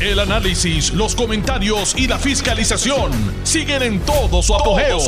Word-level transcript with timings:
El 0.00 0.18
análisis, 0.18 0.94
los 0.94 1.14
comentarios 1.14 1.94
y 1.94 2.08
la 2.08 2.18
fiscalización 2.18 3.12
siguen 3.42 3.82
en 3.82 4.00
todo 4.00 4.40
su 4.40 4.54
apogeo. 4.54 4.98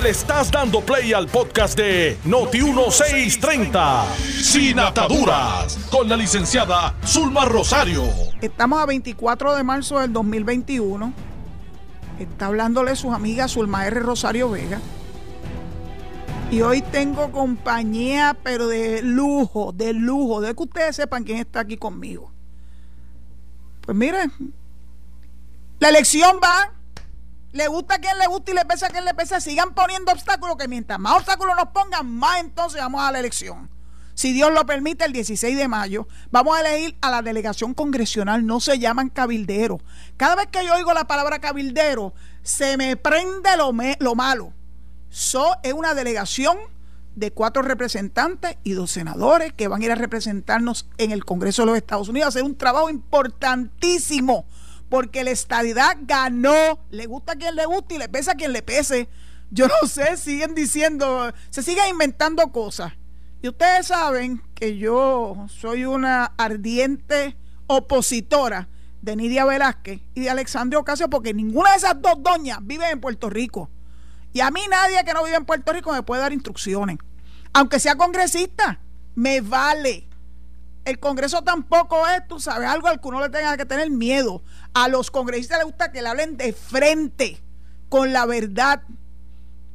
Le 0.00 0.10
estás 0.10 0.52
dando 0.52 0.80
play 0.82 1.12
al 1.12 1.26
podcast 1.26 1.76
de 1.76 2.16
Noti1630, 2.24 4.04
Sin 4.14 4.78
Ataduras, 4.78 5.76
con 5.90 6.08
la 6.08 6.16
licenciada 6.16 6.94
Zulma 7.04 7.44
Rosario. 7.44 8.04
Estamos 8.40 8.80
a 8.80 8.86
24 8.86 9.56
de 9.56 9.64
marzo 9.64 9.98
del 9.98 10.12
2021. 10.12 11.12
Está 12.20 12.46
hablándole 12.46 12.94
sus 12.94 13.12
amigas 13.12 13.50
Zulma 13.50 13.84
R. 13.84 13.98
Rosario 13.98 14.48
Vega. 14.48 14.80
Y 16.52 16.60
hoy 16.60 16.82
tengo 16.82 17.32
compañía, 17.32 18.36
pero 18.44 18.68
de 18.68 19.02
lujo, 19.02 19.72
de 19.72 19.92
lujo, 19.92 20.40
de 20.40 20.54
que 20.54 20.62
ustedes 20.62 20.94
sepan 20.94 21.24
quién 21.24 21.38
está 21.38 21.60
aquí 21.60 21.76
conmigo. 21.76 22.27
Pues 23.88 23.96
mire, 23.96 24.28
la 25.78 25.88
elección 25.88 26.40
va, 26.44 26.74
le 27.52 27.68
gusta 27.68 27.94
a 27.94 27.98
quien 27.98 28.18
le 28.18 28.26
gusta 28.26 28.50
y 28.50 28.54
le 28.54 28.66
pesa 28.66 28.88
a 28.88 28.90
quien 28.90 29.06
le 29.06 29.14
pesa, 29.14 29.40
sigan 29.40 29.72
poniendo 29.72 30.12
obstáculos, 30.12 30.58
que 30.58 30.68
mientras 30.68 30.98
más 30.98 31.14
obstáculos 31.14 31.56
nos 31.56 31.68
pongan, 31.68 32.06
más 32.06 32.40
entonces 32.40 32.82
vamos 32.82 33.00
a 33.00 33.10
la 33.10 33.18
elección. 33.20 33.70
Si 34.12 34.34
Dios 34.34 34.52
lo 34.52 34.66
permite, 34.66 35.06
el 35.06 35.14
16 35.14 35.56
de 35.56 35.68
mayo 35.68 36.06
vamos 36.30 36.54
a 36.54 36.60
elegir 36.60 36.98
a 37.00 37.10
la 37.10 37.22
delegación 37.22 37.72
congresional, 37.72 38.44
no 38.44 38.60
se 38.60 38.78
llaman 38.78 39.08
cabilderos. 39.08 39.80
Cada 40.18 40.34
vez 40.34 40.48
que 40.48 40.66
yo 40.66 40.74
oigo 40.74 40.92
la 40.92 41.06
palabra 41.06 41.38
cabildero, 41.38 42.12
se 42.42 42.76
me 42.76 42.94
prende 42.98 43.56
lo, 43.56 43.72
lo 44.00 44.14
malo. 44.14 44.52
So 45.08 45.56
es 45.62 45.72
una 45.72 45.94
delegación 45.94 46.58
de 47.18 47.32
cuatro 47.32 47.62
representantes 47.62 48.56
y 48.62 48.72
dos 48.72 48.92
senadores 48.92 49.52
que 49.52 49.66
van 49.66 49.82
a 49.82 49.84
ir 49.86 49.90
a 49.90 49.96
representarnos 49.96 50.88
en 50.98 51.10
el 51.10 51.24
Congreso 51.24 51.62
de 51.62 51.66
los 51.66 51.76
Estados 51.76 52.08
Unidos 52.08 52.28
hacer 52.28 52.44
un 52.44 52.56
trabajo 52.56 52.90
importantísimo 52.90 54.46
porque 54.88 55.24
la 55.24 55.32
estadidad 55.32 55.96
ganó. 56.02 56.78
Le 56.90 57.06
gusta 57.06 57.32
a 57.32 57.36
quien 57.36 57.56
le 57.56 57.66
guste 57.66 57.96
y 57.96 57.98
le 57.98 58.08
pesa 58.08 58.32
a 58.32 58.34
quien 58.36 58.52
le 58.52 58.62
pese. 58.62 59.08
Yo 59.50 59.66
no 59.66 59.88
sé, 59.88 60.16
siguen 60.16 60.54
diciendo, 60.54 61.32
se 61.50 61.62
siguen 61.64 61.88
inventando 61.90 62.52
cosas. 62.52 62.92
Y 63.42 63.48
ustedes 63.48 63.88
saben 63.88 64.40
que 64.54 64.76
yo 64.76 65.46
soy 65.48 65.86
una 65.86 66.24
ardiente 66.36 67.36
opositora 67.66 68.68
de 69.02 69.16
Nidia 69.16 69.44
Velázquez 69.44 70.00
y 70.14 70.20
de 70.20 70.30
Alexandria 70.30 70.78
Ocasio 70.78 71.10
porque 71.10 71.34
ninguna 71.34 71.70
de 71.70 71.78
esas 71.78 72.00
dos 72.00 72.22
doñas 72.22 72.58
vive 72.62 72.88
en 72.90 73.00
Puerto 73.00 73.28
Rico. 73.28 73.70
Y 74.32 74.40
a 74.40 74.50
mí 74.52 74.60
nadie 74.70 75.02
que 75.04 75.14
no 75.14 75.24
vive 75.24 75.36
en 75.36 75.44
Puerto 75.44 75.72
Rico 75.72 75.92
me 75.92 76.02
puede 76.02 76.22
dar 76.22 76.32
instrucciones 76.32 76.98
aunque 77.58 77.80
sea 77.80 77.96
congresista, 77.96 78.78
me 79.16 79.40
vale. 79.40 80.06
El 80.84 81.00
Congreso 81.00 81.42
tampoco 81.42 82.06
es, 82.06 82.24
tú 82.28 82.38
sabes, 82.38 82.68
algo 82.68 82.86
al 82.86 83.00
que 83.00 83.08
uno 83.08 83.20
le 83.20 83.30
tenga 83.30 83.56
que 83.56 83.66
tener 83.66 83.90
miedo. 83.90 84.44
A 84.74 84.86
los 84.86 85.10
congresistas 85.10 85.58
les 85.58 85.66
gusta 85.66 85.90
que 85.90 86.00
le 86.00 86.08
hablen 86.08 86.36
de 86.36 86.52
frente, 86.52 87.42
con 87.88 88.12
la 88.12 88.26
verdad, 88.26 88.82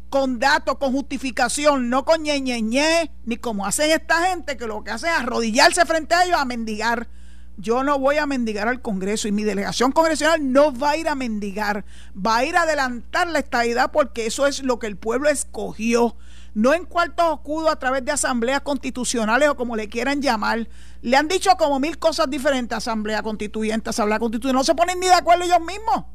con 0.09 0.39
datos, 0.39 0.77
con 0.77 0.93
justificación, 0.93 1.89
no 1.89 2.05
con 2.05 2.23
ñe, 2.23 2.39
ñe, 2.39 3.11
ni 3.25 3.35
como 3.35 3.65
hacen 3.65 3.91
esta 3.91 4.29
gente 4.29 4.55
que 4.55 4.65
lo 4.65 4.81
que 4.85 4.91
hacen 4.91 5.09
es 5.09 5.19
arrodillarse 5.19 5.85
frente 5.85 6.15
a 6.15 6.23
ellos 6.23 6.37
a 6.39 6.45
mendigar. 6.45 7.09
Yo 7.57 7.83
no 7.83 7.99
voy 7.99 8.15
a 8.15 8.25
mendigar 8.25 8.69
al 8.69 8.81
Congreso 8.81 9.27
y 9.27 9.33
mi 9.33 9.43
delegación 9.43 9.91
congresional 9.91 10.53
no 10.53 10.73
va 10.73 10.91
a 10.91 10.97
ir 10.97 11.09
a 11.09 11.15
mendigar, 11.15 11.83
va 12.15 12.37
a 12.37 12.45
ir 12.45 12.55
a 12.55 12.61
adelantar 12.61 13.27
la 13.27 13.39
estadidad 13.39 13.91
porque 13.91 14.25
eso 14.25 14.47
es 14.47 14.63
lo 14.63 14.79
que 14.79 14.87
el 14.87 14.95
pueblo 14.95 15.27
escogió 15.27 16.15
no 16.53 16.73
en 16.73 16.85
cuartos 16.85 17.25
oscuros 17.25 17.71
a 17.71 17.77
través 17.77 18.05
de 18.05 18.11
asambleas 18.11 18.61
constitucionales 18.61 19.49
o 19.49 19.55
como 19.55 19.75
le 19.75 19.89
quieran 19.89 20.21
llamar. 20.21 20.67
Le 21.01 21.17
han 21.17 21.27
dicho 21.27 21.49
como 21.57 21.79
mil 21.79 21.97
cosas 21.97 22.29
diferentes, 22.29 22.77
asamblea 22.77 23.23
constituyente, 23.23 23.89
asamblea 23.89 24.19
constituyente, 24.19 24.57
no 24.57 24.63
se 24.63 24.75
ponen 24.75 24.99
ni 24.99 25.07
de 25.07 25.13
acuerdo 25.13 25.43
ellos 25.43 25.61
mismos. 25.61 26.05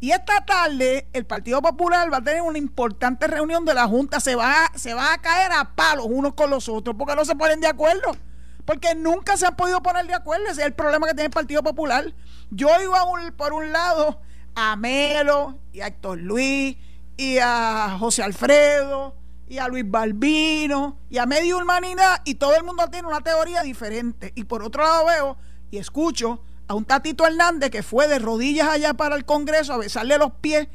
Y 0.00 0.10
esta 0.10 0.44
tarde 0.44 1.08
el 1.12 1.24
Partido 1.24 1.62
Popular 1.62 2.12
va 2.12 2.18
a 2.18 2.22
tener 2.22 2.42
una 2.42 2.58
importante 2.58 3.26
reunión 3.28 3.64
de 3.64 3.72
la 3.72 3.86
Junta, 3.86 4.18
se 4.20 4.34
va, 4.34 4.70
se 4.74 4.94
va 4.94 5.14
a 5.14 5.18
caer 5.18 5.52
a 5.52 5.76
palos 5.76 6.06
unos 6.08 6.34
con 6.34 6.50
los 6.50 6.68
otros 6.68 6.96
porque 6.98 7.14
no 7.14 7.24
se 7.24 7.36
ponen 7.36 7.60
de 7.60 7.68
acuerdo. 7.68 8.16
Porque 8.64 8.94
nunca 8.94 9.36
se 9.36 9.46
han 9.46 9.56
podido 9.56 9.82
poner 9.82 10.06
de 10.06 10.14
acuerdo, 10.14 10.46
ese 10.46 10.60
es 10.60 10.66
el 10.66 10.74
problema 10.74 11.06
que 11.06 11.14
tiene 11.14 11.26
el 11.26 11.30
Partido 11.30 11.62
Popular. 11.62 12.12
Yo 12.50 12.68
iba 12.82 13.04
por 13.36 13.52
un 13.52 13.72
lado 13.72 14.20
a 14.54 14.76
Melo 14.76 15.58
y 15.72 15.80
a 15.80 15.86
Héctor 15.86 16.18
Luis 16.18 16.76
y 17.16 17.38
a 17.38 17.96
José 17.98 18.22
Alfredo 18.22 19.21
y 19.52 19.58
a 19.58 19.68
Luis 19.68 19.84
Balbino 19.86 20.96
y 21.10 21.18
a 21.18 21.26
medio 21.26 21.58
humanidad 21.58 22.22
y 22.24 22.36
todo 22.36 22.56
el 22.56 22.64
mundo 22.64 22.88
tiene 22.90 23.06
una 23.06 23.20
teoría 23.20 23.62
diferente. 23.62 24.32
Y 24.34 24.44
por 24.44 24.62
otro 24.62 24.82
lado 24.82 25.04
veo 25.04 25.36
y 25.70 25.76
escucho 25.76 26.42
a 26.68 26.74
un 26.74 26.86
Tatito 26.86 27.26
Hernández 27.26 27.70
que 27.70 27.82
fue 27.82 28.08
de 28.08 28.18
rodillas 28.18 28.68
allá 28.68 28.94
para 28.94 29.14
el 29.14 29.26
Congreso 29.26 29.74
a 29.74 29.76
besarle 29.76 30.16
los 30.16 30.32
pies 30.40 30.68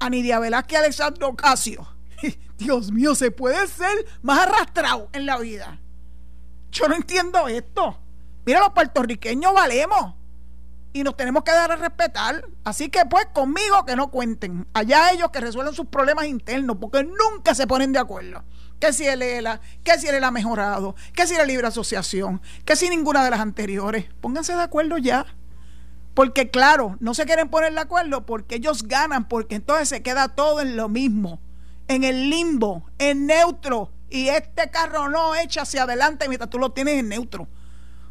a 0.00 0.10
Nidia 0.10 0.40
Velázquez 0.40 0.80
Alexandro 0.80 1.28
Ocasio. 1.28 1.86
Dios 2.58 2.90
mío, 2.90 3.14
se 3.14 3.30
puede 3.30 3.68
ser 3.68 4.04
más 4.20 4.48
arrastrado 4.48 5.08
en 5.12 5.24
la 5.24 5.38
vida. 5.38 5.78
Yo 6.72 6.88
no 6.88 6.96
entiendo 6.96 7.46
esto. 7.46 8.00
Mira, 8.44 8.58
los 8.58 8.70
puertorriqueños 8.70 9.54
valemos 9.54 10.16
y 10.92 11.02
nos 11.02 11.16
tenemos 11.16 11.42
que 11.42 11.52
dar 11.52 11.72
a 11.72 11.76
respetar. 11.76 12.44
Así 12.64 12.88
que 12.88 13.04
pues 13.06 13.26
conmigo 13.32 13.84
que 13.86 13.96
no 13.96 14.10
cuenten. 14.10 14.66
Allá 14.74 15.10
ellos 15.12 15.30
que 15.30 15.40
resuelven 15.40 15.74
sus 15.74 15.86
problemas 15.86 16.26
internos 16.26 16.76
porque 16.80 17.04
nunca 17.04 17.54
se 17.54 17.66
ponen 17.66 17.92
de 17.92 17.98
acuerdo. 17.98 18.44
Que 18.78 18.92
si 18.92 19.06
el 19.06 19.22
ELA, 19.22 19.60
que 19.84 19.98
si 19.98 20.08
el 20.08 20.16
ELA 20.16 20.30
mejorado, 20.30 20.94
que 21.14 21.26
si 21.26 21.34
la 21.34 21.44
libre 21.44 21.66
asociación, 21.66 22.42
que 22.64 22.76
si 22.76 22.88
ninguna 22.88 23.24
de 23.24 23.30
las 23.30 23.40
anteriores. 23.40 24.06
Pónganse 24.20 24.54
de 24.54 24.62
acuerdo 24.62 24.98
ya. 24.98 25.26
Porque 26.14 26.50
claro, 26.50 26.96
no 27.00 27.14
se 27.14 27.24
quieren 27.24 27.48
poner 27.48 27.72
de 27.72 27.80
acuerdo 27.80 28.26
porque 28.26 28.56
ellos 28.56 28.82
ganan, 28.82 29.28
porque 29.28 29.54
entonces 29.54 29.88
se 29.88 30.02
queda 30.02 30.28
todo 30.28 30.60
en 30.60 30.76
lo 30.76 30.90
mismo, 30.90 31.40
en 31.88 32.04
el 32.04 32.28
limbo, 32.28 32.84
en 32.98 33.26
neutro. 33.26 33.90
Y 34.10 34.28
este 34.28 34.70
carro 34.70 35.08
no 35.08 35.34
echa 35.36 35.62
hacia 35.62 35.84
adelante 35.84 36.28
mientras 36.28 36.50
tú 36.50 36.58
lo 36.58 36.72
tienes 36.72 36.98
en 36.98 37.08
neutro. 37.08 37.48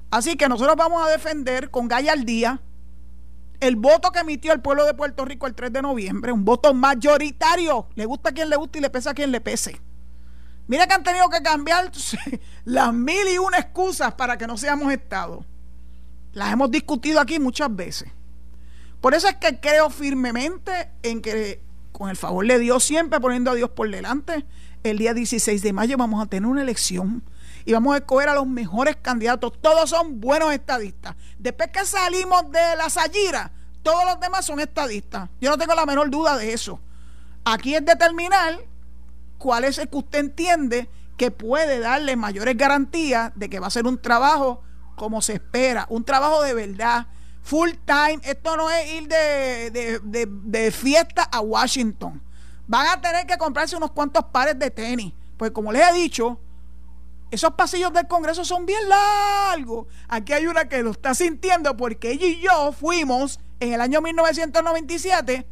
Así 0.09 0.35
que 0.35 0.49
nosotros 0.49 0.75
vamos 0.75 1.05
a 1.05 1.11
defender 1.11 1.69
con 1.69 1.87
gallardía 1.87 2.59
el 3.61 3.75
voto 3.75 4.11
que 4.11 4.19
emitió 4.19 4.51
el 4.51 4.59
pueblo 4.59 4.85
de 4.85 4.95
Puerto 4.95 5.23
Rico 5.23 5.47
el 5.47 5.53
3 5.53 5.71
de 5.71 5.81
noviembre, 5.83 6.31
un 6.31 6.43
voto 6.43 6.73
mayoritario, 6.73 7.87
le 7.95 8.05
gusta 8.05 8.29
a 8.29 8.31
quien 8.33 8.49
le 8.49 8.55
guste 8.55 8.79
y 8.79 8.81
le 8.81 8.89
pesa 8.89 9.11
a 9.11 9.13
quien 9.13 9.31
le 9.31 9.39
pese. 9.39 9.79
Mira 10.67 10.87
que 10.87 10.95
han 10.95 11.03
tenido 11.03 11.29
que 11.29 11.41
cambiar 11.43 11.91
las 12.65 12.93
mil 12.93 13.27
y 13.31 13.37
una 13.37 13.59
excusas 13.59 14.13
para 14.15 14.37
que 14.37 14.47
no 14.47 14.57
seamos 14.57 14.91
Estado. 14.91 15.45
Las 16.33 16.51
hemos 16.51 16.71
discutido 16.71 17.19
aquí 17.19 17.39
muchas 17.39 17.73
veces. 17.75 18.09
Por 18.99 19.13
eso 19.13 19.27
es 19.27 19.35
que 19.35 19.59
creo 19.59 19.89
firmemente 19.89 20.89
en 21.03 21.21
que, 21.21 21.61
con 21.91 22.09
el 22.09 22.15
favor 22.15 22.47
de 22.47 22.57
Dios, 22.57 22.83
siempre 22.83 23.19
poniendo 23.19 23.51
a 23.51 23.55
Dios 23.55 23.69
por 23.69 23.89
delante, 23.91 24.45
el 24.83 24.97
día 24.97 25.13
16 25.13 25.61
de 25.61 25.73
mayo 25.73 25.97
vamos 25.97 26.23
a 26.23 26.25
tener 26.25 26.49
una 26.49 26.63
elección 26.63 27.23
y 27.65 27.73
vamos 27.73 27.93
a 27.93 27.97
escoger 27.97 28.29
a 28.29 28.35
los 28.35 28.47
mejores 28.47 28.97
candidatos. 29.01 29.53
Todos 29.61 29.89
son 29.89 30.19
buenos 30.19 30.53
estadistas. 30.53 31.15
Después 31.37 31.69
que 31.69 31.85
salimos 31.85 32.49
de 32.51 32.75
la 32.77 32.89
Sayira, 32.89 33.51
todos 33.83 34.05
los 34.05 34.19
demás 34.19 34.45
son 34.45 34.59
estadistas. 34.59 35.29
Yo 35.39 35.49
no 35.49 35.57
tengo 35.57 35.73
la 35.75 35.85
menor 35.85 36.09
duda 36.09 36.37
de 36.37 36.53
eso. 36.53 36.79
Aquí 37.43 37.75
es 37.75 37.83
determinar 37.85 38.59
cuál 39.37 39.63
es 39.63 39.77
el 39.77 39.89
que 39.89 39.97
usted 39.97 40.19
entiende 40.19 40.89
que 41.17 41.31
puede 41.31 41.79
darle 41.79 42.15
mayores 42.15 42.57
garantías 42.57 43.31
de 43.35 43.49
que 43.49 43.59
va 43.59 43.67
a 43.67 43.71
ser 43.71 43.85
un 43.85 43.99
trabajo 43.99 44.61
como 44.95 45.21
se 45.21 45.33
espera, 45.33 45.87
un 45.89 46.03
trabajo 46.03 46.43
de 46.43 46.53
verdad, 46.53 47.07
full 47.41 47.71
time. 47.85 48.19
Esto 48.23 48.55
no 48.55 48.69
es 48.69 48.91
ir 48.93 49.07
de, 49.07 49.99
de 50.01 50.71
fiesta 50.71 51.23
a 51.23 51.41
Washington. 51.41 52.21
Van 52.67 52.87
a 52.87 53.01
tener 53.01 53.25
que 53.25 53.37
comprarse 53.37 53.75
unos 53.75 53.91
cuantos 53.91 54.25
pares 54.25 54.57
de 54.57 54.69
tenis. 54.69 55.13
Pues 55.37 55.51
como 55.51 55.71
les 55.71 55.89
he 55.89 55.93
dicho, 55.93 56.39
esos 57.31 57.53
pasillos 57.53 57.93
del 57.93 58.07
Congreso 58.07 58.43
son 58.43 58.65
bien 58.65 58.89
largos. 58.89 59.87
Aquí 60.09 60.33
hay 60.33 60.47
una 60.47 60.67
que 60.67 60.83
lo 60.83 60.91
está 60.91 61.15
sintiendo 61.15 61.77
porque 61.77 62.11
ella 62.11 62.27
y 62.27 62.41
yo 62.41 62.73
fuimos 62.73 63.39
en 63.61 63.71
el 63.71 63.79
año 63.79 64.01
1997 64.01 65.47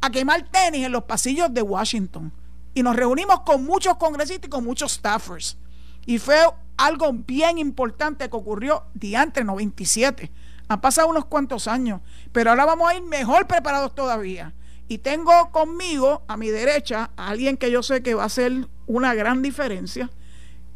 a 0.00 0.10
quemar 0.10 0.48
tenis 0.50 0.86
en 0.86 0.92
los 0.92 1.04
pasillos 1.04 1.54
de 1.54 1.62
Washington. 1.62 2.32
Y 2.74 2.82
nos 2.82 2.96
reunimos 2.96 3.40
con 3.40 3.64
muchos 3.64 3.96
congresistas 3.96 4.48
y 4.48 4.50
con 4.50 4.64
muchos 4.64 4.92
staffers. 4.92 5.56
Y 6.04 6.18
fue 6.18 6.36
algo 6.76 7.12
bien 7.12 7.58
importante 7.58 8.28
que 8.28 8.36
ocurrió 8.36 8.84
diante 8.94 9.44
97. 9.44 10.32
Han 10.66 10.80
pasado 10.80 11.08
unos 11.08 11.26
cuantos 11.26 11.68
años, 11.68 12.00
pero 12.32 12.50
ahora 12.50 12.64
vamos 12.64 12.90
a 12.90 12.96
ir 12.96 13.02
mejor 13.02 13.46
preparados 13.46 13.94
todavía. 13.94 14.52
Y 14.88 14.98
tengo 14.98 15.52
conmigo 15.52 16.24
a 16.26 16.36
mi 16.36 16.48
derecha 16.48 17.10
a 17.16 17.28
alguien 17.28 17.56
que 17.56 17.70
yo 17.70 17.84
sé 17.84 18.02
que 18.02 18.14
va 18.14 18.24
a 18.24 18.26
hacer 18.26 18.66
una 18.86 19.14
gran 19.14 19.42
diferencia 19.42 20.10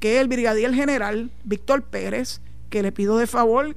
que 0.04 0.20
el 0.20 0.28
brigadier 0.28 0.74
general 0.74 1.30
Víctor 1.44 1.82
Pérez, 1.84 2.42
que 2.68 2.82
le 2.82 2.92
pido 2.92 3.16
de 3.16 3.26
favor 3.26 3.74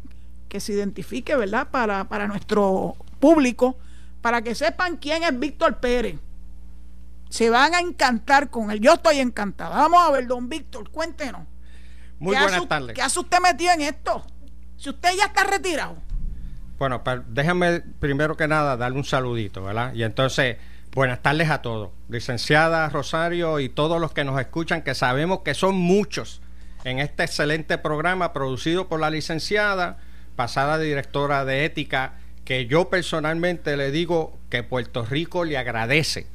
que 0.50 0.60
se 0.60 0.74
identifique, 0.74 1.34
¿verdad? 1.38 1.70
Para, 1.72 2.10
para 2.10 2.28
nuestro 2.28 2.98
público, 3.22 3.78
para 4.22 4.42
que 4.42 4.54
sepan 4.54 4.98
quién 4.98 5.24
es 5.24 5.40
Víctor 5.40 5.78
Pérez. 5.78 6.20
Se 7.30 7.50
van 7.50 7.74
a 7.76 7.80
encantar 7.80 8.50
con 8.50 8.72
él. 8.72 8.82
Yo 8.82 8.96
estoy 8.96 9.20
encantada. 9.20 9.78
Vamos 9.78 10.02
a 10.06 10.12
ver, 10.12 10.28
don 10.28 10.50
Víctor, 10.50 10.90
cuéntenos. 10.90 11.44
Muy 12.20 12.36
buenas 12.36 12.68
tardes. 12.68 12.94
¿Qué 12.94 13.02
hace 13.02 13.22
usted 13.22 13.38
metido 13.40 13.72
en 13.72 13.84
esto? 13.84 14.26
Si 14.76 14.90
usted 14.90 15.12
ya 15.18 15.28
está 15.28 15.46
retirado. 15.46 15.96
Bueno, 16.78 17.02
déjame 17.30 17.80
primero 18.02 18.36
que 18.36 18.50
nada 18.50 18.76
darle 18.76 18.98
un 18.98 19.06
saludito, 19.06 19.64
¿verdad? 19.64 19.94
Y 19.94 20.04
entonces, 20.04 20.58
buenas 20.98 21.22
tardes 21.22 21.52
a 21.52 21.62
todos. 21.62 21.92
Licenciada 22.10 22.90
Rosario 22.90 23.60
y 23.60 23.70
todos 23.70 24.02
los 24.02 24.14
que 24.14 24.24
nos 24.24 24.40
escuchan, 24.42 24.82
que 24.82 24.96
sabemos 24.96 25.42
que 25.42 25.54
son 25.54 25.76
muchos 25.76 26.42
en 26.86 26.98
este 26.98 27.24
excelente 27.24 27.78
programa 27.78 28.34
producido 28.34 28.88
por 28.88 29.00
la 29.00 29.12
licenciada, 29.12 30.00
pasada 30.36 30.80
directora 30.80 31.46
de 31.46 31.66
ética, 31.66 32.14
que 32.46 32.66
yo 32.66 32.90
personalmente 32.90 33.78
le 33.78 33.92
digo 33.92 34.40
que 34.50 34.64
Puerto 34.64 35.06
Rico 35.06 35.46
le 35.46 35.60
agradece 35.60 36.26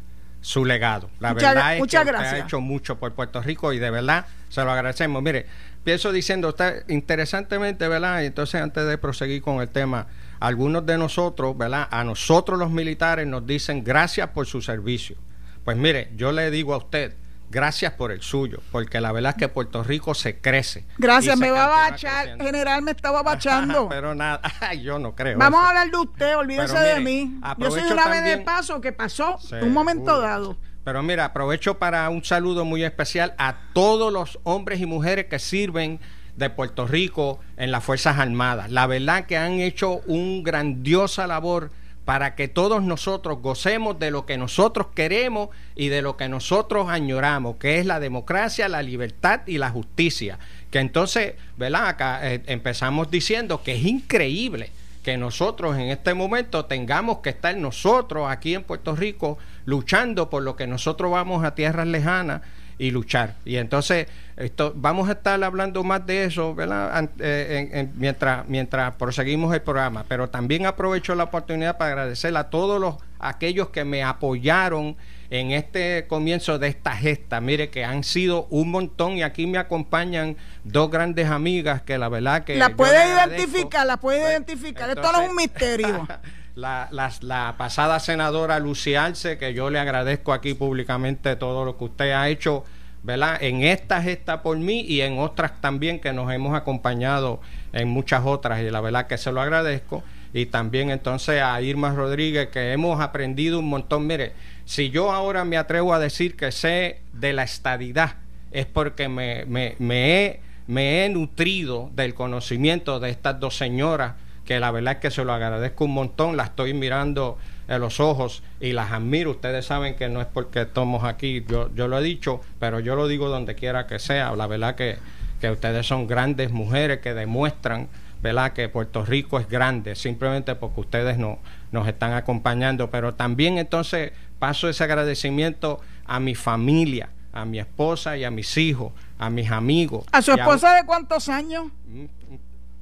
su 0.43 0.65
legado. 0.65 1.11
La 1.19 1.33
verdad 1.33 1.77
es 1.77 1.85
que 1.85 1.97
ha 1.97 2.39
hecho 2.39 2.61
mucho 2.61 3.01
por 3.01 3.15
Puerto 3.15 3.43
Rico 3.43 3.73
y 3.73 3.81
de 3.81 3.91
verdad 3.91 4.27
se 4.49 4.63
lo 4.63 4.71
agradecemos. 4.71 5.25
Mire, 5.25 5.47
pienso 5.83 6.13
diciendo, 6.13 6.51
usted, 6.51 6.85
interesantemente, 6.87 7.89
¿verdad? 7.89 8.25
Entonces, 8.25 8.63
antes 8.63 8.87
de 8.87 8.97
proseguir 8.97 9.43
con 9.43 9.61
el 9.61 9.71
tema, 9.71 10.07
algunos 10.43 10.85
de 10.85 10.99
nosotros, 10.99 11.57
¿verdad? 11.57 11.87
A 11.91 12.03
nosotros 12.03 12.59
los 12.59 12.71
militares 12.71 13.29
nos 13.29 13.47
dicen 13.47 13.85
gracias 13.85 14.29
por 14.31 14.45
su 14.47 14.61
servicio. 14.61 15.17
Pues 15.65 15.77
mire, 15.77 16.11
yo 16.17 16.33
le 16.33 16.51
digo 16.51 16.75
a 16.75 16.79
usted, 16.79 17.15
gracias 17.49 17.93
por 17.93 18.11
el 18.11 18.23
suyo, 18.23 18.59
porque 18.73 19.01
la 19.01 19.13
verdad 19.13 19.31
es 19.31 19.37
que 19.37 19.49
Puerto 19.49 19.85
Rico 19.85 20.15
se 20.15 20.41
crece. 20.41 20.85
Gracias, 20.99 21.39
me 21.39 21.53
va 21.53 21.67
a 21.67 21.91
bachar, 21.91 22.39
general 22.39 22.83
me 22.83 22.91
estaba 22.91 23.23
bachando. 23.23 23.89
Pero 23.91 24.17
nada, 24.17 24.41
yo 24.83 24.99
no 24.99 25.15
creo. 25.15 25.39
Vamos 25.39 25.61
a 25.63 25.69
hablar 25.69 25.89
de 25.89 25.97
usted, 25.97 26.37
olvídese 26.37 26.77
de 26.77 26.99
mí. 26.99 27.39
Yo 27.59 27.71
soy 27.71 27.85
una 27.85 28.09
vez 28.09 28.25
de 28.25 28.39
paso 28.39 28.81
que 28.81 28.91
pasó 28.91 29.39
un 29.61 29.73
momento 29.73 30.21
dado. 30.21 30.59
Pero 30.83 31.05
mira, 31.05 31.27
aprovecho 31.27 31.79
para 31.79 32.09
un 32.09 32.25
saludo 32.25 32.65
muy 32.65 32.83
especial 32.83 33.37
a 33.39 33.59
todos 33.73 34.13
los 34.13 34.41
hombres 34.43 34.81
y 34.81 34.87
mujeres 34.87 35.27
que 35.27 35.39
sirven 35.39 36.01
de 36.37 36.51
Puerto 36.51 36.87
Rico 36.87 37.41
en 37.57 37.71
las 37.71 37.85
Fuerzas 37.85 38.19
Armadas. 38.19 38.71
La 38.71 38.87
verdad 38.87 39.27
que 39.27 39.37
han 39.37 39.61
hecho 39.61 40.01
un 40.07 40.43
grandiosa 40.43 41.27
labor 41.27 41.71
para 42.05 42.35
que 42.35 42.49
todos 42.49 42.83
nosotros 42.83 43.39
gocemos 43.41 43.99
de 43.99 44.11
lo 44.11 44.27
que 44.27 44.37
nosotros 44.37 44.89
queremos 44.95 45.51
y 45.77 45.89
de 45.89 46.03
lo 46.03 46.17
que 46.17 46.29
nosotros 46.29 46.89
añoramos, 46.89 47.57
que 47.57 47.79
es 47.79 47.87
la 47.87 48.01
democracia, 48.01 48.69
la 48.69 48.83
libertad 48.83 49.43
y 49.47 49.59
la 49.59 49.71
justicia. 49.71 50.39
Que 50.71 50.81
entonces, 50.81 51.35
¿verdad? 51.57 51.87
Acá 51.87 52.21
eh, 52.33 52.43
empezamos 52.47 53.11
diciendo 53.11 53.63
que 53.63 53.77
es 53.77 53.85
increíble 53.85 54.71
que 55.03 55.17
nosotros 55.17 55.77
en 55.77 55.91
este 55.91 56.15
momento 56.15 56.65
tengamos 56.65 57.19
que 57.19 57.31
estar 57.31 57.57
nosotros 57.57 58.31
aquí 58.31 58.55
en 58.55 58.63
Puerto 58.63 58.95
Rico 58.95 59.39
luchando 59.65 60.31
por 60.31 60.43
lo 60.43 60.57
que 60.57 60.67
nosotros 60.67 61.11
vamos 61.11 61.45
a 61.45 61.55
tierras 61.55 61.87
lejanas 61.87 62.43
y 62.79 62.91
luchar. 62.91 63.37
Y 63.45 63.57
entonces 63.57 64.07
esto, 64.37 64.73
vamos 64.75 65.09
a 65.09 65.13
estar 65.13 65.43
hablando 65.43 65.85
más 65.85 66.07
de 66.07 66.25
eso 66.25 66.57
eh, 66.59 67.89
mientras, 67.97 68.49
mientras 68.49 68.95
proseguimos 68.95 69.55
el 69.55 69.63
programa. 69.63 70.05
Pero 70.09 70.29
también 70.29 70.67
aprovecho 70.67 71.15
la 71.15 71.25
oportunidad 71.25 71.79
para 71.79 71.93
agradecer 71.93 72.37
a 72.37 72.51
todos 72.51 72.81
los 72.81 72.97
aquellos 73.19 73.69
que 73.71 73.85
me 73.85 74.03
apoyaron 74.03 74.97
en 75.31 75.53
este 75.53 76.07
comienzo 76.09 76.59
de 76.59 76.69
esta 76.69 76.95
gesta. 76.95 77.41
Mire 77.41 77.71
que 77.71 77.85
han 77.85 78.05
sido 78.05 78.47
un 78.51 78.71
montón 78.71 79.13
y 79.17 79.23
aquí 79.23 79.47
me 79.47 79.57
acompañan 79.57 80.37
dos 80.65 80.91
grandes 80.91 81.29
amigas 81.29 81.81
que 81.83 81.97
la 81.97 82.11
verdad 82.11 82.45
que... 82.45 82.57
La 82.57 82.77
puede 82.77 82.99
identificar, 83.11 83.87
la 83.87 83.97
puede 83.97 84.21
pues, 84.21 84.31
identificar. 84.33 84.91
Esto 84.91 85.11
no 85.11 85.23
es 85.23 85.31
un 85.31 85.37
misterio. 85.37 86.07
la, 86.55 86.89
la, 87.21 87.55
pasada 87.57 87.99
senadora 88.01 88.59
Luciarce, 88.59 89.39
que 89.39 89.55
yo 89.55 89.71
le 89.71 89.79
agradezco 89.79 90.33
aquí 90.33 90.55
públicamente 90.55 91.37
todo 91.37 91.65
lo 91.65 91.79
que 91.79 91.85
usted 91.85 92.13
ha 92.13 92.29
hecho, 92.29 92.65
¿verdad? 93.03 93.43
En 93.43 93.63
esta 93.63 94.03
gesta 94.03 94.43
por 94.43 94.59
mí 94.59 94.81
y 94.81 95.01
en 95.01 95.19
otras 95.19 95.61
también 95.61 96.01
que 96.01 96.13
nos 96.13 96.33
hemos 96.33 96.55
acompañado 96.55 97.41
en 97.73 97.89
muchas 97.89 98.25
otras 98.25 98.61
y 98.61 98.71
la 98.71 98.81
verdad 98.81 99.07
que 99.07 99.19
se 99.19 99.33
lo 99.33 99.41
agradezco. 99.41 100.03
Y 100.35 100.47
también 100.47 100.91
entonces 100.91 101.43
a 101.43 101.61
Irma 101.61 101.91
Rodríguez, 101.91 102.49
que 102.49 102.73
hemos 102.73 103.01
aprendido 103.01 103.59
un 103.59 103.69
montón. 103.69 104.07
Mire, 104.07 104.33
si 104.65 104.91
yo 104.91 105.13
ahora 105.13 105.45
me 105.45 105.59
atrevo 105.59 105.93
a 105.93 105.99
decir 105.99 106.37
que 106.37 106.53
sé 106.53 107.01
de 107.13 107.33
la 107.33 107.43
estadidad, 107.43 108.17
es 108.51 108.67
porque 108.67 109.09
me, 109.09 109.45
me, 109.47 109.77
me, 109.79 110.25
he, 110.25 110.41
me 110.67 111.05
he 111.05 111.09
nutrido 111.09 111.91
del 111.95 112.15
conocimiento 112.15 113.01
de 113.01 113.11
estas 113.11 113.41
dos 113.41 113.57
señoras 113.57 114.15
que 114.53 114.61
la 114.61 114.71
verdad 114.71 114.95
es 114.95 114.99
que 114.99 115.11
se 115.11 115.25
lo 115.25 115.33
agradezco 115.33 115.87
un 115.87 115.95
montón, 115.95 116.37
la 116.37 116.45
estoy 116.45 116.75
mirando 116.75 117.39
en 117.69 117.81
los 117.81 118.01
ojos 118.01 118.43
y 118.61 118.73
las 118.73 118.93
admiro. 118.93 119.31
Ustedes 119.31 119.65
saben 119.65 119.95
que 119.95 120.11
no 120.11 120.21
es 120.21 120.27
porque 120.27 120.61
estamos 120.61 121.05
aquí, 121.05 121.43
yo, 121.49 121.75
yo 121.75 121.89
lo 121.89 121.99
he 121.99 122.03
dicho, 122.03 122.43
pero 122.59 122.79
yo 122.79 122.95
lo 122.95 123.09
digo 123.09 123.31
donde 123.31 123.55
quiera 123.55 123.87
que 123.87 123.99
sea. 123.99 124.37
La 124.37 124.47
verdad 124.47 124.75
que, 124.75 124.99
que 125.41 125.51
ustedes 125.51 125.87
son 125.87 126.07
grandes 126.07 126.51
mujeres 126.51 126.99
que 126.99 127.15
demuestran 127.15 127.89
¿verdad? 128.21 128.53
que 128.53 128.69
Puerto 128.69 129.07
Rico 129.07 129.41
es 129.41 129.49
grande, 129.49 129.95
simplemente 129.95 130.55
porque 130.55 130.81
ustedes 130.81 131.17
no, 131.17 131.39
nos 131.71 131.89
están 131.89 132.13
acompañando. 132.13 132.91
Pero 132.91 133.15
también 133.15 133.57
entonces 133.57 134.13
paso 134.39 134.69
ese 134.69 134.85
agradecimiento 134.85 135.81
a 136.05 136.21
mi 136.21 136.35
familia, 136.35 137.09
a 137.33 137.47
mi 137.47 137.59
esposa 137.59 138.19
y 138.19 138.25
a 138.25 138.31
mis 138.31 138.59
hijos, 138.59 138.93
a 139.19 139.31
mis 139.31 139.51
amigos. 139.51 140.05
¿A 140.13 140.21
su 140.21 140.33
esposa 140.33 140.75
de 140.75 140.85
cuántos 140.85 141.31
años? 141.31 141.73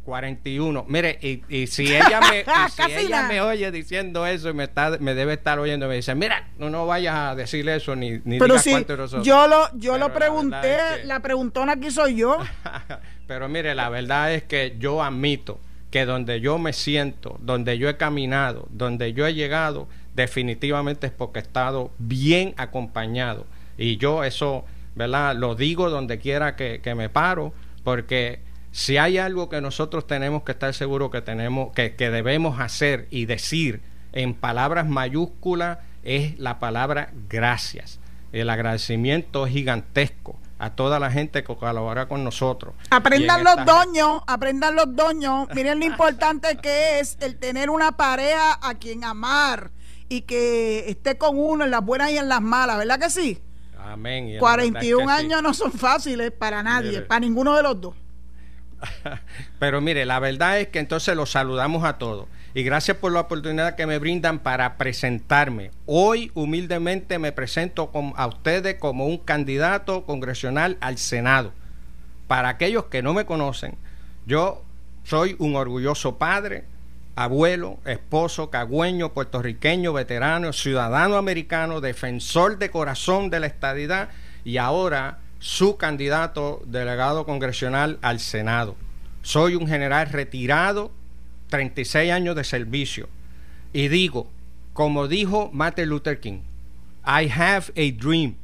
Mm, 0.01 0.05
41. 0.05 0.85
Mire, 0.89 1.19
y, 1.49 1.67
si 1.67 1.95
ella 1.95 2.21
me 2.21 2.45
si 2.71 2.93
ella 2.93 3.23
me 3.29 3.41
oye 3.41 3.71
diciendo 3.71 4.27
eso 4.27 4.51
y 4.51 4.55
me 4.55 4.65
está 4.65 4.99
me 4.99 5.15
debe 5.15 5.35
estar 5.35 5.59
oyendo 5.59 5.89
me 5.89 5.97
dice, 5.97 6.15
"Mira, 6.15 6.49
no 6.59 6.71
no 6.71 6.87
vayas 6.87 7.15
a 7.15 7.35
decir 7.35 7.69
eso 7.69 7.95
ni 7.97 8.21
ni 8.25 8.39
Pero 8.39 8.59
si 8.59 8.75
yo 9.23 9.47
lo 9.47 9.69
yo 9.77 9.99
lo 9.99 10.13
pregunté, 10.13 11.05
la, 11.05 11.21
preguntona 11.21 11.73
aquí 11.73 11.91
soy 11.91 12.17
yo. 12.17 12.39
Pero 13.27 13.49
mire, 13.49 13.75
la 13.75 13.89
verdad 13.89 14.35
es 14.35 14.43
que 14.43 14.77
yo 14.79 15.03
admito 15.03 15.61
que 15.91 16.05
donde 16.05 16.41
yo 16.41 16.59
me 16.59 16.73
siento, 16.73 17.37
donde 17.41 17.79
yo 17.79 17.89
he 17.89 17.97
caminado, 17.97 18.67
donde 18.71 19.13
yo 19.13 19.27
he 19.27 19.35
llegado, 19.35 19.89
definitivamente 20.15 21.09
es 21.09 21.13
porque 21.13 21.41
he 21.41 21.43
estado 21.43 21.91
bien 21.99 22.55
acompañado. 22.57 23.47
Y 23.77 23.97
yo 23.97 24.25
eso, 24.25 24.65
¿verdad? 24.95 25.35
Lo 25.37 25.55
digo 25.55 25.91
donde 25.91 26.19
quiera 26.19 26.55
que, 26.55 26.81
que 26.81 26.95
me 26.95 27.09
paro, 27.09 27.53
porque 27.83 28.41
si 28.73 28.99
hay 28.99 29.19
algo 29.19 29.49
que 29.49 29.61
nosotros 29.61 30.07
tenemos 30.07 30.43
que 30.45 30.53
estar 30.53 30.73
seguros 30.75 31.11
que 31.11 31.23
tenemos, 31.23 31.73
que, 31.73 31.91
debemos 31.99 32.61
hacer 32.61 33.09
y 33.11 33.27
decir 33.27 33.83
en 34.13 34.35
palabras 34.35 34.89
mayúsculas, 34.89 35.79
es 36.03 36.39
la 36.39 36.59
palabra 36.59 37.11
gracias. 37.29 37.99
El 38.33 38.49
agradecimiento 38.49 39.47
es 39.47 39.53
gigantesco 39.53 40.39
a 40.59 40.71
toda 40.71 41.01
la 41.01 41.11
gente 41.11 41.43
que 41.43 41.57
colabora 41.57 42.07
con 42.07 42.23
nosotros. 42.23 42.75
Aprendan 42.91 43.43
los 43.43 43.65
doños, 43.65 44.23
aprendan 44.27 44.77
los 44.77 44.95
doños. 44.95 45.49
Miren 45.55 45.81
lo 45.81 45.87
importante 45.87 46.59
que 46.59 47.01
es 47.01 47.17
el 47.21 47.39
tener 47.39 47.71
una 47.71 47.97
pareja 47.97 48.59
a 48.63 48.75
quien 48.75 49.03
amar 49.03 49.73
y 50.09 50.23
que 50.23 50.91
esté 50.91 51.19
con 51.19 51.39
uno 51.39 51.65
en 51.65 51.71
las 51.71 51.85
buenas 51.85 52.13
y 52.13 52.19
en 52.19 52.29
las 52.29 52.43
malas, 52.43 52.79
¿verdad 52.79 53.01
que 53.01 53.11
sí? 53.11 53.39
Amén. 53.79 54.39
41 54.39 55.11
años 55.11 55.43
no 55.43 55.55
son 55.55 55.73
fáciles 55.73 56.31
para 56.31 56.63
nadie, 56.63 57.01
para 57.01 57.21
ninguno 57.21 57.57
de 57.57 57.63
los 57.63 57.81
dos. 57.81 57.95
Pero 59.59 59.81
mire, 59.81 60.05
la 60.07 60.19
verdad 60.19 60.61
es 60.61 60.69
que 60.69 60.79
entonces 60.79 61.17
los 61.17 61.31
saludamos 61.31 61.85
a 61.85 61.99
todos. 61.99 62.27
Y 62.55 62.63
gracias 62.63 62.97
por 62.97 63.13
la 63.13 63.21
oportunidad 63.21 63.77
que 63.77 63.87
me 63.87 63.99
brindan 63.99 64.41
para 64.41 64.77
presentarme. 64.77 65.71
Hoy 65.87 66.33
humildemente 66.35 67.19
me 67.19 67.33
presento 67.33 67.91
a 68.17 68.27
ustedes 68.27 68.77
como 68.77 69.07
un 69.07 69.19
candidato 69.19 70.05
congresional 70.05 70.77
al 70.81 70.99
Senado. 70.99 71.53
Para 72.27 72.49
aquellos 72.49 72.87
que 72.87 73.03
no 73.03 73.15
me 73.15 73.27
conocen, 73.27 73.77
yo 74.27 74.65
soy 75.05 75.37
un 75.39 75.57
orgulloso 75.57 76.19
padre, 76.19 76.65
abuelo, 77.17 77.79
esposo, 77.85 78.51
cagüeño, 78.51 79.13
puertorriqueño, 79.13 79.93
veterano, 79.93 80.53
ciudadano 80.53 81.17
americano, 81.17 81.81
defensor 81.81 82.59
de 82.59 82.71
corazón 82.71 83.31
de 83.31 83.41
la 83.41 83.47
estadidad 83.47 84.09
y 84.45 84.57
ahora 84.57 85.19
su 85.41 85.79
candidato 85.79 86.63
delegado 86.67 87.25
congresional 87.25 87.99
al 88.03 88.21
Senado. 88.21 88.77
Soy 89.23 89.55
un 89.57 89.67
general 89.67 90.11
retirado, 90.11 90.93
36 91.49 92.13
años 92.13 92.37
de 92.37 92.45
servicio. 92.45 93.09
Y 93.73 93.89
digo, 93.89 94.31
como 94.75 95.09
dijo 95.09 95.51
Martin 95.53 95.89
Luther 95.89 96.21
King, 96.21 96.41
I 97.05 97.29
have 97.35 97.73
a 97.77 97.91
dream. 97.99 98.37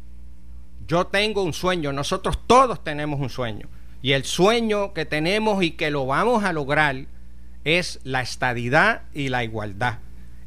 Yo 0.89 1.07
tengo 1.07 1.43
un 1.43 1.53
sueño, 1.53 1.93
nosotros 1.93 2.39
todos 2.47 2.83
tenemos 2.83 3.21
un 3.21 3.29
sueño. 3.29 3.69
Y 4.01 4.13
el 4.13 4.25
sueño 4.25 4.95
que 4.95 5.05
tenemos 5.05 5.63
y 5.63 5.73
que 5.73 5.91
lo 5.91 6.07
vamos 6.07 6.45
a 6.45 6.53
lograr 6.53 6.97
es 7.65 8.01
la 8.05 8.23
estadidad 8.23 9.03
y 9.13 9.29
la 9.29 9.45
igualdad. 9.45 9.99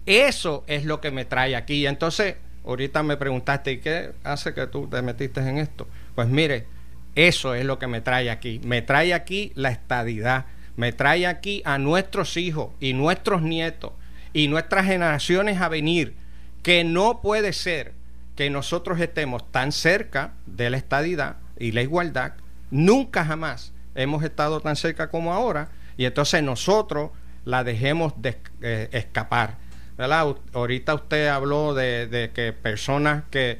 Eso 0.05 0.63
es 0.65 0.85
lo 0.85 0.99
que 1.01 1.11
me 1.11 1.25
trae 1.25 1.55
aquí. 1.55 1.85
Entonces, 1.85 2.37
ahorita 2.65 3.03
me 3.03 3.17
preguntaste, 3.17 3.73
¿y 3.73 3.79
qué 3.79 4.13
hace 4.23 4.53
que 4.53 4.65
tú 4.65 4.87
te 4.87 5.01
metiste 5.01 5.41
en 5.41 5.59
esto? 5.59 5.87
Pues 6.15 6.27
mire, 6.27 6.67
eso 7.15 7.53
es 7.55 7.65
lo 7.65 7.79
que 7.79 7.87
me 7.87 8.01
trae 8.01 8.29
aquí. 8.29 8.61
Me 8.63 8.81
trae 8.81 9.13
aquí 9.13 9.51
la 9.55 9.69
estadidad. 9.69 10.45
Me 10.75 10.93
trae 10.93 11.27
aquí 11.27 11.61
a 11.65 11.77
nuestros 11.77 12.37
hijos 12.37 12.69
y 12.79 12.93
nuestros 12.93 13.41
nietos 13.41 13.91
y 14.31 14.47
nuestras 14.47 14.85
generaciones 14.85 15.59
a 15.59 15.69
venir. 15.69 16.15
Que 16.63 16.83
no 16.83 17.21
puede 17.21 17.53
ser 17.53 17.93
que 18.35 18.49
nosotros 18.49 18.99
estemos 18.99 19.51
tan 19.51 19.71
cerca 19.71 20.33
de 20.45 20.69
la 20.69 20.77
estadidad 20.77 21.37
y 21.57 21.73
la 21.73 21.81
igualdad. 21.81 22.33
Nunca 22.71 23.25
jamás 23.25 23.73
hemos 23.95 24.23
estado 24.23 24.61
tan 24.61 24.75
cerca 24.75 25.09
como 25.09 25.33
ahora. 25.33 25.69
Y 25.97 26.05
entonces 26.05 26.41
nosotros 26.43 27.11
la 27.43 27.63
dejemos 27.63 28.13
de, 28.21 28.37
eh, 28.61 28.87
escapar. 28.93 29.57
¿verdad? 29.97 30.37
Ahorita 30.53 30.93
usted 30.93 31.27
habló 31.27 31.73
de, 31.73 32.07
de 32.07 32.31
que 32.31 32.53
personas 32.53 33.23
que 33.29 33.59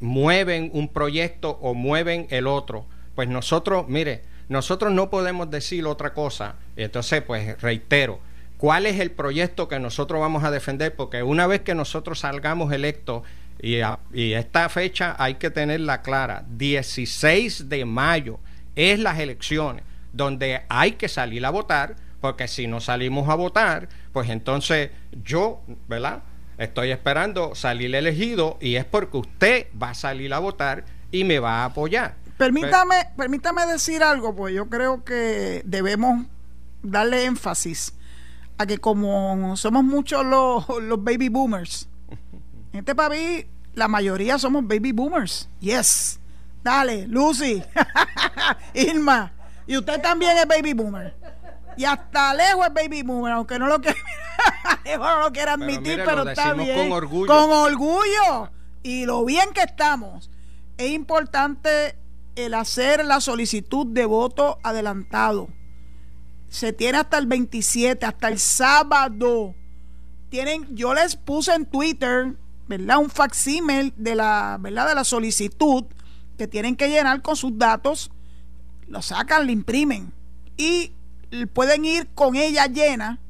mueven 0.00 0.70
un 0.72 0.88
proyecto 0.88 1.58
o 1.62 1.74
mueven 1.74 2.26
el 2.30 2.46
otro. 2.46 2.86
Pues 3.14 3.28
nosotros, 3.28 3.88
mire, 3.88 4.22
nosotros 4.48 4.92
no 4.92 5.10
podemos 5.10 5.50
decir 5.50 5.86
otra 5.86 6.12
cosa. 6.12 6.56
Entonces, 6.76 7.22
pues 7.22 7.60
reitero, 7.60 8.20
¿cuál 8.56 8.86
es 8.86 8.98
el 8.98 9.10
proyecto 9.10 9.68
que 9.68 9.78
nosotros 9.78 10.20
vamos 10.20 10.42
a 10.44 10.50
defender? 10.50 10.94
Porque 10.96 11.22
una 11.22 11.46
vez 11.46 11.60
que 11.60 11.74
nosotros 11.74 12.20
salgamos 12.20 12.72
electos, 12.72 13.22
y, 13.62 13.76
y 14.14 14.32
esta 14.32 14.68
fecha 14.70 15.14
hay 15.18 15.34
que 15.34 15.50
tenerla 15.50 16.02
clara, 16.02 16.44
16 16.48 17.68
de 17.68 17.84
mayo 17.84 18.40
es 18.74 18.98
las 18.98 19.18
elecciones, 19.18 19.84
donde 20.12 20.62
hay 20.68 20.92
que 20.92 21.08
salir 21.08 21.44
a 21.44 21.50
votar, 21.50 21.96
porque 22.20 22.48
si 22.48 22.66
no 22.66 22.80
salimos 22.80 23.28
a 23.28 23.34
votar, 23.34 23.88
pues 24.12 24.28
entonces 24.30 24.90
yo, 25.24 25.62
¿verdad? 25.88 26.22
Estoy 26.60 26.90
esperando 26.90 27.54
salir 27.54 27.94
elegido 27.94 28.58
y 28.60 28.76
es 28.76 28.84
porque 28.84 29.16
usted 29.16 29.66
va 29.82 29.90
a 29.90 29.94
salir 29.94 30.34
a 30.34 30.38
votar 30.40 30.84
y 31.10 31.24
me 31.24 31.38
va 31.38 31.62
a 31.62 31.64
apoyar. 31.64 32.16
Permítame, 32.36 32.96
permítame 33.16 33.64
decir 33.64 34.02
algo, 34.02 34.36
pues 34.36 34.54
yo 34.54 34.68
creo 34.68 35.02
que 35.02 35.62
debemos 35.64 36.26
darle 36.82 37.24
énfasis 37.24 37.94
a 38.58 38.66
que 38.66 38.76
como 38.76 39.56
somos 39.56 39.84
muchos 39.84 40.22
los, 40.26 40.68
los 40.82 41.02
baby 41.02 41.30
boomers, 41.30 41.88
en 42.74 42.80
este 42.80 42.94
país 42.94 43.46
la 43.72 43.88
mayoría 43.88 44.38
somos 44.38 44.62
baby 44.68 44.92
boomers. 44.92 45.48
Yes. 45.60 46.20
Dale, 46.62 47.06
Lucy, 47.06 47.62
Irma, 48.74 49.32
y 49.66 49.76
usted 49.76 50.02
también 50.02 50.36
es 50.36 50.46
baby 50.48 50.72
boomer. 50.74 51.14
Y 51.80 51.86
hasta 51.86 52.34
lejos 52.34 52.66
es 52.66 52.74
baby 52.74 53.00
boomer, 53.00 53.32
aunque 53.32 53.58
no 53.58 53.66
lo 53.66 53.80
quiera, 53.80 53.98
no 54.98 55.20
lo 55.20 55.32
quiera 55.32 55.54
admitir, 55.54 56.02
pero, 56.04 56.28
está 56.28 56.52
bien. 56.52 56.76
Con 56.76 56.92
orgullo. 56.92 57.26
Con 57.26 57.50
orgullo. 57.50 58.50
Y 58.82 59.06
lo 59.06 59.24
bien 59.24 59.48
que 59.54 59.62
estamos. 59.62 60.30
Es 60.76 60.90
importante 60.90 61.96
el 62.36 62.52
hacer 62.52 63.02
la 63.06 63.22
solicitud 63.22 63.86
de 63.86 64.04
voto 64.04 64.58
adelantado. 64.62 65.48
Se 66.50 66.74
tiene 66.74 66.98
hasta 66.98 67.16
el 67.16 67.24
27, 67.24 68.04
hasta 68.04 68.28
el 68.28 68.38
sábado. 68.38 69.54
Tienen, 70.28 70.76
yo 70.76 70.92
les 70.92 71.16
puse 71.16 71.54
en 71.54 71.64
Twitter, 71.64 72.36
¿verdad? 72.68 72.98
Un 72.98 73.08
facsímil 73.08 73.94
de 73.96 74.16
la, 74.16 74.58
¿verdad? 74.60 74.86
De 74.86 74.94
la 74.94 75.04
solicitud 75.04 75.86
que 76.36 76.46
tienen 76.46 76.76
que 76.76 76.90
llenar 76.90 77.22
con 77.22 77.36
sus 77.36 77.56
datos. 77.56 78.10
Lo 78.86 79.00
sacan, 79.00 79.46
lo 79.46 79.52
imprimen. 79.52 80.12
Y 80.58 80.92
pueden 81.52 81.84
ir 81.84 82.08
con 82.14 82.36
ella 82.36 82.66
llena 82.66 83.20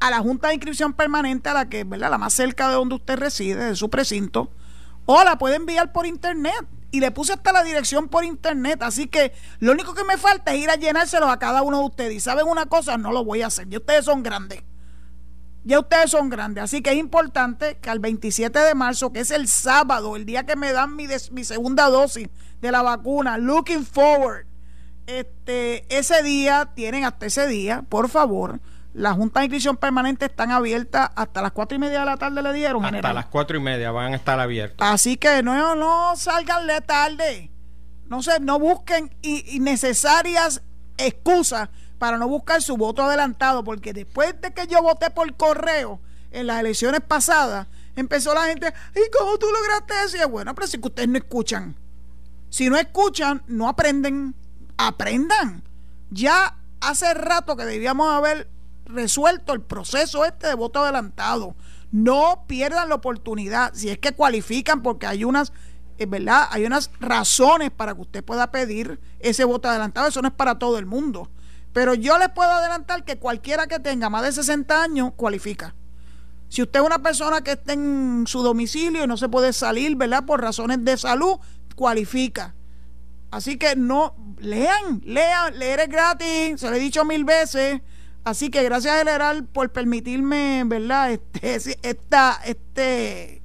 a 0.00 0.10
la 0.10 0.18
Junta 0.18 0.48
de 0.48 0.54
Inscripción 0.54 0.92
Permanente, 0.92 1.48
a 1.48 1.54
la 1.54 1.68
que, 1.68 1.84
¿verdad? 1.84 2.10
La 2.10 2.18
más 2.18 2.34
cerca 2.34 2.68
de 2.68 2.74
donde 2.74 2.96
usted 2.96 3.18
reside, 3.18 3.66
de 3.66 3.76
su 3.76 3.88
precinto, 3.88 4.50
o 5.06 5.22
la 5.24 5.38
puede 5.38 5.56
enviar 5.56 5.92
por 5.92 6.06
internet. 6.06 6.66
Y 6.90 7.00
le 7.00 7.10
puse 7.10 7.32
hasta 7.32 7.52
la 7.52 7.64
dirección 7.64 8.08
por 8.08 8.24
internet. 8.24 8.80
Así 8.82 9.08
que 9.08 9.32
lo 9.58 9.72
único 9.72 9.94
que 9.94 10.04
me 10.04 10.16
falta 10.16 10.54
es 10.54 10.62
ir 10.62 10.70
a 10.70 10.76
llenárselos 10.76 11.28
a 11.28 11.40
cada 11.40 11.62
uno 11.62 11.78
de 11.78 11.84
ustedes. 11.86 12.14
Y 12.14 12.20
saben 12.20 12.46
una 12.46 12.66
cosa, 12.66 12.96
no 12.96 13.10
lo 13.10 13.24
voy 13.24 13.42
a 13.42 13.48
hacer. 13.48 13.68
Ya 13.68 13.78
ustedes 13.78 14.04
son 14.04 14.22
grandes. 14.22 14.62
Ya 15.64 15.80
ustedes 15.80 16.12
son 16.12 16.28
grandes. 16.28 16.62
Así 16.62 16.82
que 16.82 16.90
es 16.92 16.96
importante 16.96 17.78
que 17.78 17.90
al 17.90 17.98
27 17.98 18.56
de 18.60 18.74
marzo, 18.76 19.12
que 19.12 19.20
es 19.20 19.32
el 19.32 19.48
sábado, 19.48 20.14
el 20.14 20.24
día 20.24 20.46
que 20.46 20.54
me 20.54 20.72
dan 20.72 20.94
mi, 20.94 21.08
mi 21.32 21.42
segunda 21.42 21.88
dosis 21.88 22.28
de 22.60 22.70
la 22.70 22.82
vacuna, 22.82 23.38
looking 23.38 23.84
forward 23.84 24.46
este, 25.06 25.84
ese 25.96 26.22
día, 26.22 26.70
tienen 26.74 27.04
hasta 27.04 27.26
ese 27.26 27.46
día, 27.46 27.84
por 27.88 28.08
favor, 28.08 28.60
la 28.94 29.12
Junta 29.12 29.40
de 29.40 29.46
Inscripción 29.46 29.76
Permanente 29.76 30.26
están 30.26 30.52
abiertas 30.52 31.10
hasta 31.16 31.42
las 31.42 31.50
cuatro 31.50 31.76
y 31.76 31.80
media 31.80 32.00
de 32.00 32.06
la 32.06 32.16
tarde, 32.16 32.42
le 32.42 32.52
dieron. 32.52 32.84
Hasta 32.84 33.12
las 33.12 33.26
cuatro 33.26 33.56
y 33.56 33.60
media 33.60 33.90
van 33.90 34.12
a 34.12 34.16
estar 34.16 34.38
abiertas. 34.38 34.88
Así 34.88 35.16
que 35.16 35.42
no, 35.42 35.74
no 35.74 36.14
salgan 36.16 36.66
de 36.66 36.80
tarde. 36.80 37.50
No 38.06 38.22
se, 38.22 38.38
no 38.38 38.58
busquen 38.58 39.12
innecesarias 39.22 40.62
excusas 40.96 41.70
para 41.98 42.18
no 42.18 42.28
buscar 42.28 42.62
su 42.62 42.76
voto 42.76 43.02
adelantado, 43.02 43.64
porque 43.64 43.92
después 43.92 44.40
de 44.40 44.52
que 44.52 44.66
yo 44.68 44.80
voté 44.82 45.10
por 45.10 45.34
correo 45.34 46.00
en 46.30 46.46
las 46.46 46.60
elecciones 46.60 47.00
pasadas, 47.00 47.66
empezó 47.96 48.32
la 48.32 48.44
gente, 48.44 48.72
¿y 48.94 49.10
cómo 49.10 49.38
tú 49.38 49.46
lograste 49.50 49.94
eso? 50.04 50.16
Y 50.24 50.30
bueno, 50.30 50.54
pero 50.54 50.68
si 50.68 50.78
que 50.78 50.86
ustedes 50.86 51.08
no 51.08 51.18
escuchan. 51.18 51.74
Si 52.48 52.68
no 52.68 52.76
escuchan, 52.76 53.42
no 53.48 53.68
aprenden 53.68 54.36
aprendan. 54.76 55.62
Ya 56.10 56.56
hace 56.80 57.14
rato 57.14 57.56
que 57.56 57.64
debíamos 57.64 58.12
haber 58.12 58.48
resuelto 58.86 59.52
el 59.52 59.60
proceso 59.60 60.24
este 60.24 60.46
de 60.46 60.54
voto 60.54 60.80
adelantado. 60.80 61.54
No 61.90 62.44
pierdan 62.46 62.88
la 62.88 62.96
oportunidad. 62.96 63.72
Si 63.74 63.88
es 63.88 63.98
que 63.98 64.12
cualifican, 64.12 64.82
porque 64.82 65.06
hay 65.06 65.24
unas, 65.24 65.52
es 65.98 66.10
verdad, 66.10 66.48
hay 66.50 66.64
unas 66.64 66.90
razones 67.00 67.70
para 67.70 67.94
que 67.94 68.00
usted 68.00 68.24
pueda 68.24 68.50
pedir 68.50 69.00
ese 69.20 69.44
voto 69.44 69.68
adelantado. 69.68 70.08
Eso 70.08 70.22
no 70.22 70.28
es 70.28 70.34
para 70.34 70.58
todo 70.58 70.78
el 70.78 70.86
mundo. 70.86 71.30
Pero 71.72 71.94
yo 71.94 72.18
les 72.18 72.28
puedo 72.28 72.50
adelantar 72.50 73.04
que 73.04 73.18
cualquiera 73.18 73.66
que 73.66 73.80
tenga 73.80 74.08
más 74.10 74.22
de 74.22 74.32
60 74.32 74.82
años 74.82 75.12
cualifica. 75.16 75.74
Si 76.48 76.62
usted 76.62 76.80
es 76.80 76.86
una 76.86 77.00
persona 77.00 77.42
que 77.42 77.52
está 77.52 77.72
en 77.72 78.24
su 78.28 78.42
domicilio 78.42 79.02
y 79.02 79.06
no 79.08 79.16
se 79.16 79.28
puede 79.28 79.52
salir, 79.52 79.96
¿verdad? 79.96 80.24
Por 80.24 80.40
razones 80.40 80.84
de 80.84 80.96
salud, 80.96 81.38
cualifica. 81.74 82.54
Así 83.34 83.58
que 83.58 83.74
no, 83.74 84.14
lean, 84.38 85.02
lean, 85.04 85.58
leer 85.58 85.80
es 85.80 85.88
gratis, 85.88 86.60
se 86.60 86.70
lo 86.70 86.76
he 86.76 86.78
dicho 86.78 87.04
mil 87.04 87.24
veces. 87.24 87.80
Así 88.22 88.48
que 88.48 88.62
gracias 88.62 88.96
general 88.96 89.44
por 89.44 89.72
permitirme, 89.72 90.62
¿verdad? 90.64 91.10
Este, 91.10 91.56
esta, 91.82 92.40
este, 92.44 93.42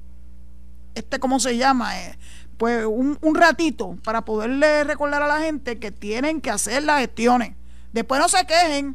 este, 0.94 1.18
¿cómo 1.18 1.40
se 1.40 1.56
llama? 1.56 2.00
Eh, 2.00 2.16
pues 2.56 2.86
un, 2.86 3.18
ratito 3.34 3.98
para 4.04 4.24
poderle 4.24 4.84
recordar 4.84 5.24
a 5.24 5.26
la 5.26 5.40
gente 5.40 5.80
que 5.80 5.90
tienen 5.90 6.40
que 6.40 6.50
hacer 6.50 6.84
las 6.84 7.00
gestiones. 7.00 7.56
Después 7.92 8.20
no 8.20 8.28
se 8.28 8.46
quejen, 8.46 8.94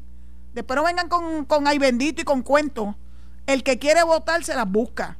después 0.54 0.78
no 0.78 0.86
vengan 0.86 1.10
con, 1.10 1.44
con 1.44 1.68
ay 1.68 1.78
bendito 1.78 2.22
y 2.22 2.24
con 2.24 2.42
cuentos. 2.42 2.96
El 3.48 3.64
que 3.64 3.80
quiere 3.80 4.02
votar 4.04 4.46
se 4.46 4.56
las 4.56 4.72
busca. 4.72 5.18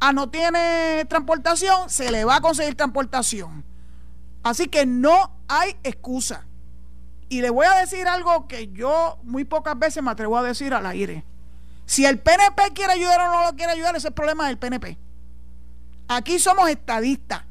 Ah, 0.00 0.14
no 0.14 0.30
tiene 0.30 1.04
transportación, 1.10 1.90
se 1.90 2.10
le 2.10 2.24
va 2.24 2.36
a 2.36 2.40
conseguir 2.40 2.74
transportación. 2.74 3.67
Así 4.42 4.68
que 4.68 4.86
no 4.86 5.32
hay 5.48 5.76
excusa. 5.82 6.46
Y 7.28 7.42
le 7.42 7.50
voy 7.50 7.66
a 7.66 7.74
decir 7.74 8.08
algo 8.08 8.48
que 8.48 8.68
yo 8.68 9.18
muy 9.22 9.44
pocas 9.44 9.78
veces 9.78 10.02
me 10.02 10.10
atrevo 10.10 10.38
a 10.38 10.42
decir 10.42 10.72
al 10.72 10.86
aire. 10.86 11.24
Si 11.84 12.04
el 12.04 12.18
PNP 12.18 12.72
quiere 12.74 12.92
ayudar 12.92 13.20
o 13.20 13.32
no 13.32 13.44
lo 13.44 13.56
quiere 13.56 13.72
ayudar, 13.72 13.96
ese 13.96 13.98
es 13.98 14.04
el 14.06 14.14
problema 14.14 14.46
del 14.46 14.58
PNP. 14.58 14.98
Aquí 16.08 16.38
somos 16.38 16.68
estadistas. 16.68 17.42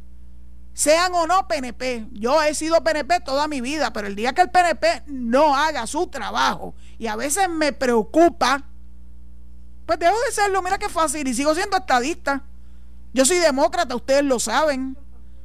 Sean 0.74 1.12
o 1.16 1.26
no 1.26 1.48
PNP. 1.48 2.08
Yo 2.12 2.42
he 2.44 2.54
sido 2.54 2.84
PNP 2.84 3.20
toda 3.22 3.48
mi 3.48 3.62
vida, 3.62 3.94
pero 3.94 4.08
el 4.08 4.16
día 4.16 4.34
que 4.34 4.42
el 4.42 4.52
PNP 4.52 5.04
no 5.08 5.56
haga 5.56 5.88
su 5.88 6.06
trabajo, 6.08 6.76
y 7.00 7.08
a 7.08 7.16
veces 7.16 7.50
me 7.50 7.74
preocupa, 7.74 8.64
pues 9.88 9.98
dejo 9.98 10.16
de 10.28 10.32
serlo. 10.32 10.62
Mira 10.62 10.78
qué 10.78 10.90
fácil. 10.90 11.28
Y 11.28 11.34
sigo 11.34 11.56
siendo 11.56 11.78
estadista. 11.78 12.44
Yo 13.14 13.26
soy 13.26 13.38
demócrata, 13.38 13.96
ustedes 13.96 14.24
lo 14.24 14.40
saben. 14.40 14.98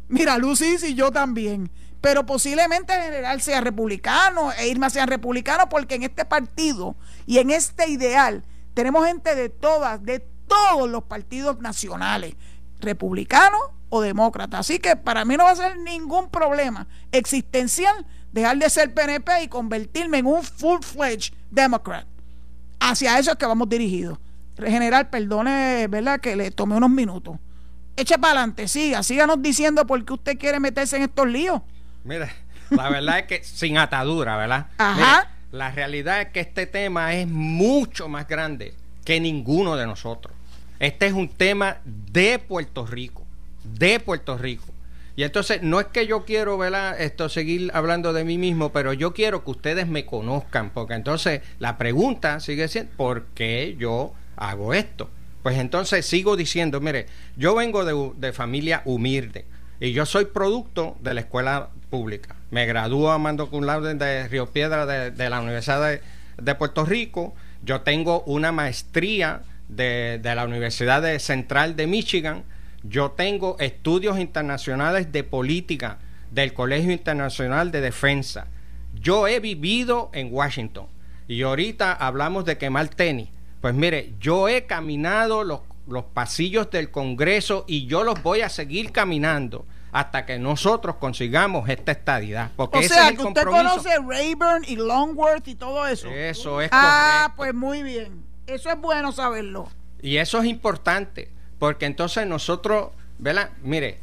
Mira, 0.09 0.39
Lucy 0.39 0.77
y 0.87 0.95
yo 0.95 1.11
también. 1.11 1.71
Pero 2.03 2.27
posiblemente 2.27 2.95
el 2.95 3.03
general 3.03 3.41
sea 3.41 3.61
republicano 3.61 4.53
e 4.53 4.67
Irma 4.67 4.91
sean 4.91 5.07
republicanos 5.07 5.67
porque 5.71 5.95
en 5.95 6.03
este 6.03 6.25
partido 6.25 6.97
y 7.27 7.39
en 7.39 7.51
este 7.51 7.89
ideal 7.89 8.45
tenemos 8.75 9.07
gente 9.07 9.37
de 9.37 9.49
todas, 9.49 10.03
de 10.03 10.19
todos 10.49 10.91
los 10.91 11.05
partidos 11.05 11.61
nacionales, 11.61 12.35
republicanos 12.81 13.61
o 13.89 14.01
demócratas. 14.01 14.61
Así 14.61 14.81
que 14.81 14.97
para 14.97 15.25
mí 15.25 15.37
no 15.37 15.45
va 15.45 15.53
a 15.53 15.57
ser 15.57 15.79
ningún 15.79 16.29
problema 16.29 16.89
existencial 17.13 18.05
dejar 18.33 18.59
de 18.59 18.69
ser 18.69 18.93
PNP 18.93 19.45
y 19.45 19.49
convertirme 19.49 20.19
en 20.19 20.27
un 20.27 20.43
full-fledged 20.43 21.33
Democrat. 21.53 22.05
Hacia 22.81 23.17
eso 23.21 23.31
es 23.31 23.37
que 23.37 23.47
vamos 23.47 23.69
dirigidos. 23.69 24.19
General, 24.59 25.09
perdone, 25.09 25.87
¿verdad? 25.87 26.21
Que 26.21 26.35
le 26.35 26.51
tomé 26.51 26.77
unos 26.77 26.91
minutos 26.91 27.39
eche 27.97 28.19
para 28.19 28.41
adelante, 28.41 28.69
siga, 28.69 29.03
síganos 29.03 29.43
diciendo 29.43 29.87
por 29.87 30.05
qué 30.05 30.13
usted 30.13 30.39
quiere 30.39 30.61
meterse 30.61 30.97
en 30.97 31.03
estos 31.03 31.27
líos. 31.27 31.63
Mira, 32.05 32.33
la 32.71 32.89
verdad 32.91 33.21
es 33.21 33.27
que 33.27 33.45
sin 33.45 33.79
atadura, 33.79 34.37
¿verdad? 34.37 34.67
Ajá. 34.79 35.31
la 35.51 35.71
realidad 35.71 36.23
es 36.23 36.29
que 36.29 36.41
este 36.41 36.67
tema 36.67 37.15
es 37.15 37.29
mucho 37.29 38.09
más 38.09 38.27
grande 38.27 38.75
que 39.05 39.21
ninguno 39.21 39.77
de 39.77 39.87
nosotros. 39.87 40.35
Este 40.79 41.07
es 41.07 41.13
un 41.13 41.29
tema 41.29 41.79
de 41.85 42.39
Puerto 42.39 42.87
Rico, 42.87 43.25
de 43.63 44.01
Puerto 44.01 44.37
Rico. 44.37 44.73
Y 45.15 45.25
entonces 45.25 45.63
no 45.63 45.79
es 45.79 45.87
que 45.87 46.07
yo 46.07 46.25
quiero, 46.25 46.57
¿verdad? 46.57 46.99
Esto 47.01 47.29
seguir 47.29 47.71
hablando 47.75 48.13
de 48.13 48.25
mí 48.25 48.39
mismo, 48.39 48.73
pero 48.73 48.93
yo 48.95 49.13
quiero 49.13 49.45
que 49.45 49.51
ustedes 49.51 49.87
me 49.87 50.07
conozcan, 50.07 50.71
porque 50.71 50.95
entonces 50.95 51.43
la 51.59 51.77
pregunta 51.77 52.41
sigue 52.41 52.67
siendo, 52.69 52.93
¿por 52.97 53.27
qué 53.27 53.77
yo 53.79 54.15
hago 54.37 54.73
esto? 54.73 55.11
Pues 55.43 55.59
entonces 55.59 56.07
sigo 56.07 56.37
diciendo, 56.37 56.81
mire, 56.81 57.07
yo 57.37 57.55
vengo 57.55 57.85
de, 57.85 58.33
familia 58.33 58.83
humilde 58.85 59.45
y 59.81 59.93
yo 59.93 60.07
soy 60.07 60.27
producto 60.27 60.97
de 61.01 61.15
la 61.15 61.21
escuela 61.21 61.71
pública. 61.91 62.37
Me 62.51 62.67
graduó 62.67 63.11
a 63.11 63.19
mando 63.19 63.51
cum 63.51 63.65
laude 63.65 63.95
de 63.95 64.29
Río 64.29 64.47
Piedra 64.47 64.87
de, 64.87 65.31
la 65.31 65.41
Universidad 65.41 66.01
de, 66.39 66.55
Puerto 66.55 66.85
Rico 66.85 67.35
yo 67.65 67.83
tengo 67.83 68.23
una 68.23 68.51
maestría 68.51 69.43
de, 69.69 70.19
de 70.23 70.35
la 70.35 70.45
Universidad 70.45 71.01
de 71.03 71.19
Central 71.21 71.77
de 71.77 71.87
Michigan, 71.87 72.43
yo 72.83 73.13
tengo 73.13 73.57
estudios 73.61 74.19
internacionales 74.19 75.13
de 75.13 75.23
política 75.23 75.99
del 76.33 76.53
Colegio 76.53 76.93
Internacional 76.93 77.71
de 77.71 77.81
Defensa. 77.81 78.49
Yo 79.01 79.29
he 79.29 79.39
vivido 79.39 80.11
en 80.13 80.33
Washington 80.33 80.87
y 81.29 81.43
ahorita 81.43 81.93
hablamos 81.93 82.45
de 82.45 82.59
quemar 82.59 82.89
tenis. 82.89 83.29
Pues 83.63 83.75
mire, 83.75 84.13
yo 84.21 84.49
he 84.49 84.67
caminado 84.67 85.45
los, 85.45 85.61
los 85.87 86.05
pasillos 86.05 86.71
del 86.71 86.91
Congreso 86.91 87.65
y 87.67 87.87
yo 87.87 88.03
los 88.05 88.23
voy 88.23 88.43
a 88.43 88.51
seguir 88.51 88.93
caminando 88.93 89.65
hasta 89.93 90.27
que 90.27 90.39
nosotros 90.39 90.97
consigamos 90.97 91.69
esta 91.69 91.93
estadidad. 91.93 92.51
Porque 92.57 92.79
o 92.79 92.83
sea, 92.83 93.09
es 93.11 93.17
que 93.19 93.25
usted 93.25 93.45
conoce 93.45 93.91
Rayburn 94.07 94.65
y 94.67 94.77
Longworth 94.77 95.47
y 95.49 95.55
todo 95.55 95.87
eso. 95.87 96.09
Eso 96.09 96.61
es 96.61 96.71
Ah, 96.73 97.23
correcto. 97.35 97.37
pues 97.37 97.55
muy 97.55 97.83
bien. 97.83 98.25
Eso 98.47 98.69
es 98.71 98.79
bueno 98.81 99.13
saberlo. 99.13 99.69
Y 100.03 100.17
eso 100.17 100.41
es 100.41 100.47
importante, 100.47 101.31
porque 101.59 101.87
entonces 101.87 102.27
nosotros, 102.27 102.89
¿verdad? 103.19 103.51
Mire, 103.63 104.01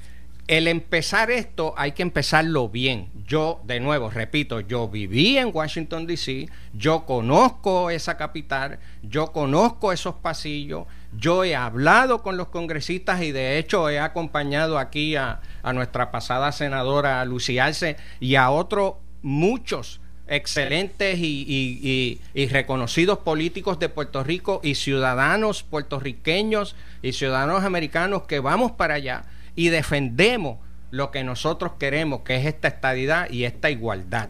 el 0.50 0.68
empezar 0.68 1.30
esto 1.30 1.76
hay 1.78 1.92
que 1.92 2.02
empezarlo 2.02 2.70
bien. 2.70 3.12
Yo, 3.28 3.62
de 3.66 3.80
nuevo, 3.80 4.10
repito, 4.10 4.62
yo 4.62 4.90
viví 4.90 5.38
en 5.38 5.52
Washington, 5.54 6.08
D.C., 6.08 6.50
yo 6.74 7.06
conozco 7.06 7.92
esa 7.92 8.18
capital, 8.18 8.80
yo 9.04 9.32
conozco 9.32 9.94
esos 9.94 10.16
pasillos, 10.16 10.88
yo 11.16 11.44
he 11.44 11.56
hablado 11.56 12.24
con 12.24 12.36
los 12.36 12.48
congresistas 12.48 13.22
y 13.22 13.32
de 13.32 13.60
hecho 13.60 13.92
he 13.92 14.00
acompañado 14.00 14.80
aquí 14.80 15.16
a, 15.16 15.40
nuestra 15.72 16.10
pasada 16.10 16.52
senadora 16.52 17.24
Lucy 17.26 17.60
Arce 17.60 17.98
y 18.20 18.34
a 18.34 18.50
otros 18.50 18.96
muchos 19.22 20.02
excelentes 20.28 21.20
y 21.20 22.20
reconocidos 22.50 23.20
políticos 23.20 23.78
de 23.78 23.90
Puerto 23.90 24.24
Rico 24.24 24.62
y 24.64 24.74
ciudadanos 24.74 25.62
puertorriqueños 25.62 26.76
y 27.04 27.14
ciudadanos 27.14 27.64
americanos 27.64 28.24
que 28.24 28.40
vamos 28.40 28.72
para 28.72 28.96
allá 28.96 29.26
y 29.56 29.70
defendemos 29.70 30.58
lo 30.92 31.12
que 31.12 31.24
nosotros 31.24 31.74
queremos, 31.80 32.22
que 32.22 32.36
es 32.38 32.46
esta 32.46 32.68
estadidad 32.68 33.30
y 33.30 33.44
esta 33.44 33.70
igualdad. 33.70 34.30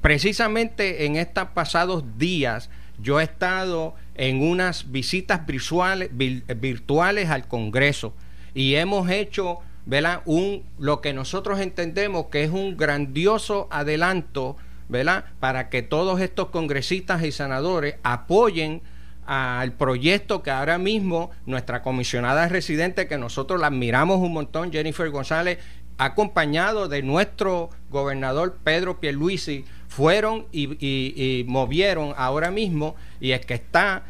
Precisamente 0.00 1.04
en 1.06 1.16
estos 1.16 1.48
pasados 1.48 2.04
días 2.18 2.70
yo 3.02 3.20
he 3.20 3.24
estado 3.24 3.94
en 4.14 4.42
unas 4.42 4.90
visitas 4.90 5.46
virtuales, 5.46 6.10
vir- 6.12 6.42
virtuales 6.60 7.30
al 7.30 7.46
Congreso 7.46 8.14
y 8.54 8.74
hemos 8.74 9.10
hecho 9.10 9.58
¿verdad? 9.86 10.20
Un, 10.26 10.62
lo 10.78 11.00
que 11.00 11.12
nosotros 11.12 11.58
entendemos 11.60 12.26
que 12.26 12.44
es 12.44 12.50
un 12.50 12.76
grandioso 12.76 13.66
adelanto 13.70 14.56
¿verdad? 14.88 15.24
para 15.38 15.68
que 15.68 15.82
todos 15.82 16.20
estos 16.20 16.48
congresistas 16.48 17.22
y 17.22 17.32
senadores 17.32 17.96
apoyen 18.02 18.82
al 19.32 19.74
proyecto 19.74 20.42
que 20.42 20.50
ahora 20.50 20.76
mismo 20.76 21.30
nuestra 21.46 21.82
comisionada 21.82 22.48
residente, 22.48 23.06
que 23.06 23.16
nosotros 23.16 23.60
la 23.60 23.68
admiramos 23.68 24.18
un 24.18 24.32
montón, 24.32 24.72
Jennifer 24.72 25.08
González, 25.10 25.58
acompañado 25.98 26.88
de 26.88 27.02
nuestro 27.02 27.70
gobernador 27.90 28.58
Pedro 28.64 28.98
Pierluisi, 28.98 29.64
fueron 29.86 30.46
y, 30.50 31.44
movieron 31.46 32.12
ahora 32.16 32.50
mismo 32.50 32.96
y 33.20 33.30
es 33.30 33.46
que 33.46 33.54
está 33.54 34.02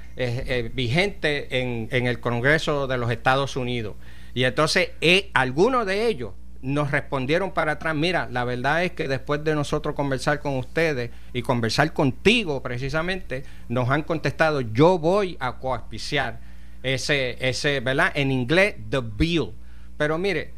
vigente 0.72 1.60
en, 1.60 1.88
en 1.90 2.06
el 2.06 2.20
Congreso 2.20 2.86
de 2.86 2.96
los 2.96 3.10
Estados 3.10 3.56
Unidos. 3.56 3.96
Y 4.32 4.44
entonces 4.44 4.90
eh, 5.02 5.30
algunos 5.34 5.84
de 5.84 6.06
ellos 6.06 6.32
nos 6.62 6.90
respondieron 6.90 7.52
para 7.52 7.73
atrás, 7.73 7.95
mira, 7.95 8.29
la 8.31 8.45
verdad 8.45 8.85
es 8.85 8.93
que 8.93 9.09
después 9.09 9.43
de 9.45 9.55
nosotros 9.55 9.95
conversar 9.95 10.40
con 10.40 10.57
ustedes 10.59 11.11
y 11.33 11.43
conversar 11.43 11.93
contigo 11.93 12.62
precisamente, 12.62 13.45
nos 13.69 13.88
han 13.90 14.02
contestado, 14.02 14.61
yo 14.61 14.99
voy 14.99 15.37
a 15.40 15.59
coauspiciar 15.59 16.40
ese, 16.83 17.37
ese, 17.40 17.81
¿verdad? 17.81 18.12
En 18.14 18.31
inglés, 18.31 18.76
the 18.90 19.00
bill. 19.00 19.53
Pero 19.96 20.18
mire, 20.18 20.53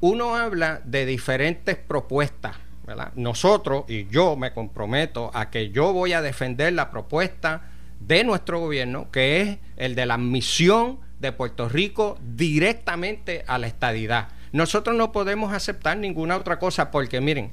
uno 0.00 0.34
habla 0.36 0.80
de 0.84 1.06
diferentes 1.06 1.76
propuestas, 1.76 2.56
¿verdad? 2.86 3.12
Nosotros, 3.16 3.84
y 3.88 4.06
yo 4.08 4.36
me 4.36 4.52
comprometo 4.52 5.30
a 5.34 5.50
que 5.50 5.70
yo 5.70 5.92
voy 5.92 6.12
a 6.12 6.22
defender 6.22 6.72
la 6.72 6.90
propuesta 6.90 7.62
de 8.00 8.24
nuestro 8.24 8.60
gobierno, 8.60 9.10
que 9.10 9.42
es 9.42 9.58
el 9.76 9.94
de 9.94 10.06
la 10.06 10.14
admisión 10.14 10.98
de 11.20 11.32
Puerto 11.32 11.68
Rico 11.68 12.18
directamente 12.22 13.44
a 13.46 13.58
la 13.58 13.66
estadidad. 13.66 14.28
Nosotros 14.52 14.96
no 14.96 15.12
podemos 15.12 15.52
aceptar 15.52 15.96
ninguna 15.96 16.36
otra 16.36 16.58
cosa 16.58 16.90
porque 16.90 17.20
miren, 17.20 17.52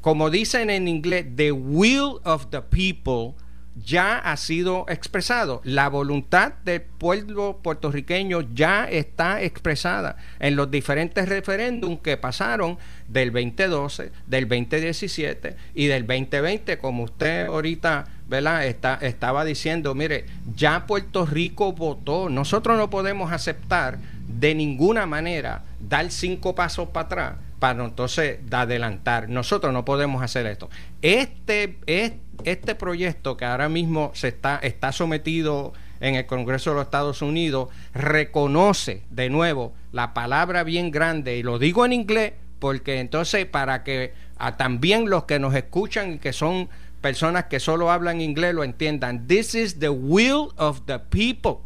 como 0.00 0.30
dicen 0.30 0.70
en 0.70 0.88
inglés, 0.88 1.26
the 1.36 1.52
will 1.52 2.20
of 2.24 2.46
the 2.50 2.62
people 2.62 3.34
ya 3.76 4.18
ha 4.18 4.36
sido 4.36 4.86
expresado. 4.88 5.60
La 5.64 5.88
voluntad 5.88 6.54
del 6.64 6.82
pueblo 6.82 7.60
puertorriqueño 7.62 8.54
ya 8.54 8.88
está 8.88 9.42
expresada 9.42 10.16
en 10.38 10.56
los 10.56 10.70
diferentes 10.70 11.28
referéndums 11.28 12.00
que 12.00 12.16
pasaron 12.16 12.78
del 13.08 13.32
2012, 13.32 14.12
del 14.26 14.48
2017 14.48 15.56
y 15.74 15.86
del 15.86 16.06
2020, 16.06 16.78
como 16.78 17.04
usted 17.04 17.46
ahorita 17.46 18.06
¿verdad? 18.28 18.66
Está, 18.66 18.98
estaba 19.02 19.44
diciendo, 19.44 19.94
mire, 19.94 20.24
ya 20.54 20.86
Puerto 20.86 21.26
Rico 21.26 21.72
votó. 21.72 22.28
Nosotros 22.28 22.76
no 22.76 22.90
podemos 22.90 23.32
aceptar 23.32 23.98
de 24.40 24.54
ninguna 24.54 25.06
manera 25.06 25.64
dar 25.80 26.10
cinco 26.10 26.54
pasos 26.54 26.88
para 26.88 27.06
atrás 27.06 27.34
para 27.58 27.84
entonces 27.84 28.38
adelantar. 28.50 29.28
Nosotros 29.30 29.72
no 29.72 29.84
podemos 29.84 30.22
hacer 30.22 30.46
esto. 30.46 30.68
Este, 31.00 31.78
es- 31.86 32.12
este 32.44 32.74
proyecto 32.74 33.36
que 33.38 33.46
ahora 33.46 33.68
mismo 33.70 34.10
se 34.14 34.28
está, 34.28 34.58
está 34.62 34.92
sometido 34.92 35.72
en 36.00 36.16
el 36.16 36.26
Congreso 36.26 36.70
de 36.70 36.76
los 36.76 36.84
Estados 36.84 37.22
Unidos 37.22 37.70
reconoce 37.94 39.02
de 39.10 39.30
nuevo 39.30 39.72
la 39.92 40.12
palabra 40.12 40.62
bien 40.64 40.90
grande, 40.90 41.38
y 41.38 41.42
lo 41.42 41.58
digo 41.58 41.86
en 41.86 41.94
inglés 41.94 42.34
porque 42.58 43.00
entonces 43.00 43.46
para 43.46 43.82
que 43.84 44.12
a 44.38 44.58
también 44.58 45.08
los 45.08 45.24
que 45.24 45.38
nos 45.38 45.54
escuchan 45.54 46.14
y 46.14 46.18
que 46.18 46.34
son 46.34 46.68
personas 47.00 47.44
que 47.44 47.60
solo 47.60 47.90
hablan 47.90 48.20
inglés 48.20 48.52
lo 48.54 48.64
entiendan, 48.64 49.26
this 49.26 49.54
is 49.54 49.78
the 49.78 49.88
will 49.88 50.48
of 50.56 50.82
the 50.86 50.98
people. 50.98 51.62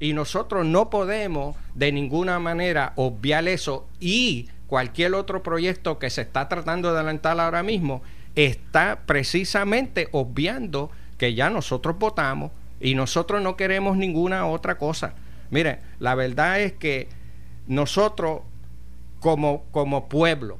Y 0.00 0.12
nosotros 0.12 0.64
no 0.64 0.90
podemos 0.90 1.56
de 1.74 1.92
ninguna 1.92 2.38
manera 2.38 2.92
obviar 2.96 3.48
eso 3.48 3.88
y 3.98 4.48
cualquier 4.66 5.14
otro 5.14 5.42
proyecto 5.42 5.98
que 5.98 6.10
se 6.10 6.22
está 6.22 6.48
tratando 6.48 6.92
de 6.92 6.98
adelantar 6.98 7.40
ahora 7.40 7.62
mismo 7.62 8.02
está 8.36 9.00
precisamente 9.06 10.08
obviando 10.12 10.90
que 11.16 11.34
ya 11.34 11.50
nosotros 11.50 11.98
votamos 11.98 12.52
y 12.80 12.94
nosotros 12.94 13.42
no 13.42 13.56
queremos 13.56 13.96
ninguna 13.96 14.46
otra 14.46 14.78
cosa. 14.78 15.14
Mire, 15.50 15.80
la 15.98 16.14
verdad 16.14 16.60
es 16.60 16.72
que 16.74 17.08
nosotros 17.66 18.42
como, 19.20 19.64
como 19.72 20.08
pueblo, 20.08 20.58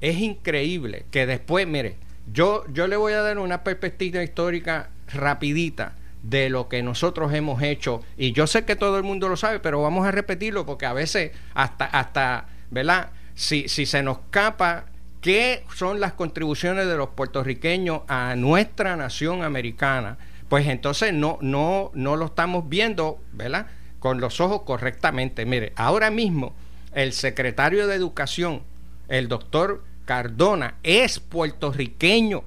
es 0.00 0.18
increíble 0.18 1.04
que 1.10 1.26
después, 1.26 1.66
mire, 1.66 1.96
yo, 2.32 2.64
yo 2.72 2.86
le 2.86 2.96
voy 2.96 3.12
a 3.12 3.22
dar 3.22 3.38
una 3.38 3.64
perspectiva 3.64 4.22
histórica 4.22 4.90
rapidita 5.12 5.94
de 6.22 6.48
lo 6.48 6.68
que 6.68 6.82
nosotros 6.82 7.32
hemos 7.34 7.62
hecho 7.62 8.02
y 8.16 8.32
yo 8.32 8.46
sé 8.46 8.64
que 8.64 8.76
todo 8.76 8.96
el 8.96 9.02
mundo 9.02 9.28
lo 9.28 9.36
sabe, 9.36 9.60
pero 9.60 9.82
vamos 9.82 10.06
a 10.06 10.12
repetirlo 10.12 10.64
porque 10.64 10.86
a 10.86 10.92
veces 10.92 11.32
hasta, 11.54 11.84
hasta 11.84 12.46
¿verdad? 12.70 13.10
Si, 13.34 13.68
si 13.68 13.86
se 13.86 14.02
nos 14.02 14.18
escapa 14.18 14.86
qué 15.20 15.64
son 15.74 16.00
las 16.00 16.12
contribuciones 16.12 16.86
de 16.86 16.96
los 16.96 17.10
puertorriqueños 17.10 18.02
a 18.08 18.34
nuestra 18.36 18.96
nación 18.96 19.42
americana, 19.42 20.18
pues 20.48 20.66
entonces 20.66 21.14
no, 21.14 21.38
no, 21.40 21.90
no 21.94 22.16
lo 22.16 22.26
estamos 22.26 22.68
viendo, 22.68 23.18
¿verdad? 23.32 23.68
Con 24.00 24.20
los 24.20 24.40
ojos 24.40 24.62
correctamente. 24.62 25.46
Mire, 25.46 25.72
ahora 25.76 26.10
mismo 26.10 26.54
el 26.92 27.12
secretario 27.12 27.86
de 27.86 27.94
Educación, 27.94 28.62
el 29.08 29.28
doctor 29.28 29.82
Cardona, 30.04 30.74
es 30.82 31.20
puertorriqueño. 31.20 32.44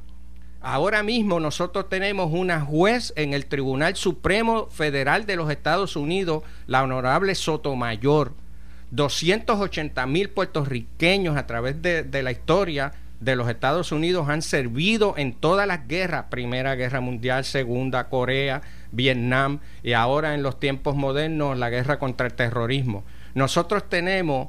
Ahora 0.67 1.03
mismo 1.03 1.39
nosotros 1.39 1.89
tenemos 1.89 2.31
una 2.33 2.59
juez 2.59 3.13
en 3.15 3.33
el 3.33 3.45
Tribunal 3.45 3.95
Supremo 3.95 4.65
Federal 4.71 5.27
de 5.27 5.35
los 5.35 5.51
Estados 5.51 5.95
Unidos, 5.95 6.41
la 6.65 6.81
honorable 6.81 7.35
Sotomayor. 7.35 8.33
280 8.89 10.07
mil 10.07 10.31
puertorriqueños 10.31 11.37
a 11.37 11.45
través 11.45 11.83
de, 11.83 12.23
la 12.23 12.31
historia 12.31 12.93
de 13.19 13.35
los 13.35 13.47
Estados 13.47 13.91
Unidos 13.91 14.27
han 14.27 14.41
servido 14.41 15.13
en 15.17 15.35
todas 15.35 15.67
las 15.67 15.87
guerras, 15.87 16.25
Primera 16.31 16.73
Guerra 16.73 16.99
Mundial, 16.99 17.45
Segunda, 17.45 18.09
Corea, 18.09 18.63
Vietnam 18.91 19.59
y 19.83 19.93
ahora 19.93 20.33
en 20.33 20.41
los 20.41 20.59
tiempos 20.59 20.95
modernos 20.95 21.59
la 21.59 21.69
guerra 21.69 21.99
contra 21.99 22.25
el 22.25 22.33
terrorismo. 22.33 23.03
Nosotros 23.35 23.87
tenemos, 23.87 24.47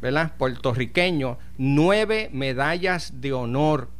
¿verdad? 0.00 0.30
Puertorriqueños, 0.38 1.38
nueve 1.58 2.30
medallas 2.32 3.20
de 3.20 3.32
honor. 3.32 3.95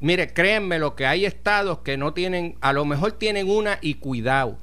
Mire, 0.00 0.32
créanme 0.32 0.78
lo 0.78 0.94
que 0.94 1.06
hay 1.06 1.24
estados 1.24 1.78
que 1.78 1.96
no 1.96 2.12
tienen, 2.12 2.56
a 2.60 2.72
lo 2.72 2.84
mejor 2.84 3.12
tienen 3.12 3.48
una 3.48 3.78
y 3.80 3.94
cuidado. 3.94 4.58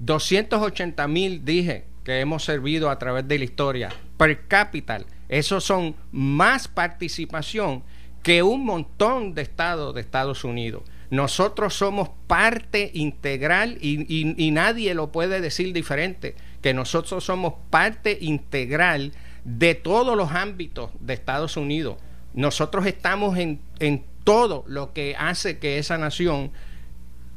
280 0.00 1.06
mil, 1.08 1.44
dije, 1.44 1.86
que 2.04 2.20
hemos 2.20 2.44
servido 2.44 2.90
a 2.90 2.98
través 2.98 3.26
de 3.26 3.38
la 3.38 3.44
historia. 3.44 3.90
Per 4.16 4.46
cápita, 4.46 5.00
esos 5.28 5.64
son 5.64 5.94
más 6.12 6.68
participación 6.68 7.82
que 8.22 8.42
un 8.42 8.64
montón 8.64 9.34
de 9.34 9.42
estados 9.42 9.94
de 9.94 10.00
Estados 10.00 10.44
Unidos. 10.44 10.82
Nosotros 11.10 11.74
somos 11.74 12.10
parte 12.26 12.90
integral 12.94 13.78
y, 13.80 14.50
nadie 14.50 14.94
lo 14.94 15.12
puede 15.12 15.40
decir 15.40 15.72
diferente, 15.72 16.34
que 16.62 16.74
nosotros 16.74 17.24
somos 17.24 17.54
parte 17.70 18.18
integral 18.20 19.12
de 19.44 19.74
todos 19.74 20.16
los 20.16 20.32
ámbitos 20.32 20.90
de 21.00 21.14
Estados 21.14 21.56
Unidos. 21.56 21.98
Nosotros 22.32 22.86
estamos 22.86 23.38
en, 23.38 23.60
en 23.78 24.04
todo 24.24 24.64
lo 24.66 24.92
que 24.92 25.14
hace 25.18 25.58
que 25.58 25.78
esa 25.78 25.98
nación 25.98 26.50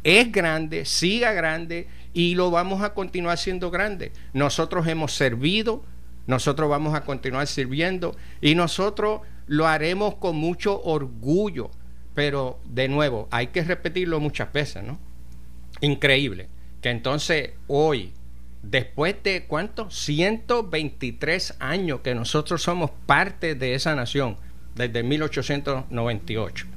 es 0.03 0.31
grande, 0.31 0.85
siga 0.85 1.33
grande 1.33 1.87
y 2.13 2.35
lo 2.35 2.49
vamos 2.49 2.81
a 2.81 2.93
continuar 2.93 3.37
siendo 3.37 3.69
grande. 3.69 4.13
Nosotros 4.33 4.87
hemos 4.87 5.13
servido, 5.13 5.83
nosotros 6.27 6.69
vamos 6.69 6.95
a 6.95 7.01
continuar 7.03 7.45
sirviendo 7.47 8.15
y 8.41 8.55
nosotros 8.55 9.21
lo 9.47 9.67
haremos 9.67 10.15
con 10.15 10.37
mucho 10.37 10.81
orgullo. 10.81 11.71
Pero 12.15 12.59
de 12.65 12.87
nuevo, 12.87 13.27
hay 13.31 13.47
que 13.47 13.63
repetirlo 13.63 14.19
muchas 14.19 14.51
veces, 14.51 14.83
¿no? 14.83 14.97
Increíble. 15.81 16.47
Que 16.81 16.89
entonces 16.89 17.51
hoy, 17.67 18.13
después 18.63 19.15
de 19.23 19.45
cuánto? 19.45 19.91
123 19.91 21.57
años 21.59 21.99
que 21.99 22.15
nosotros 22.15 22.63
somos 22.63 22.91
parte 23.05 23.55
de 23.55 23.75
esa 23.75 23.93
nación, 23.93 24.37
desde 24.73 25.03
1898. 25.03 26.76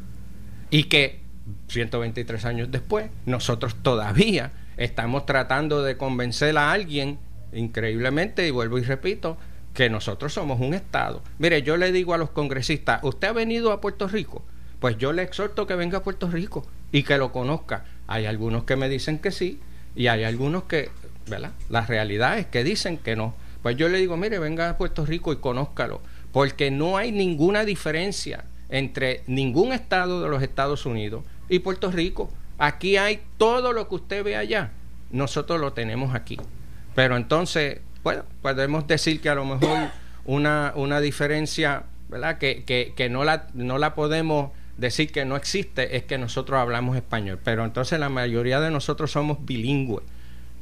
Y 0.70 0.84
que 0.84 1.20
123 1.68 2.44
años 2.44 2.70
después, 2.70 3.10
nosotros 3.26 3.76
todavía 3.82 4.52
estamos 4.76 5.26
tratando 5.26 5.82
de 5.82 5.96
convencer 5.96 6.56
a 6.58 6.72
alguien, 6.72 7.18
increíblemente, 7.52 8.46
y 8.46 8.50
vuelvo 8.50 8.78
y 8.78 8.82
repito, 8.82 9.36
que 9.74 9.90
nosotros 9.90 10.32
somos 10.32 10.60
un 10.60 10.74
Estado. 10.74 11.22
Mire, 11.38 11.62
yo 11.62 11.76
le 11.76 11.92
digo 11.92 12.14
a 12.14 12.18
los 12.18 12.30
congresistas, 12.30 13.00
¿usted 13.02 13.28
ha 13.28 13.32
venido 13.32 13.72
a 13.72 13.80
Puerto 13.80 14.08
Rico? 14.08 14.44
pues 14.80 14.96
yo 14.96 15.12
le 15.12 15.22
exhorto 15.22 15.66
que 15.66 15.74
venga 15.74 15.98
a 15.98 16.02
Puerto 16.02 16.28
Rico 16.28 16.66
y 16.90 17.02
que 17.02 17.18
lo 17.18 17.30
conozca. 17.30 17.84
Hay 18.08 18.26
algunos 18.26 18.64
que 18.64 18.76
me 18.76 18.88
dicen 18.88 19.18
que 19.18 19.30
sí 19.30 19.60
y 19.94 20.08
hay 20.08 20.24
algunos 20.24 20.64
que, 20.64 20.90
¿verdad? 21.28 21.52
La 21.68 21.82
realidad 21.86 22.38
es 22.38 22.46
que 22.46 22.64
dicen 22.64 22.96
que 22.96 23.14
no. 23.14 23.34
Pues 23.62 23.76
yo 23.76 23.88
le 23.90 23.98
digo, 23.98 24.16
mire, 24.16 24.38
venga 24.38 24.70
a 24.70 24.78
Puerto 24.78 25.04
Rico 25.04 25.34
y 25.34 25.36
conózcalo, 25.36 26.00
porque 26.32 26.70
no 26.70 26.96
hay 26.96 27.12
ninguna 27.12 27.64
diferencia 27.66 28.44
entre 28.70 29.22
ningún 29.26 29.72
estado 29.72 30.22
de 30.22 30.28
los 30.28 30.42
Estados 30.42 30.86
Unidos 30.86 31.24
y 31.48 31.58
Puerto 31.58 31.90
Rico. 31.90 32.30
Aquí 32.58 32.96
hay 32.96 33.22
todo 33.36 33.72
lo 33.72 33.88
que 33.88 33.94
usted 33.96 34.24
ve 34.24 34.36
allá, 34.36 34.72
nosotros 35.10 35.60
lo 35.60 35.72
tenemos 35.72 36.14
aquí. 36.14 36.38
Pero 36.94 37.16
entonces, 37.16 37.80
bueno, 38.02 38.24
podemos 38.42 38.86
decir 38.86 39.20
que 39.20 39.28
a 39.28 39.34
lo 39.34 39.44
mejor 39.44 39.90
una, 40.24 40.72
una 40.76 41.00
diferencia, 41.00 41.84
¿verdad? 42.08 42.38
Que, 42.38 42.64
que, 42.64 42.92
que 42.96 43.08
no, 43.08 43.24
la, 43.24 43.48
no 43.54 43.78
la 43.78 43.94
podemos 43.94 44.50
decir 44.76 45.12
que 45.12 45.24
no 45.24 45.36
existe 45.36 45.96
es 45.96 46.04
que 46.04 46.18
nosotros 46.18 46.58
hablamos 46.58 46.96
español, 46.96 47.38
pero 47.42 47.64
entonces 47.64 48.00
la 48.00 48.08
mayoría 48.08 48.60
de 48.60 48.70
nosotros 48.70 49.12
somos 49.12 49.44
bilingües. 49.44 50.04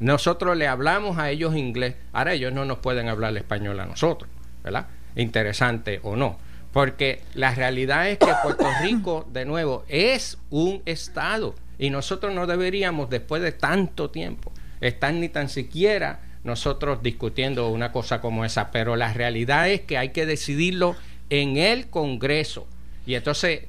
Nosotros 0.01 0.57
le 0.57 0.69
hablamos 0.69 1.19
a 1.19 1.31
ellos 1.31 1.57
inglés, 1.57 1.97
ahora 2.13 2.35
ellos 2.35 2.53
no 2.53 2.65
nos 2.65 2.79
pueden 2.79 3.09
hablar 3.09 3.37
español 3.37 3.81
a 3.81 3.87
nosotros, 3.87 4.31
¿verdad? 4.63 4.87
Interesante 5.17 6.01
o 6.03 6.17
no. 6.17 6.39
Porque 6.73 7.23
la 7.35 7.55
realidad 7.55 8.09
es 8.09 8.19
que 8.19 8.33
Puerto 8.43 8.67
Rico, 8.83 9.27
de 9.33 9.45
nuevo, 9.45 9.85
es 9.89 10.39
un 10.51 10.83
estado 10.85 11.55
y 11.79 11.91
nosotros 11.91 12.35
no 12.35 12.47
deberíamos, 12.47 13.09
después 13.09 13.43
de 13.43 13.53
tanto 13.53 14.11
tiempo, 14.11 14.53
estar 14.81 15.13
ni 15.15 15.29
tan 15.29 15.49
siquiera 15.49 16.21
nosotros 16.45 17.03
discutiendo 17.03 17.69
una 17.69 17.93
cosa 17.93 18.21
como 18.21 18.45
esa. 18.45 18.71
Pero 18.71 18.97
la 18.97 19.13
realidad 19.13 19.69
es 19.69 19.81
que 19.81 19.99
hay 19.99 20.11
que 20.11 20.27
decidirlo 20.27 20.95
en 21.31 21.57
el 21.57 21.89
Congreso. 21.89 22.67
Y 23.07 23.15
entonces 23.15 23.63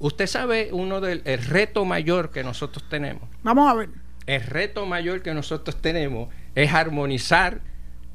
Usted 0.00 0.26
sabe 0.26 0.70
uno 0.72 1.02
del 1.02 1.20
el 1.26 1.44
reto 1.44 1.84
mayor 1.84 2.30
que 2.30 2.42
nosotros 2.42 2.88
tenemos. 2.88 3.22
Vamos 3.42 3.70
a 3.70 3.74
ver. 3.74 3.90
El 4.26 4.40
reto 4.42 4.86
mayor 4.86 5.20
que 5.20 5.34
nosotros 5.34 5.76
tenemos 5.76 6.30
es 6.54 6.72
armonizar 6.72 7.60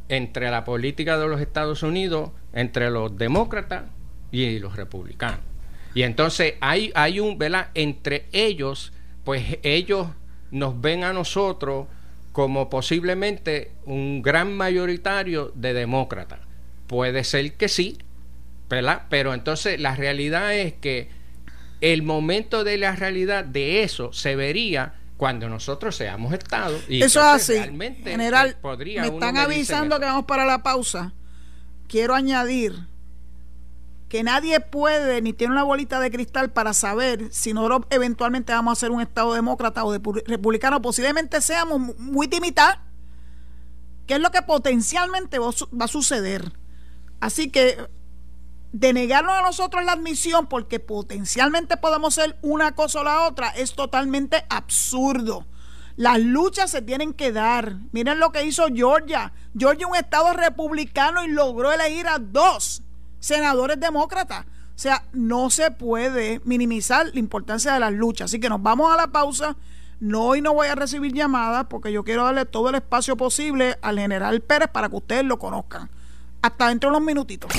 entre 0.09 0.49
la 0.49 0.63
política 0.63 1.19
de 1.19 1.27
los 1.27 1.39
Estados 1.39 1.83
Unidos, 1.83 2.31
entre 2.53 2.89
los 2.89 3.15
demócratas 3.17 3.83
y 4.43 4.59
los 4.59 4.75
republicanos. 4.75 5.39
Y 5.93 6.03
entonces 6.03 6.55
hay, 6.59 6.91
hay 6.93 7.19
un, 7.19 7.37
¿verdad? 7.37 7.69
Entre 7.73 8.25
ellos, 8.33 8.91
pues 9.23 9.59
ellos 9.63 10.07
nos 10.51 10.79
ven 10.79 11.03
a 11.03 11.13
nosotros 11.13 11.87
como 12.31 12.69
posiblemente 12.69 13.71
un 13.85 14.21
gran 14.21 14.55
mayoritario 14.55 15.53
de 15.55 15.73
demócratas. 15.73 16.39
Puede 16.87 17.23
ser 17.23 17.53
que 17.53 17.69
sí, 17.69 17.97
¿verdad? 18.69 19.03
Pero 19.09 19.33
entonces 19.33 19.79
la 19.79 19.95
realidad 19.95 20.53
es 20.53 20.73
que 20.73 21.09
el 21.79 22.03
momento 22.03 22.63
de 22.63 22.77
la 22.77 22.95
realidad 22.95 23.45
de 23.45 23.83
eso 23.83 24.11
se 24.11 24.35
vería 24.35 24.95
cuando 25.17 25.47
nosotros 25.47 25.95
seamos 25.95 26.33
Estado. 26.33 26.77
Y 26.89 27.01
eso 27.03 27.19
es 27.19 27.25
así. 27.25 27.57
General, 28.03 28.57
me 28.61 29.07
están 29.07 29.37
avisando 29.37 29.99
que 29.99 30.05
vamos 30.05 30.25
para 30.25 30.45
la 30.45 30.61
pausa. 30.61 31.13
Quiero 31.87 32.15
añadir 32.15 32.73
que 34.15 34.23
nadie 34.23 34.61
puede 34.61 35.21
ni 35.21 35.33
tiene 35.33 35.51
una 35.51 35.63
bolita 35.63 35.99
de 35.99 36.09
cristal 36.09 36.49
para 36.49 36.71
saber 36.71 37.33
si 37.33 37.51
nosotros 37.51 37.81
eventualmente 37.89 38.53
vamos 38.53 38.71
a 38.71 38.79
ser 38.79 38.91
un 38.91 39.01
Estado 39.01 39.33
demócrata 39.33 39.83
o 39.83 39.91
de 39.91 39.99
republicano. 40.25 40.81
Posiblemente 40.81 41.41
seamos 41.41 41.81
muy 41.97 42.29
mitad, 42.41 42.77
que 44.07 44.13
es 44.13 44.21
lo 44.21 44.31
que 44.31 44.41
potencialmente 44.41 45.37
va 45.37 45.49
a 45.81 45.87
suceder. 45.89 46.53
Así 47.19 47.51
que 47.51 47.89
de 48.71 48.93
negarnos 48.93 49.33
a 49.33 49.41
nosotros 49.41 49.83
la 49.83 49.91
admisión 49.91 50.47
porque 50.47 50.79
potencialmente 50.79 51.75
podemos 51.75 52.13
ser 52.13 52.37
una 52.41 52.73
cosa 52.73 53.01
o 53.01 53.03
la 53.03 53.23
otra 53.23 53.49
es 53.49 53.75
totalmente 53.75 54.45
absurdo. 54.47 55.45
Las 55.97 56.21
luchas 56.21 56.71
se 56.71 56.81
tienen 56.81 57.11
que 57.11 57.33
dar. 57.33 57.79
Miren 57.91 58.19
lo 58.19 58.31
que 58.31 58.45
hizo 58.45 58.67
Georgia. 58.73 59.33
Georgia 59.57 59.87
un 59.87 59.97
estado 59.97 60.31
republicano 60.31 61.21
y 61.25 61.27
logró 61.27 61.73
elegir 61.73 62.07
a 62.07 62.17
dos 62.17 62.84
senadores 63.25 63.79
demócratas. 63.79 64.45
O 64.45 64.77
sea, 64.77 65.03
no 65.13 65.49
se 65.49 65.71
puede 65.71 66.41
minimizar 66.43 67.07
la 67.11 67.19
importancia 67.19 67.73
de 67.73 67.79
las 67.79 67.91
luchas. 67.91 68.25
Así 68.25 68.39
que 68.39 68.49
nos 68.49 68.61
vamos 68.61 68.93
a 68.93 68.97
la 68.97 69.07
pausa. 69.07 69.55
No, 69.99 70.25
hoy 70.25 70.41
no 70.41 70.53
voy 70.53 70.67
a 70.67 70.75
recibir 70.75 71.13
llamadas 71.13 71.65
porque 71.69 71.91
yo 71.91 72.03
quiero 72.03 72.25
darle 72.25 72.45
todo 72.45 72.69
el 72.69 72.75
espacio 72.75 73.17
posible 73.17 73.77
al 73.81 73.97
general 73.97 74.41
Pérez 74.41 74.69
para 74.71 74.89
que 74.89 74.97
ustedes 74.97 75.23
lo 75.23 75.39
conozcan. 75.39 75.89
Hasta 76.41 76.67
dentro 76.67 76.91
de 76.91 76.97
unos 76.97 77.07
minutitos. 77.07 77.51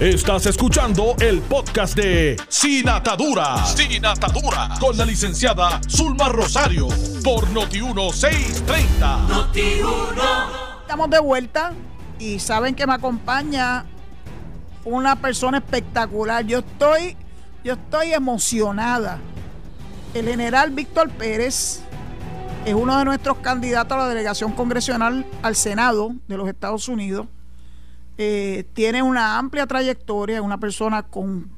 Estás 0.00 0.46
escuchando 0.46 1.14
el 1.20 1.40
podcast 1.42 1.94
de 1.94 2.36
Sin 2.48 2.88
Atadura. 2.88 3.64
Sin 3.66 4.04
Atadura. 4.04 4.70
Con 4.80 4.96
la 4.96 5.04
licenciada 5.04 5.80
Zulma 5.88 6.30
Rosario. 6.30 6.88
Por 7.22 7.46
Noti1630. 7.48 9.28
Noti1. 9.28 10.80
Estamos 10.80 11.10
de 11.10 11.20
vuelta 11.20 11.74
y 12.18 12.40
saben 12.40 12.74
que 12.74 12.86
me 12.86 12.94
acompaña 12.94 13.84
una 14.84 15.16
persona 15.16 15.58
espectacular. 15.58 16.44
Yo 16.44 16.58
estoy, 16.58 17.16
yo 17.64 17.74
estoy 17.74 18.12
emocionada. 18.12 19.18
El 20.14 20.26
general 20.26 20.70
Víctor 20.70 21.10
Pérez 21.10 21.82
es 22.64 22.74
uno 22.74 22.98
de 22.98 23.04
nuestros 23.04 23.38
candidatos 23.38 23.92
a 23.96 24.00
la 24.02 24.08
delegación 24.08 24.52
congresional 24.52 25.24
al 25.42 25.56
Senado 25.56 26.12
de 26.26 26.36
los 26.36 26.48
Estados 26.48 26.88
Unidos 26.88 27.26
eh, 28.22 28.68
tiene 28.74 29.02
una 29.02 29.38
amplia 29.38 29.66
trayectoria, 29.66 30.36
es 30.36 30.42
una 30.42 30.60
persona 30.60 31.04
con 31.04 31.50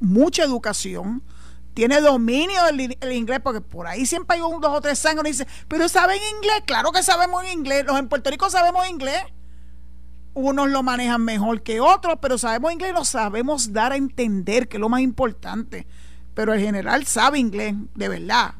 mucha 0.00 0.44
educación, 0.44 1.22
tiene 1.72 1.98
dominio 2.02 2.62
del 2.64 3.12
inglés, 3.12 3.40
porque 3.42 3.62
por 3.62 3.86
ahí 3.86 4.04
siempre 4.04 4.36
hay 4.36 4.42
un 4.42 4.60
dos 4.60 4.70
o 4.70 4.82
tres 4.82 5.06
años 5.06 5.24
y 5.24 5.28
dice, 5.28 5.46
pero 5.66 5.88
¿saben 5.88 6.20
inglés? 6.36 6.62
Claro 6.66 6.92
que 6.92 7.02
sabemos 7.02 7.50
inglés, 7.50 7.86
los 7.86 7.98
en 7.98 8.06
Puerto 8.10 8.28
Rico 8.28 8.50
sabemos 8.50 8.86
inglés. 8.86 9.22
Unos 10.32 10.70
lo 10.70 10.82
manejan 10.82 11.22
mejor 11.24 11.62
que 11.62 11.80
otros, 11.80 12.18
pero 12.20 12.38
sabemos 12.38 12.72
inglés 12.72 12.90
y 12.92 12.94
lo 12.94 13.04
sabemos 13.04 13.72
dar 13.72 13.92
a 13.92 13.96
entender, 13.96 14.68
que 14.68 14.76
es 14.76 14.80
lo 14.80 14.88
más 14.88 15.00
importante. 15.00 15.86
Pero 16.34 16.54
el 16.54 16.60
general 16.60 17.04
sabe 17.06 17.38
inglés, 17.38 17.74
de 17.94 18.08
verdad. 18.08 18.54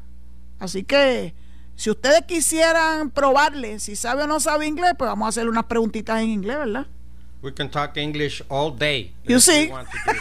Así 0.59 0.83
que 0.83 1.33
si 1.75 1.89
ustedes 1.89 2.23
quisieran 2.27 3.09
probarle 3.09 3.79
si 3.79 3.95
sabe 3.95 4.23
o 4.23 4.27
no 4.27 4.39
sabe 4.39 4.67
inglés, 4.67 4.93
pues 4.97 5.09
vamos 5.09 5.25
a 5.25 5.29
hacerle 5.29 5.49
unas 5.49 5.65
preguntitas 5.65 6.21
en 6.21 6.29
inglés, 6.29 6.57
¿verdad? 6.57 6.87
We 7.41 7.51
can 7.51 7.71
talk 7.71 7.97
English 7.97 8.43
all 8.49 8.69
day. 8.69 9.15
You 9.23 9.39
see, 9.39 9.71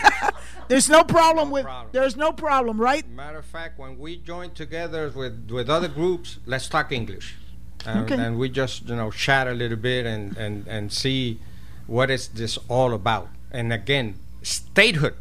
there's 0.69 0.89
no 0.89 1.05
problem 1.07 1.49
no 1.49 1.55
with 1.55 1.65
problem. 1.65 1.91
there's 1.93 2.17
no 2.17 2.33
problem, 2.35 2.81
right? 2.81 3.07
Matter 3.09 3.41
of 3.41 3.45
fact, 3.45 3.79
when 3.79 3.99
we 3.99 4.17
join 4.25 4.53
together 4.55 5.13
with 5.15 5.51
with 5.51 5.69
other 5.69 5.89
groups, 5.89 6.39
let's 6.47 6.67
talk 6.67 6.93
English, 6.93 7.37
and, 7.87 8.11
okay. 8.11 8.23
and 8.23 8.38
we 8.38 8.49
just 8.49 8.88
you 8.88 8.97
know 8.97 9.11
chat 9.11 9.47
a 9.47 9.53
little 9.53 9.77
bit 9.77 10.07
and 10.07 10.37
and 10.37 10.66
and 10.66 10.93
see 10.93 11.38
what 11.87 12.11
is 12.11 12.29
this 12.29 12.59
all 12.69 12.95
about. 12.95 13.29
And 13.51 13.73
again, 13.73 14.14
statehood 14.43 15.14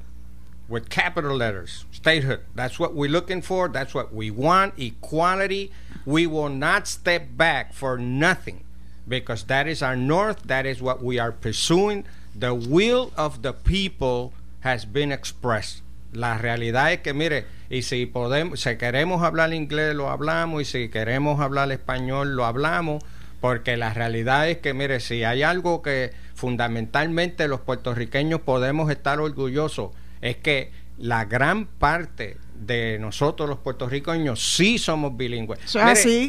with 0.67 0.89
capital 0.89 1.35
letters. 1.35 1.85
Statehood. 1.91 2.41
That's 2.53 2.79
what 2.79 2.93
we're 2.93 3.09
looking 3.09 3.41
for. 3.41 3.67
That's 3.67 3.93
what 3.93 4.13
we 4.13 4.29
want. 4.29 4.75
Equality. 4.77 5.71
We 6.05 6.27
will 6.27 6.49
not 6.49 6.87
step 6.87 7.35
back 7.35 7.73
for 7.73 7.97
nothing 7.97 8.63
because 9.07 9.45
that 9.45 9.67
is 9.67 9.81
our 9.81 9.95
north, 9.95 10.43
that 10.43 10.65
is 10.65 10.81
what 10.81 11.03
we 11.03 11.17
are 11.17 11.31
pursuing. 11.31 12.05
The 12.35 12.53
will 12.53 13.11
of 13.17 13.41
the 13.41 13.51
people 13.51 14.33
has 14.61 14.85
been 14.85 15.11
expressed. 15.11 15.81
La 16.13 16.37
realidad 16.37 16.93
es 16.93 16.99
que, 17.01 17.13
mire, 17.13 17.45
y 17.69 17.83
si 17.83 18.05
podemos, 18.05 18.59
si 18.59 18.77
queremos 18.77 19.23
hablar 19.23 19.53
inglés, 19.53 19.95
lo 19.95 20.09
hablamos, 20.09 20.61
y 20.61 20.65
si 20.65 20.89
queremos 20.89 21.39
hablar 21.39 21.71
español, 21.71 22.35
lo 22.35 22.45
hablamos, 22.45 23.03
porque 23.41 23.77
la 23.77 23.93
realidad 23.93 24.49
es 24.49 24.57
que, 24.57 24.73
mire, 24.73 24.99
si 24.99 25.23
hay 25.23 25.43
algo 25.43 25.81
que 25.81 26.11
fundamentalmente 26.33 27.47
los 27.47 27.61
puertorriqueños 27.61 28.41
podemos 28.41 28.89
estar 28.89 29.19
orgullosos, 29.19 29.91
es 30.21 30.37
que 30.37 30.71
la 30.97 31.25
gran 31.25 31.65
parte 31.65 32.37
de 32.55 32.97
nosotros 32.99 33.47
los 33.47 33.59
puertorriqueños 33.59 34.55
sí 34.55 34.77
somos 34.77 35.15
bilingües. 35.15 35.59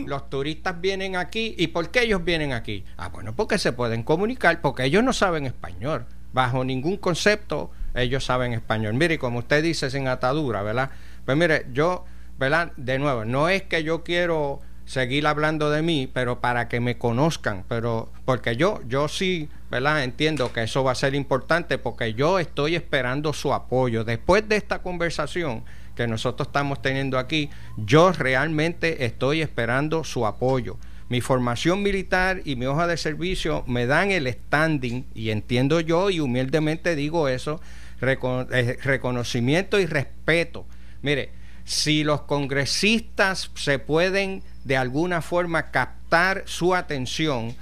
Los 0.07 0.31
turistas 0.31 0.81
vienen 0.81 1.17
aquí 1.17 1.55
y 1.59 1.69
¿por 1.69 1.91
qué 1.91 2.05
ellos 2.05 2.25
vienen 2.25 2.53
aquí? 2.53 2.85
Ah, 2.97 3.09
bueno, 3.09 3.35
porque 3.35 3.59
se 3.59 3.73
pueden 3.73 4.05
comunicar, 4.05 4.61
porque 4.61 4.85
ellos 4.85 5.03
no 5.03 5.13
saben 5.13 5.47
español. 5.47 6.07
Bajo 6.33 6.65
ningún 6.65 6.99
concepto 6.99 7.73
ellos 7.95 8.25
saben 8.25 8.53
español. 8.53 8.95
Mire, 8.95 9.19
como 9.19 9.41
usted 9.41 9.63
dice, 9.63 9.91
sin 9.91 10.07
atadura, 10.07 10.63
¿verdad? 10.63 10.91
Pues 11.31 11.39
mire, 11.39 11.67
yo, 11.73 12.05
¿verdad? 12.41 12.73
De 12.77 12.99
nuevo, 12.99 13.25
no 13.25 13.49
es 13.49 13.63
que 13.63 13.85
yo 13.85 14.03
quiero 14.03 14.59
seguir 14.85 15.29
hablando 15.29 15.71
de 15.71 15.81
mí, 15.81 16.11
pero 16.13 16.41
para 16.41 16.67
que 16.67 16.81
me 16.81 16.99
conozcan, 16.99 17.65
pero 17.69 18.11
porque 18.25 18.57
yo, 18.57 18.81
yo 18.89 19.07
sí, 19.07 19.49
¿verdad? 19.71 20.03
Entiendo 20.03 20.53
que 20.53 20.65
eso 20.65 20.83
va 20.83 20.91
a 20.91 20.97
ser 20.97 21.15
importante 21.15 21.79
porque 21.79 22.15
yo 22.15 22.41
estoy 22.41 22.75
esperando 22.75 23.33
su 23.33 23.55
apoyo. 23.55 24.03
Después 24.03 24.49
de 24.49 24.57
esta 24.57 24.83
conversación 24.83 25.63
que 25.95 26.09
nosotros 26.09 26.49
estamos 26.49 26.83
teniendo 26.83 27.17
aquí, 27.17 27.49
yo 27.77 28.11
realmente 28.11 29.05
estoy 29.05 29.41
esperando 29.41 30.03
su 30.03 30.27
apoyo. 30.27 30.79
Mi 31.09 31.21
formación 31.21 31.81
militar 31.85 32.43
y 32.45 32.57
mi 32.57 32.67
hoja 32.67 32.89
de 32.89 32.97
servicio 32.97 33.63
me 33.69 33.87
dan 33.87 34.11
el 34.11 34.27
standing, 34.27 35.05
y 35.15 35.31
entiendo 35.31 35.79
yo 35.79 36.11
y 36.11 36.19
humildemente 36.19 36.97
digo 36.97 37.29
eso, 37.29 37.61
eh, 38.03 38.79
reconocimiento 38.83 39.79
y 39.79 39.87
respeto. 39.87 40.67
Mire, 41.03 41.31
si 41.65 42.05
los 42.05 42.23
congresistas 42.23 43.51
se 43.55 43.79
pueden 43.79 44.43
de 44.65 44.77
alguna 44.77 45.23
forma 45.23 45.71
captar 45.71 46.43
su 46.47 46.75
atención, 46.75 47.55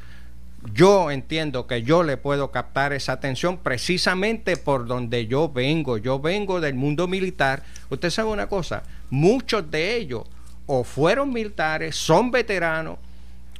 yo 0.74 1.10
entiendo 1.10 1.66
que 1.66 1.82
yo 1.82 2.02
le 2.02 2.16
puedo 2.16 2.50
captar 2.50 2.92
esa 2.92 3.12
atención 3.12 3.58
precisamente 3.58 4.56
por 4.56 4.86
donde 4.86 5.26
yo 5.26 5.48
vengo. 5.48 5.98
Yo 5.98 6.18
vengo 6.18 6.60
del 6.60 6.74
mundo 6.74 7.06
militar. 7.06 7.62
Usted 7.90 8.10
sabe 8.10 8.30
una 8.30 8.48
cosa, 8.48 8.82
muchos 9.10 9.70
de 9.70 9.96
ellos 9.96 10.24
o 10.66 10.84
fueron 10.84 11.32
militares, 11.32 11.96
son 11.96 12.30
veteranos 12.30 12.98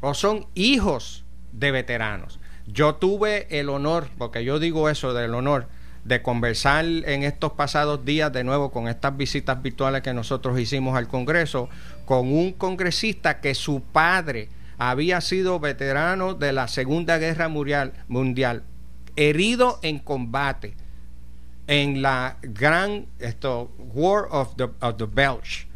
o 0.01 0.15
son 0.15 0.47
hijos 0.55 1.25
de 1.53 1.71
veteranos. 1.71 2.39
Yo 2.67 2.97
tuve 2.97 3.47
el 3.59 3.71
honor, 3.71 4.09
porque 4.19 4.45
yo 4.45 4.59
digo 4.59 4.91
eso 4.91 5.15
del 5.15 5.35
honor, 5.35 5.69
de 6.09 6.23
conversar 6.23 6.85
en 6.87 7.23
estos 7.23 7.53
pasados 7.53 8.05
días 8.05 8.33
de 8.33 8.43
nuevo 8.43 8.73
con 8.73 8.89
estas 8.89 9.17
visitas 9.17 9.63
virtuales 9.63 10.01
que 10.03 10.15
nosotros 10.15 10.59
hicimos 10.59 10.97
al 10.97 11.07
Congreso, 11.07 11.69
con 12.07 12.33
un 12.33 12.53
congresista 12.53 13.41
que 13.41 13.55
su 13.55 13.83
padre 13.83 14.49
había 14.79 15.21
sido 15.21 15.61
veterano 15.61 16.35
de 16.35 16.53
la 16.53 16.67
Segunda 16.67 17.19
Guerra 17.19 17.49
Mundial, 17.49 17.93
mundial 18.09 18.63
herido 19.17 19.81
en 19.83 19.99
combate 19.99 20.75
en 21.67 22.01
la 22.01 22.39
gran 22.41 23.07
War 23.79 24.29
of 24.31 24.57
the, 24.57 24.69
of 24.81 24.97
the 24.97 25.05
Belch. 25.05 25.69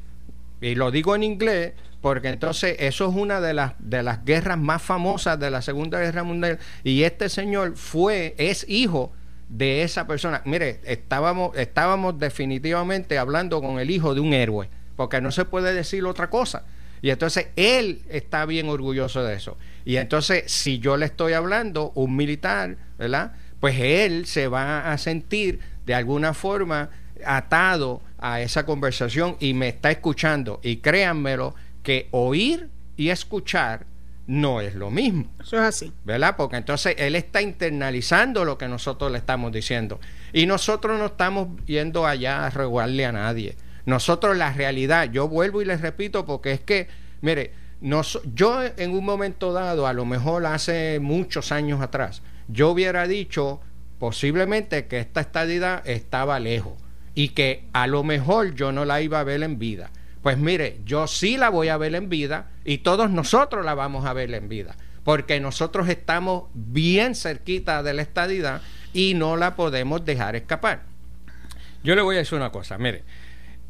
Y 0.62 0.74
lo 0.74 0.90
digo 0.90 1.14
en 1.14 1.24
inglés 1.24 1.74
porque 2.00 2.28
entonces 2.28 2.76
eso 2.78 3.08
es 3.08 3.14
una 3.14 3.40
de 3.40 3.52
las, 3.52 3.74
de 3.78 4.02
las 4.02 4.24
guerras 4.24 4.58
más 4.58 4.80
famosas 4.80 5.38
de 5.38 5.50
la 5.50 5.60
Segunda 5.60 6.00
Guerra 6.00 6.22
Mundial. 6.22 6.58
Y 6.84 7.02
este 7.02 7.28
señor 7.28 7.76
fue, 7.76 8.34
es 8.38 8.64
hijo 8.68 9.12
de 9.52 9.82
esa 9.82 10.06
persona. 10.06 10.40
Mire, 10.46 10.80
estábamos, 10.84 11.56
estábamos 11.56 12.18
definitivamente 12.18 13.18
hablando 13.18 13.60
con 13.60 13.78
el 13.78 13.90
hijo 13.90 14.14
de 14.14 14.20
un 14.20 14.32
héroe, 14.32 14.70
porque 14.96 15.20
no 15.20 15.30
se 15.30 15.44
puede 15.44 15.74
decir 15.74 16.04
otra 16.04 16.30
cosa. 16.30 16.64
Y 17.02 17.10
entonces 17.10 17.48
él 17.56 18.02
está 18.08 18.46
bien 18.46 18.68
orgulloso 18.68 19.22
de 19.22 19.34
eso. 19.34 19.58
Y 19.84 19.96
entonces, 19.96 20.50
si 20.50 20.78
yo 20.78 20.96
le 20.96 21.06
estoy 21.06 21.34
hablando, 21.34 21.92
un 21.94 22.16
militar, 22.16 22.76
¿verdad? 22.98 23.32
Pues 23.60 23.78
él 23.78 24.24
se 24.26 24.48
va 24.48 24.90
a 24.90 24.96
sentir 24.96 25.60
de 25.84 25.94
alguna 25.94 26.32
forma 26.32 26.88
atado 27.24 28.00
a 28.18 28.40
esa 28.40 28.64
conversación 28.64 29.36
y 29.38 29.52
me 29.52 29.68
está 29.68 29.90
escuchando. 29.90 30.60
Y 30.62 30.76
créanmelo 30.76 31.54
que 31.82 32.08
oír 32.12 32.70
y 32.96 33.10
escuchar 33.10 33.84
no 34.26 34.60
es 34.60 34.74
lo 34.74 34.90
mismo. 34.90 35.26
Eso 35.40 35.56
es 35.56 35.62
así. 35.62 35.92
¿Verdad? 36.04 36.36
Porque 36.36 36.56
entonces 36.56 36.94
él 36.98 37.16
está 37.16 37.42
internalizando 37.42 38.44
lo 38.44 38.58
que 38.58 38.68
nosotros 38.68 39.10
le 39.10 39.18
estamos 39.18 39.52
diciendo. 39.52 40.00
Y 40.32 40.46
nosotros 40.46 40.98
no 40.98 41.06
estamos 41.06 41.48
yendo 41.66 42.06
allá 42.06 42.46
a 42.46 42.50
reguarle 42.50 43.04
a 43.04 43.12
nadie. 43.12 43.56
Nosotros 43.84 44.36
la 44.36 44.52
realidad, 44.52 45.10
yo 45.10 45.28
vuelvo 45.28 45.60
y 45.60 45.64
les 45.64 45.80
repito 45.80 46.24
porque 46.24 46.52
es 46.52 46.60
que, 46.60 46.88
mire, 47.20 47.52
yo 48.34 48.62
en 48.76 48.92
un 48.92 49.04
momento 49.04 49.52
dado, 49.52 49.86
a 49.86 49.92
lo 49.92 50.04
mejor 50.04 50.46
hace 50.46 51.00
muchos 51.00 51.50
años 51.50 51.80
atrás, 51.80 52.22
yo 52.46 52.70
hubiera 52.70 53.08
dicho 53.08 53.60
posiblemente 53.98 54.86
que 54.86 55.00
esta 55.00 55.20
estadidad 55.20 55.86
estaba 55.88 56.38
lejos 56.38 56.74
y 57.14 57.30
que 57.30 57.64
a 57.72 57.86
lo 57.86 58.04
mejor 58.04 58.54
yo 58.54 58.72
no 58.72 58.84
la 58.84 59.00
iba 59.00 59.20
a 59.20 59.24
ver 59.24 59.42
en 59.42 59.58
vida. 59.58 59.90
Pues 60.22 60.38
mire, 60.38 60.80
yo 60.84 61.06
sí 61.06 61.36
la 61.36 61.48
voy 61.48 61.68
a 61.68 61.76
ver 61.76 61.94
en 61.94 62.08
vida 62.08 62.50
y 62.64 62.78
todos 62.78 63.10
nosotros 63.10 63.64
la 63.64 63.74
vamos 63.74 64.06
a 64.06 64.12
ver 64.12 64.32
en 64.32 64.48
vida, 64.48 64.76
porque 65.04 65.40
nosotros 65.40 65.88
estamos 65.88 66.44
bien 66.54 67.14
cerquita 67.14 67.82
de 67.82 67.92
la 67.92 68.02
estadidad 68.02 68.62
y 68.92 69.14
no 69.14 69.36
la 69.36 69.56
podemos 69.56 70.04
dejar 70.04 70.36
escapar. 70.36 70.82
Yo 71.82 71.96
le 71.96 72.02
voy 72.02 72.16
a 72.16 72.20
decir 72.20 72.38
una 72.38 72.52
cosa, 72.52 72.78
mire, 72.78 73.02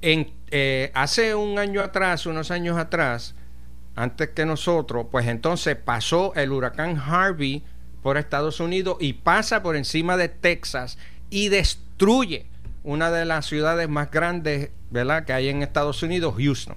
eh, 0.02 0.90
hace 0.94 1.34
un 1.34 1.58
año 1.58 1.80
atrás, 1.80 2.26
unos 2.26 2.50
años 2.50 2.76
atrás, 2.76 3.34
antes 3.94 4.30
que 4.30 4.44
nosotros, 4.44 5.06
pues 5.10 5.26
entonces 5.26 5.76
pasó 5.76 6.34
el 6.34 6.52
huracán 6.52 6.98
Harvey 6.98 7.62
por 8.02 8.18
Estados 8.18 8.60
Unidos 8.60 8.96
y 9.00 9.14
pasa 9.14 9.62
por 9.62 9.76
encima 9.76 10.16
de 10.16 10.28
Texas 10.28 10.98
y 11.30 11.48
destruye 11.48 12.46
una 12.84 13.10
de 13.10 13.24
las 13.24 13.46
ciudades 13.46 13.88
más 13.88 14.10
grandes, 14.10 14.70
¿verdad?, 14.92 15.24
que 15.24 15.33
hay 15.33 15.48
en 15.48 15.62
Estados 15.62 16.02
Unidos, 16.02 16.35
Houston. 16.37 16.76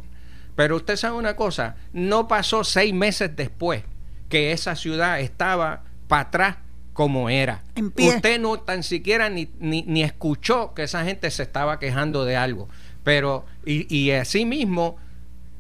Pero 0.56 0.78
usted 0.78 0.95
sabe 0.95 1.17
una 1.17 1.36
cosa, 1.36 1.75
no 1.93 2.28
pasó 2.28 2.63
seis 2.63 2.93
meses 2.93 3.36
después 3.36 3.84
que 4.30 4.51
esa 4.51 4.75
ciudad 4.75 5.19
estaba 5.19 5.84
para 6.08 6.21
atrás 6.23 6.58
como 6.93 7.30
era. 7.30 7.62
Usted 7.97 8.39
no 8.39 8.58
tan 8.60 8.82
siquiera 8.82 9.30
ni, 9.30 9.49
ni, 9.60 10.01
escuchó 10.01 10.73
que 10.73 10.84
esa 10.84 11.04
gente 11.04 11.30
se 11.30 11.43
estaba 11.43 11.78
quejando 11.78 12.23
de 12.23 12.38
algo. 12.38 12.69
Pero, 13.04 13.45
y, 13.65 13.93
y 13.93 14.12
así 14.12 14.45
mismo, 14.45 14.95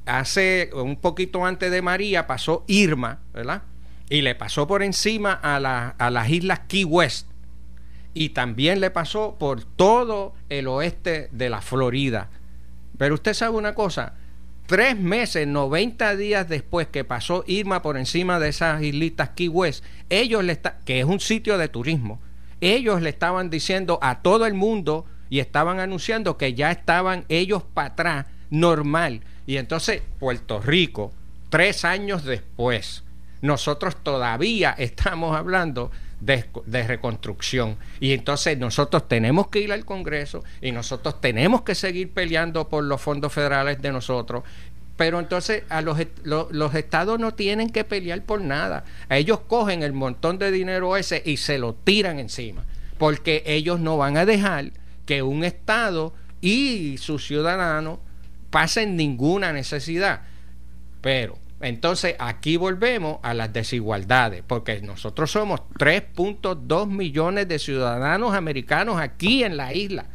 hace 0.05 0.69
un 0.73 0.95
poquito 0.95 1.45
antes 1.45 1.69
de 1.71 1.81
María 1.81 2.25
pasó 2.25 2.63
Irma, 2.67 3.19
¿verdad? 3.33 3.63
Y 4.09 4.21
le 4.21 4.33
pasó 4.33 4.65
por 4.65 4.81
encima 4.81 5.37
a, 5.43 5.57
a 5.89 6.09
las 6.09 6.29
islas 6.29 6.61
Key 6.67 6.85
West 6.85 7.27
y 8.15 8.29
también 8.29 8.79
le 8.79 8.89
pasó 8.89 9.35
por 9.37 9.63
todo 9.63 10.33
el 10.49 10.67
oeste 10.67 11.27
de 11.31 11.49
la 11.49 11.61
Florida. 11.61 12.29
Pero 12.97 13.15
usted 13.15 13.33
sabe 13.33 13.55
una 13.55 13.73
cosa, 13.73 14.13
tres 14.65 14.97
meses, 14.97 15.47
90 15.47 16.15
días 16.15 16.47
después 16.47 16.87
que 16.87 17.03
pasó 17.03 17.43
Irma 17.47 17.81
por 17.81 17.97
encima 17.97 18.39
de 18.39 18.49
esas 18.49 18.81
islitas 18.81 19.29
Key 19.29 19.49
West, 19.49 19.83
ellos 20.09 20.43
le 20.43 20.53
está, 20.53 20.79
que 20.85 20.99
es 20.99 21.05
un 21.05 21.19
sitio 21.19 21.57
de 21.57 21.67
turismo, 21.67 22.19
ellos 22.61 23.01
le 23.01 23.09
estaban 23.09 23.49
diciendo 23.49 23.99
a 24.01 24.21
todo 24.21 24.45
el 24.45 24.53
mundo 24.53 25.05
y 25.29 25.39
estaban 25.39 25.79
anunciando 25.79 26.37
que 26.37 26.53
ya 26.53 26.71
estaban 26.71 27.25
ellos 27.29 27.63
para 27.73 27.89
atrás, 27.89 28.25
normal. 28.49 29.21
Y 29.45 29.57
entonces 29.57 30.01
Puerto 30.19 30.61
Rico, 30.61 31.11
tres 31.49 31.85
años 31.85 32.23
después, 32.23 33.03
nosotros 33.41 33.95
todavía 34.01 34.71
estamos 34.77 35.35
hablando 35.35 35.91
de, 36.19 36.83
reconstrucción. 36.83 37.77
Y 37.99 38.13
entonces 38.13 38.57
nosotros 38.57 39.07
tenemos 39.07 39.47
que 39.47 39.59
ir 39.59 39.71
al 39.71 39.85
Congreso 39.85 40.43
y 40.61 40.71
nosotros 40.71 41.21
tenemos 41.21 41.61
que 41.61 41.75
seguir 41.75 42.11
peleando 42.11 42.67
por 42.69 42.83
los 42.83 43.01
fondos 43.01 43.33
federales 43.33 43.81
de 43.81 43.91
nosotros. 43.91 44.43
Pero 44.97 45.19
entonces 45.19 45.63
a 45.69 45.81
los, 45.81 45.97
los 46.23 46.75
estados 46.75 47.19
no 47.19 47.33
tienen 47.33 47.69
que 47.69 47.83
pelear 47.83 48.23
por 48.23 48.41
nada. 48.41 48.85
Ellos 49.09 49.41
cogen 49.47 49.83
el 49.83 49.93
montón 49.93 50.37
de 50.37 50.51
dinero 50.51 50.95
ese 50.95 51.21
y 51.25 51.37
se 51.37 51.57
lo 51.57 51.73
tiran 51.73 52.19
encima. 52.19 52.63
Porque 52.97 53.43
ellos 53.45 53.79
no 53.79 53.97
van 53.97 54.15
a 54.15 54.25
dejar 54.25 54.71
que 55.05 55.21
un 55.21 55.43
estado 55.43 56.13
y 56.39 56.97
sus 56.97 57.27
ciudadanos 57.27 57.99
pasen 58.51 58.95
ninguna 58.95 59.51
necesidad. 59.51 60.21
Pero 61.01 61.37
entonces 61.65 62.15
aquí 62.19 62.57
volvemos 62.57 63.17
a 63.23 63.33
las 63.33 63.51
desigualdades, 63.51 64.43
porque 64.45 64.81
nosotros 64.81 65.31
somos 65.31 65.61
3.2 65.79 66.87
millones 66.87 67.47
de 67.47 67.57
ciudadanos 67.57 68.35
americanos 68.35 68.99
aquí 68.99 69.43
en 69.43 69.57
la 69.57 69.73
isla 69.73 70.05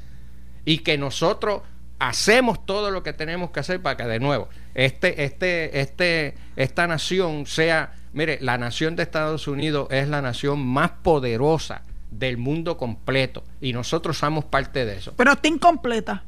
y 0.65 0.79
que 0.79 0.97
nosotros 0.97 1.63
hacemos 1.99 2.65
todo 2.65 2.93
lo 2.93 3.03
que 3.03 3.13
tenemos 3.13 3.51
que 3.51 3.61
hacer 3.61 3.83
para 3.83 3.97
que 3.97 4.05
de 4.05 4.21
nuevo 4.21 4.49
este, 4.75 5.25
este, 5.25 5.81
este, 5.81 6.35
esta 6.55 6.87
nación 6.87 7.47
sea, 7.47 7.95
mire, 8.13 8.39
la 8.41 8.57
nación 8.57 8.95
de 8.95 9.03
Estados 9.03 9.49
Unidos 9.49 9.89
es 9.91 10.09
la 10.09 10.23
nación 10.23 10.65
más 10.65 10.93
poderosa 11.03 11.83
del 12.13 12.37
mundo 12.37 12.77
completo 12.77 13.43
y 13.61 13.73
nosotros 13.73 14.19
somos 14.19 14.45
parte 14.45 14.85
de 14.85 14.99
eso. 14.99 15.15
Pero 15.17 15.33
está 15.33 15.49
incompleta. 15.49 16.23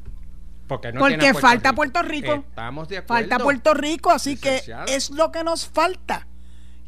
Porque, 0.81 1.33
falta 1.33 1.73
Puerto 1.73 2.01
Rico. 2.01 2.33
Estamos 2.33 2.87
de 2.87 2.97
acuerdo. 2.99 3.21
Falta 3.21 3.43
Puerto 3.43 3.73
Rico, 3.73 4.11
así 4.11 4.37
que 4.37 4.61
es 4.87 5.09
lo 5.09 5.31
que 5.31 5.43
nos 5.43 5.67
falta. 5.67 6.27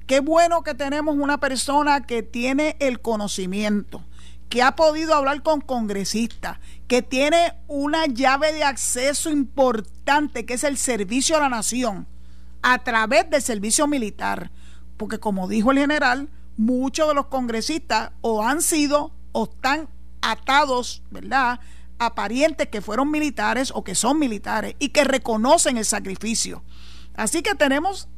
Qué 0.07 0.19
bueno 0.19 0.63
que 0.63 0.75
tenemos 0.75 1.15
una 1.15 1.39
persona 1.39 2.05
que 2.05 2.21
tiene 2.21 2.75
el 2.79 3.01
conocimiento, 3.01 4.03
que 4.49 4.61
ha 4.61 4.75
podido 4.75 5.15
hablar 5.15 5.41
con 5.41 5.61
congresistas, 5.61 6.59
que 6.87 7.01
tiene 7.01 7.53
una 7.67 8.05
llave 8.05 8.53
de 8.53 8.63
acceso 8.63 9.31
importante, 9.31 10.45
que 10.45 10.53
es 10.53 10.63
el 10.63 10.77
servicio 10.77 11.37
a 11.37 11.39
la 11.39 11.49
nación, 11.49 12.07
a 12.61 12.83
través 12.83 13.29
del 13.31 13.41
servicio 13.41 13.87
militar. 13.87 14.51
Porque 14.97 15.19
como 15.19 15.47
dijo 15.47 15.71
el 15.71 15.79
general, 15.79 16.29
muchos 16.55 17.07
de 17.07 17.15
los 17.15 17.25
congresistas 17.25 18.11
o 18.21 18.43
han 18.43 18.61
sido 18.61 19.11
o 19.31 19.45
están 19.45 19.89
atados, 20.21 21.01
¿verdad? 21.11 21.59
A 21.97 22.15
parientes 22.15 22.67
que 22.67 22.81
fueron 22.81 23.11
militares 23.11 23.71
o 23.73 23.83
que 23.83 23.95
son 23.95 24.19
militares 24.19 24.75
y 24.79 24.89
que 24.89 25.03
reconocen 25.03 25.77
el 25.77 25.85
sacrificio. 25.85 26.63
Así 27.15 27.41
que 27.41 27.55
tenemos 27.55 28.09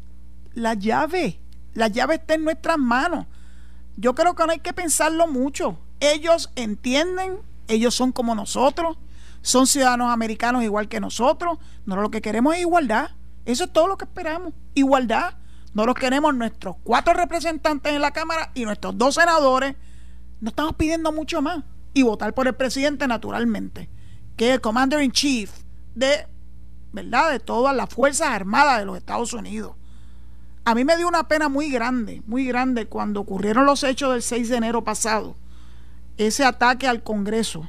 la 0.54 0.74
llave 0.74 1.40
la 1.78 1.90
llave 1.90 2.16
está 2.16 2.34
en 2.34 2.44
nuestras 2.44 2.80
manos. 2.80 3.28
Yo 3.98 4.16
creo 4.16 4.34
que 4.34 4.44
no 4.48 4.52
hay 4.52 4.62
que 4.62 4.74
pensarlo 4.74 5.28
mucho. 5.28 5.78
Ellos 6.00 6.52
entienden, 6.56 7.38
ellos 7.68 7.94
son 7.94 8.12
como 8.12 8.34
nosotros, 8.34 8.98
son 9.44 9.68
ciudadanos 9.68 10.10
americanos 10.10 10.64
igual 10.64 10.90
que 10.90 11.00
nosotros. 11.00 11.60
No 11.86 11.96
lo 11.98 12.10
que 12.10 12.24
queremos 12.24 12.56
es 12.56 12.62
igualdad. 12.62 13.12
Eso 13.46 13.66
es 13.66 13.74
todo 13.74 13.86
lo 13.86 13.96
que 13.96 14.06
esperamos. 14.06 14.54
Igualdad. 14.74 15.36
No 15.76 15.86
los 15.86 15.94
queremos 15.94 16.34
nuestros 16.34 16.78
cuatro 16.84 17.14
representantes 17.14 17.94
en 17.94 18.02
la 18.02 18.10
Cámara 18.10 18.50
y 18.56 18.66
nuestros 18.66 18.98
dos 18.98 19.14
senadores. 19.14 19.76
No 20.42 20.50
estamos 20.50 20.74
pidiendo 20.78 21.12
mucho 21.12 21.44
más. 21.44 21.64
Y 21.98 22.04
votar 22.04 22.36
por 22.36 22.46
el 22.46 22.54
presidente 22.54 23.08
naturalmente, 23.08 23.90
que 24.36 24.50
es 24.50 24.54
el 24.54 24.62
Commander 24.62 25.02
in 25.02 25.12
Chief 25.12 25.52
de, 25.96 26.28
¿verdad? 26.94 27.32
De 27.32 27.40
todas 27.40 27.76
las 27.76 27.90
Fuerzas 27.90 28.30
Armadas 28.30 28.78
de 28.78 28.86
los 28.86 28.98
Estados 28.98 29.34
Unidos. 29.34 29.74
A 30.64 30.76
mí 30.76 30.86
me 30.86 30.96
dio 30.96 31.08
una 31.08 31.28
pena 31.28 31.50
muy 31.50 31.72
grande, 31.72 32.22
muy 32.28 32.46
grande 32.46 32.86
cuando 32.86 33.22
ocurrieron 33.22 33.66
los 33.66 33.84
hechos 33.84 34.12
del 34.12 34.22
6 34.22 34.50
de 34.50 34.58
enero 34.58 34.84
pasado, 34.84 35.38
ese 36.18 36.46
ataque 36.46 36.88
al 36.88 37.02
Congreso, 37.02 37.68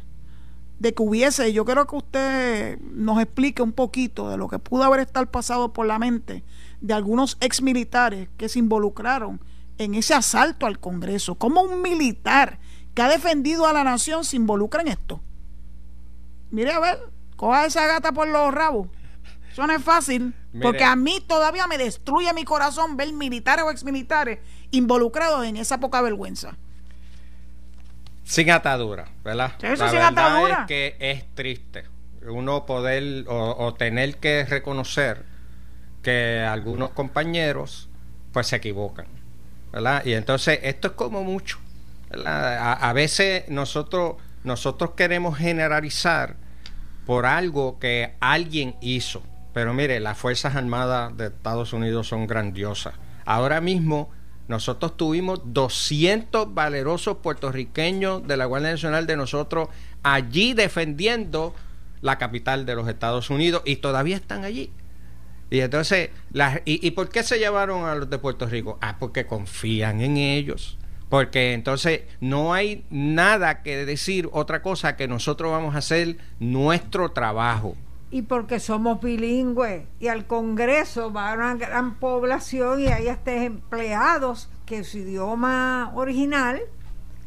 de 0.79 0.93
que 0.93 1.03
hubiese, 1.03 1.55
yo 1.55 1.65
creo 1.65 1.87
que 1.87 1.97
usted 1.97 2.79
nos 2.81 3.23
explique 3.23 3.63
un 3.63 3.73
poquito 3.73 4.29
de 4.29 4.37
lo 4.37 4.49
que 4.49 4.59
pudo 4.59 4.85
haber 4.85 5.01
estado 5.01 5.25
pasado 5.25 5.73
por 5.73 5.87
la 5.87 5.99
mente 5.99 6.45
de 6.83 6.93
algunos 6.93 7.39
ex 7.41 7.63
militares 7.63 8.29
que 8.37 8.51
se 8.51 8.59
involucraron 8.59 9.41
en 9.79 9.95
ese 9.95 10.13
asalto 10.13 10.67
al 10.67 10.81
Congreso. 10.81 11.37
¿Cómo 11.37 11.63
un 11.63 11.81
militar 11.81 12.59
que 12.99 13.03
ha 13.03 13.09
defendido 13.09 13.65
a 13.65 13.73
la 13.73 13.85
nación 13.85 14.25
se 14.25 14.35
involucra 14.35 14.81
en 14.81 14.89
esto? 14.89 15.21
Mire, 16.51 16.73
a 16.73 16.81
ver, 16.81 16.99
coja 17.37 17.65
esa 17.65 17.87
gata 17.87 18.11
por 18.11 18.27
los 18.27 18.53
rabos. 18.53 18.89
Eso 19.53 19.65
no 19.69 19.73
es 19.73 19.85
fácil, 19.85 20.35
porque 20.61 20.83
a 20.83 20.97
mí 20.97 21.25
todavía 21.25 21.69
me 21.69 21.79
destruye 21.79 22.33
mi 22.35 22.43
corazón 22.43 22.97
ver 22.97 23.13
militares 23.13 23.65
o 23.65 23.71
exmilitares 23.71 24.41
involucrados 24.73 25.47
en 25.47 25.59
esa 25.59 25.79
poca 25.79 26.03
vergüenza. 26.03 26.57
Sin 28.25 28.51
atadura, 28.51 29.07
¿verdad? 29.23 29.53
Eso 29.63 29.85
La 29.85 29.91
sin 29.91 30.01
verdad 30.01 30.51
es 30.51 30.67
que 30.67 30.97
es 30.99 31.25
triste 31.37 31.85
uno 32.27 32.67
poder 32.67 33.27
o, 33.29 33.75
tener 33.75 34.17
que 34.17 34.45
reconocer 34.45 35.23
que 36.03 36.41
algunos 36.41 36.91
compañeros 36.91 37.89
pues 38.33 38.49
se 38.49 38.57
equivocan, 38.57 39.07
¿verdad? 39.71 40.05
Y 40.05 40.15
entonces 40.15 40.59
esto 40.65 40.89
es 40.89 40.95
como 40.95 41.23
mucho, 41.23 41.61
A, 42.25 42.93
veces 42.95 43.49
nosotros 43.49 44.17
nosotros 44.45 44.93
queremos 44.97 45.37
generalizar 45.37 46.37
por 47.07 47.27
algo 47.27 47.79
que 47.79 48.15
alguien 48.21 48.77
hizo. 48.81 49.23
Pero 49.53 49.75
mire, 49.75 50.01
las 50.01 50.17
Fuerzas 50.17 50.57
Armadas 50.57 51.17
de 51.17 51.27
Estados 51.27 51.73
Unidos 51.73 52.07
son 52.09 52.27
grandiosas. 52.27 52.95
Ahora 53.25 53.61
mismo 53.61 54.11
nosotros 54.47 54.97
tuvimos 54.97 55.41
200 55.45 56.55
valerosos 56.55 57.19
puertorriqueños 57.19 58.27
de 58.27 58.37
la 58.37 58.47
Guardia 58.47 58.71
Nacional 58.71 59.07
de 59.07 59.17
nosotros 59.17 59.69
allí 60.03 60.55
defendiendo 60.55 61.55
la 62.01 62.17
capital 62.17 62.65
de 62.65 62.75
los 62.75 62.89
Estados 62.89 63.29
Unidos 63.29 63.63
y 63.67 63.77
todavía 63.77 64.17
están 64.17 64.45
allí. 64.45 64.73
Y 65.51 65.61
entonces, 65.61 66.11
y, 66.65 66.87
¿y 66.87 66.91
por 66.93 67.09
qué 67.09 67.23
se 67.23 67.39
llevaron 67.39 67.87
a 67.87 67.95
los 67.95 68.09
de 68.09 68.19
Puerto 68.19 68.47
Rico? 68.47 68.79
Ah, 68.81 68.97
porque 68.99 69.27
confían 69.27 70.01
en 70.01 70.17
ellos. 70.17 70.79
Porque 71.09 71.55
entonces 71.55 72.03
no 72.21 72.53
hay 72.53 72.85
nada 72.91 73.63
que 73.63 73.85
decir 73.87 74.29
otra 74.33 74.63
cosa 74.63 74.97
que 74.97 75.09
nosotros 75.09 75.51
vamos 75.51 75.75
a 75.75 75.79
hacer 75.79 76.19
nuestro 76.39 77.11
trabajo 77.11 77.75
y 78.11 78.23
porque 78.23 78.59
somos 78.59 79.01
bilingües 79.01 79.85
y 80.01 80.09
al 80.09 80.27
Congreso 80.27 81.13
va 81.13 81.35
una 81.35 81.55
gran 81.57 81.97
población 81.97 82.81
y 82.81 82.87
hay 82.89 83.09
hasta 83.09 83.33
empleados 83.33 84.49
que 84.65 84.85
su 84.85 84.99
idioma 84.99 85.93
original 85.95 86.61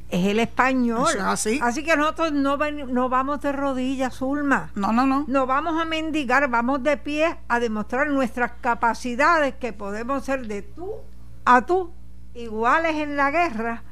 es 0.10 0.26
el 0.26 0.39
español. 0.39 1.08
así. 1.22 1.60
así 1.63 1.84
que 1.84 1.96
nosotros 1.96 2.34
no, 2.34 2.58
no 2.58 3.10
vamos 3.10 3.41
de 3.41 3.52
rodillas, 3.52 4.15
Zulma. 4.15 4.72
No, 4.76 4.91
no, 4.91 5.06
no. 5.06 5.24
No 5.28 5.46
vamos 5.46 5.82
a 5.82 5.86
mendigar, 5.86 6.50
vamos 6.50 6.84
de 6.84 6.98
pie 6.98 7.38
a 7.48 7.60
demostrar 7.60 8.10
nuestras 8.10 8.52
capacidades 8.60 9.56
que 9.56 9.72
podemos 9.72 10.26
ser 10.26 10.48
de 10.48 10.63
tú 10.63 10.96
a 11.46 11.65
tú, 11.65 11.91
iguales 12.34 12.96
en 12.96 13.17
la 13.17 13.32
guerra, 13.32 13.84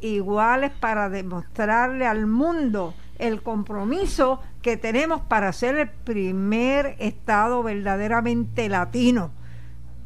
iguales 0.00 0.72
para 0.78 1.08
demostrarle 1.08 2.06
al 2.06 2.26
mundo 2.26 2.94
el 3.18 3.42
compromiso 3.42 4.40
que 4.62 4.76
tenemos 4.76 5.22
para 5.22 5.52
ser 5.52 5.76
el 5.76 5.88
primer 5.88 6.96
Estado 6.98 7.62
verdaderamente 7.62 8.68
latino. 8.68 9.30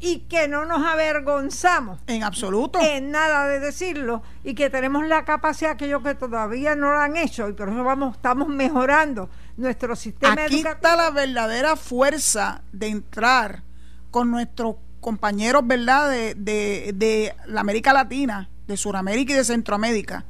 Y 0.03 0.21
que 0.21 0.47
no 0.47 0.65
nos 0.65 0.83
avergonzamos 0.83 1.99
en 2.07 2.23
absoluto. 2.23 2.79
en 2.81 3.11
nada 3.11 3.47
de 3.47 3.59
decirlo 3.59 4.23
y 4.43 4.55
que 4.55 4.71
tenemos 4.71 5.05
la 5.05 5.25
capacidad 5.25 5.73
aquellos 5.73 6.01
que 6.01 6.15
todavía 6.15 6.75
no 6.75 6.91
lo 6.91 6.99
han 6.99 7.17
hecho 7.17 7.47
y 7.47 7.53
por 7.53 7.69
eso 7.69 7.83
vamos 7.83 8.15
estamos 8.15 8.47
mejorando 8.47 9.29
nuestro 9.57 9.95
sistema 9.95 10.45
aquí 10.45 10.63
está 10.65 10.95
la 10.95 11.11
verdadera 11.11 11.75
fuerza 11.75 12.63
de 12.71 12.87
entrar 12.87 13.61
con 14.09 14.31
nuestros 14.31 14.77
compañeros 15.01 15.67
verdad 15.67 16.09
de, 16.09 16.35
de, 16.35 16.93
de 16.95 17.35
la 17.45 17.61
América 17.61 17.91
Latina 17.91 18.49
de 18.67 18.77
Sudamérica 18.77 19.33
y 19.33 19.35
de 19.35 19.43
Centroamérica 19.43 20.25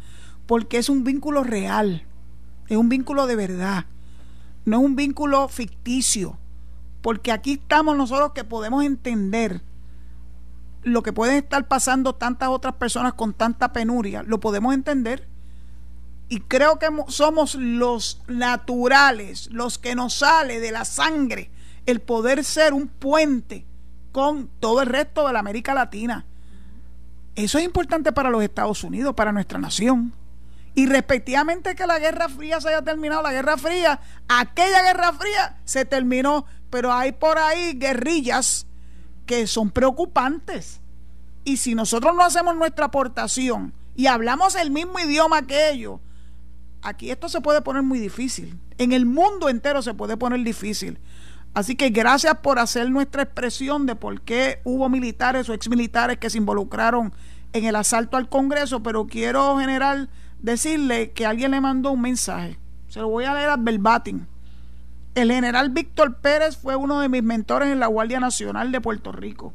porque 0.47 0.79
es 0.79 0.89
un 0.89 1.03
vínculo 1.03 1.43
real 1.43 2.05
es 2.71 2.77
un 2.77 2.87
vínculo 2.87 3.27
de 3.27 3.35
verdad, 3.35 3.85
no 4.63 4.77
es 4.79 4.85
un 4.85 4.95
vínculo 4.95 5.49
ficticio, 5.49 6.37
porque 7.01 7.33
aquí 7.33 7.53
estamos 7.53 7.97
nosotros 7.97 8.31
que 8.33 8.45
podemos 8.45 8.85
entender 8.85 9.61
lo 10.83 11.03
que 11.03 11.11
pueden 11.11 11.35
estar 11.35 11.67
pasando 11.67 12.15
tantas 12.15 12.47
otras 12.47 12.75
personas 12.75 13.13
con 13.13 13.33
tanta 13.33 13.73
penuria, 13.73 14.23
lo 14.23 14.39
podemos 14.39 14.73
entender. 14.73 15.27
Y 16.29 16.39
creo 16.39 16.79
que 16.79 16.87
somos 17.09 17.55
los 17.55 18.21
naturales, 18.27 19.49
los 19.51 19.77
que 19.77 19.95
nos 19.95 20.13
sale 20.13 20.61
de 20.61 20.71
la 20.71 20.85
sangre, 20.85 21.51
el 21.85 21.99
poder 21.99 22.45
ser 22.45 22.73
un 22.73 22.87
puente 22.87 23.65
con 24.11 24.49
todo 24.59 24.81
el 24.81 24.87
resto 24.87 25.25
de 25.27 25.33
la 25.33 25.39
América 25.39 25.73
Latina. 25.73 26.25
Eso 27.35 27.57
es 27.57 27.63
importante 27.63 28.11
para 28.11 28.29
los 28.29 28.43
Estados 28.43 28.83
Unidos, 28.83 29.13
para 29.15 29.31
nuestra 29.31 29.57
nación 29.57 30.13
y 30.73 30.85
respectivamente 30.85 31.75
que 31.75 31.85
la 31.85 31.99
Guerra 31.99 32.29
Fría 32.29 32.61
se 32.61 32.69
haya 32.69 32.81
terminado, 32.81 33.21
la 33.21 33.33
Guerra 33.33 33.57
Fría, 33.57 33.99
aquella 34.29 34.81
Guerra 34.83 35.13
Fría 35.13 35.57
se 35.65 35.83
terminó, 35.85 36.45
pero 36.69 36.93
hay 36.93 37.11
por 37.11 37.37
ahí 37.37 37.73
guerrillas 37.73 38.65
que 39.25 39.47
son 39.47 39.69
preocupantes. 39.69 40.79
Y 41.43 41.57
si 41.57 41.75
nosotros 41.75 42.15
no 42.15 42.23
hacemos 42.23 42.55
nuestra 42.55 42.85
aportación 42.85 43.73
y 43.95 44.07
hablamos 44.07 44.55
el 44.55 44.71
mismo 44.71 44.99
idioma 44.99 45.45
que 45.45 45.71
ellos, 45.71 45.99
aquí 46.81 47.11
esto 47.11 47.27
se 47.27 47.41
puede 47.41 47.61
poner 47.61 47.83
muy 47.83 47.99
difícil. 47.99 48.57
En 48.77 48.93
el 48.93 49.05
mundo 49.05 49.49
entero 49.49 49.81
se 49.81 49.93
puede 49.93 50.15
poner 50.15 50.41
difícil. 50.43 50.99
Así 51.53 51.75
que 51.75 51.89
gracias 51.89 52.37
por 52.37 52.59
hacer 52.59 52.89
nuestra 52.89 53.23
expresión 53.23 53.85
de 53.85 53.95
por 53.95 54.21
qué 54.21 54.61
hubo 54.63 54.87
militares 54.87 55.49
o 55.49 55.53
exmilitares 55.53 56.17
que 56.17 56.29
se 56.29 56.37
involucraron 56.37 57.13
en 57.51 57.65
el 57.65 57.75
asalto 57.75 58.15
al 58.15 58.29
Congreso, 58.29 58.81
pero 58.81 59.07
quiero 59.07 59.57
generar 59.57 60.07
decirle 60.39 61.11
que 61.11 61.25
alguien 61.25 61.51
le 61.51 61.59
mandó 61.59 61.91
un 61.91 62.01
mensaje. 62.01 62.57
Se 62.87 62.99
lo 62.99 63.09
voy 63.09 63.25
a 63.25 63.33
leer 63.33 63.49
a 63.49 63.57
verbatim. 63.57 64.25
El 65.13 65.29
general 65.31 65.69
Víctor 65.69 66.17
Pérez 66.17 66.55
fue 66.55 66.77
uno 66.77 67.01
de 67.01 67.09
mis 67.09 67.21
mentores 67.21 67.69
en 67.69 67.81
la 67.81 67.87
Guardia 67.87 68.21
Nacional 68.21 68.71
de 68.71 68.79
Puerto 68.79 69.11
Rico. 69.11 69.53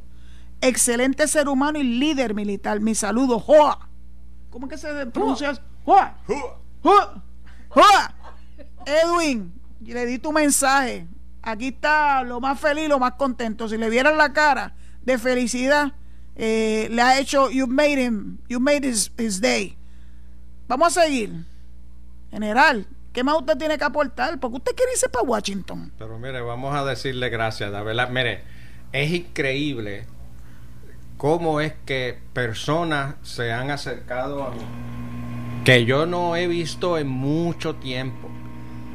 Excelente 0.61 1.27
ser 1.29 1.49
humano 1.49 1.79
y 1.79 1.83
líder 1.83 2.35
militar. 2.35 2.81
Mi 2.81 2.95
saludo, 2.95 3.41
Joa. 3.41 3.89
¿Cómo 4.51 4.69
que 4.69 4.77
se 4.77 5.07
pronuncia? 5.07 5.59
Joa. 5.85 6.15
Joa. 6.83 7.23
Joa. 7.71 8.15
Edwin, 8.85 9.53
le 9.81 10.05
di 10.05 10.19
tu 10.19 10.31
mensaje. 10.33 11.07
Aquí 11.47 11.69
está 11.69 12.25
lo 12.25 12.41
más 12.41 12.59
feliz, 12.59 12.89
lo 12.89 12.99
más 12.99 13.13
contento. 13.13 13.69
Si 13.69 13.79
le 13.79 13.89
vieran 13.89 14.19
la 14.19 14.33
cara 14.33 14.75
de 15.03 15.17
felicidad, 15.17 15.93
eh, 16.35 16.89
le 16.91 17.01
ha 17.01 17.21
hecho, 17.21 17.51
you 17.51 17.69
made 17.69 18.03
him, 18.03 18.39
you 18.49 18.59
made 18.59 18.85
his, 18.85 19.13
his 19.17 19.41
day. 19.41 19.79
Vamos 20.67 20.97
a 20.97 21.03
seguir. 21.03 21.31
General, 22.33 22.85
¿Qué 23.13 23.25
más 23.25 23.37
usted 23.39 23.57
tiene 23.57 23.79
que 23.79 23.85
aportar? 23.85 24.39
Porque 24.39 24.57
usted 24.57 24.73
quiere 24.75 24.93
irse 24.93 25.09
para 25.09 25.25
Washington. 25.25 25.91
Pero 25.99 26.19
mire, 26.19 26.43
vamos 26.43 26.77
a 26.77 26.85
decirle 26.85 27.31
gracias, 27.31 27.71
la 27.71 27.83
verdad. 27.83 28.11
Mire, 28.11 28.43
es 28.93 29.11
increíble 29.11 30.05
cómo 31.17 31.63
es 31.63 31.73
que 31.87 32.19
personas 32.35 33.15
se 33.23 33.53
han 33.53 33.71
acercado 33.71 34.45
a 34.45 34.51
mí 34.51 34.61
que 35.67 35.85
yo 35.85 36.07
no 36.07 36.37
he 36.37 36.47
visto 36.47 36.97
en 36.97 37.09
mucho 37.09 37.75
tiempo 37.75 38.26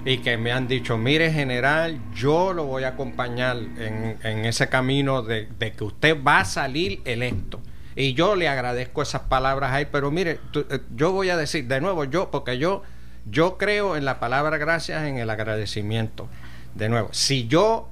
y 0.05 0.17
que 0.19 0.37
me 0.37 0.51
han 0.51 0.67
dicho, 0.67 0.97
mire 0.97 1.31
general, 1.31 1.99
yo 2.13 2.53
lo 2.53 2.65
voy 2.65 2.83
a 2.83 2.89
acompañar 2.89 3.57
en, 3.57 4.45
ese 4.45 4.67
camino 4.69 5.21
de, 5.21 5.47
de, 5.59 5.73
que 5.73 5.83
usted 5.83 6.21
va 6.23 6.39
a 6.39 6.45
salir 6.45 7.01
electo. 7.05 7.61
Y 7.95 8.13
yo 8.13 8.35
le 8.35 8.47
agradezco 8.47 9.01
esas 9.01 9.23
palabras 9.23 9.73
ahí, 9.73 9.87
pero 9.91 10.11
mire, 10.11 10.39
eh, 10.55 10.79
yo 10.95 11.11
voy 11.11 11.29
a 11.29 11.37
decir 11.37 11.67
de 11.67 11.81
nuevo, 11.81 12.05
yo, 12.05 12.31
porque 12.31 12.57
yo, 12.57 12.83
yo 13.29 13.57
creo 13.57 13.95
en 13.95 14.05
la 14.05 14.19
palabra 14.19 14.57
gracias, 14.57 15.03
en 15.03 15.17
el 15.17 15.29
agradecimiento. 15.29 16.29
De 16.73 16.89
nuevo, 16.89 17.09
si 17.11 17.47
yo 17.47 17.89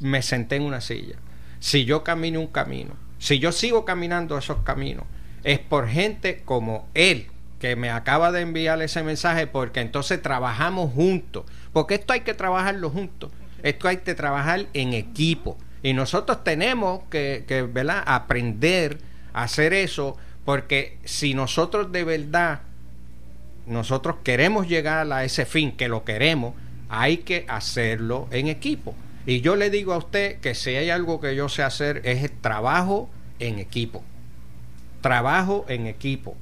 me 0.00 0.22
senté 0.22 0.56
en 0.56 0.62
una 0.62 0.80
silla, 0.80 1.16
si 1.58 1.84
yo 1.84 2.04
camino 2.04 2.40
un 2.40 2.46
camino, 2.46 2.94
si 3.18 3.38
yo 3.38 3.52
sigo 3.52 3.84
caminando 3.84 4.38
esos 4.38 4.58
caminos, 4.58 5.04
es 5.42 5.58
por 5.58 5.88
gente 5.88 6.42
como 6.44 6.88
él, 6.94 7.28
que 7.58 7.76
me 7.76 7.90
acaba 7.90 8.32
de 8.32 8.42
enviar 8.42 8.80
ese 8.82 9.02
mensaje, 9.02 9.46
porque 9.46 9.80
entonces 9.80 10.20
trabajamos 10.20 10.92
juntos. 10.92 11.44
Porque 11.72 11.94
esto 11.94 12.12
hay 12.12 12.20
que 12.20 12.34
trabajarlo 12.34 12.90
juntos. 12.90 13.30
Esto 13.62 13.88
hay 13.88 13.98
que 13.98 14.14
trabajar 14.14 14.66
en 14.74 14.92
equipo. 14.92 15.56
Y 15.82 15.92
nosotros 15.92 16.44
tenemos 16.44 17.02
que, 17.10 17.44
que 17.46 17.62
¿verdad? 17.62 18.02
aprender 18.06 18.98
a 19.32 19.44
hacer 19.44 19.72
eso, 19.72 20.16
porque 20.44 20.98
si 21.04 21.34
nosotros 21.34 21.92
de 21.92 22.04
verdad, 22.04 22.60
nosotros 23.66 24.16
queremos 24.22 24.68
llegar 24.68 25.10
a 25.12 25.24
ese 25.24 25.46
fin, 25.46 25.72
que 25.72 25.88
lo 25.88 26.04
queremos, 26.04 26.54
hay 26.88 27.18
que 27.18 27.44
hacerlo 27.48 28.28
en 28.30 28.48
equipo. 28.48 28.94
Y 29.26 29.40
yo 29.40 29.56
le 29.56 29.70
digo 29.70 29.92
a 29.92 29.98
usted 29.98 30.38
que 30.38 30.54
si 30.54 30.70
hay 30.70 30.90
algo 30.90 31.20
que 31.20 31.34
yo 31.34 31.48
sé 31.48 31.62
hacer 31.62 32.00
es 32.04 32.30
trabajo 32.40 33.10
en 33.40 33.58
equipo. 33.58 34.04
Trabajo 35.00 35.64
en 35.68 35.86
equipo. 35.86 36.36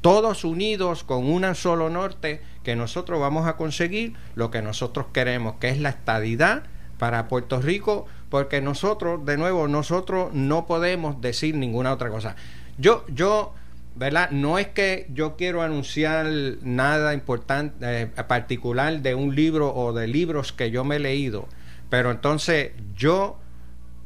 Todos 0.00 0.44
unidos 0.44 1.04
con 1.04 1.30
un 1.30 1.54
solo 1.54 1.90
norte 1.90 2.40
que 2.62 2.76
nosotros 2.76 3.20
vamos 3.20 3.46
a 3.46 3.56
conseguir 3.56 4.14
lo 4.34 4.50
que 4.50 4.62
nosotros 4.62 5.06
queremos, 5.12 5.56
que 5.60 5.68
es 5.68 5.78
la 5.78 5.90
estadidad 5.90 6.64
para 6.98 7.28
Puerto 7.28 7.60
Rico, 7.60 8.06
porque 8.28 8.60
nosotros, 8.60 9.24
de 9.24 9.36
nuevo, 9.36 9.68
nosotros 9.68 10.32
no 10.32 10.66
podemos 10.66 11.20
decir 11.20 11.54
ninguna 11.54 11.92
otra 11.92 12.10
cosa. 12.10 12.36
Yo, 12.78 13.04
yo, 13.08 13.54
¿verdad? 13.96 14.30
No 14.30 14.58
es 14.58 14.68
que 14.68 15.06
yo 15.12 15.36
quiero 15.36 15.62
anunciar 15.62 16.26
nada 16.62 17.12
importante, 17.12 18.02
eh, 18.02 18.06
particular 18.06 19.00
de 19.00 19.14
un 19.14 19.34
libro 19.34 19.74
o 19.74 19.92
de 19.92 20.06
libros 20.06 20.52
que 20.52 20.70
yo 20.70 20.84
me 20.84 20.96
he 20.96 21.00
leído, 21.00 21.46
pero 21.88 22.10
entonces 22.10 22.72
yo 22.96 23.38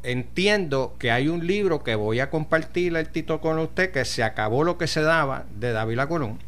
entiendo 0.05 0.95
que 0.99 1.11
hay 1.11 1.29
un 1.29 1.47
libro 1.47 1.83
que 1.83 1.95
voy 1.95 2.21
a 2.21 2.31
compartir 2.31 2.97
el 2.97 3.09
título 3.09 3.41
con 3.41 3.59
usted 3.59 3.91
que 3.91 4.05
se 4.05 4.23
acabó 4.23 4.65
lo 4.65 4.79
que 4.79 4.87
se 4.87 5.03
daba 5.03 5.45
de 5.59 5.73
David 5.73 6.01
Colón 6.09 6.39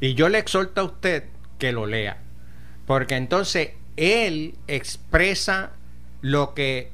y 0.00 0.14
yo 0.14 0.28
le 0.28 0.38
exhorto 0.38 0.80
a 0.80 0.84
usted 0.84 1.24
que 1.58 1.72
lo 1.72 1.86
lea 1.86 2.18
porque 2.86 3.16
entonces 3.16 3.70
él 3.96 4.54
expresa 4.66 5.72
lo 6.20 6.54
que 6.54 6.90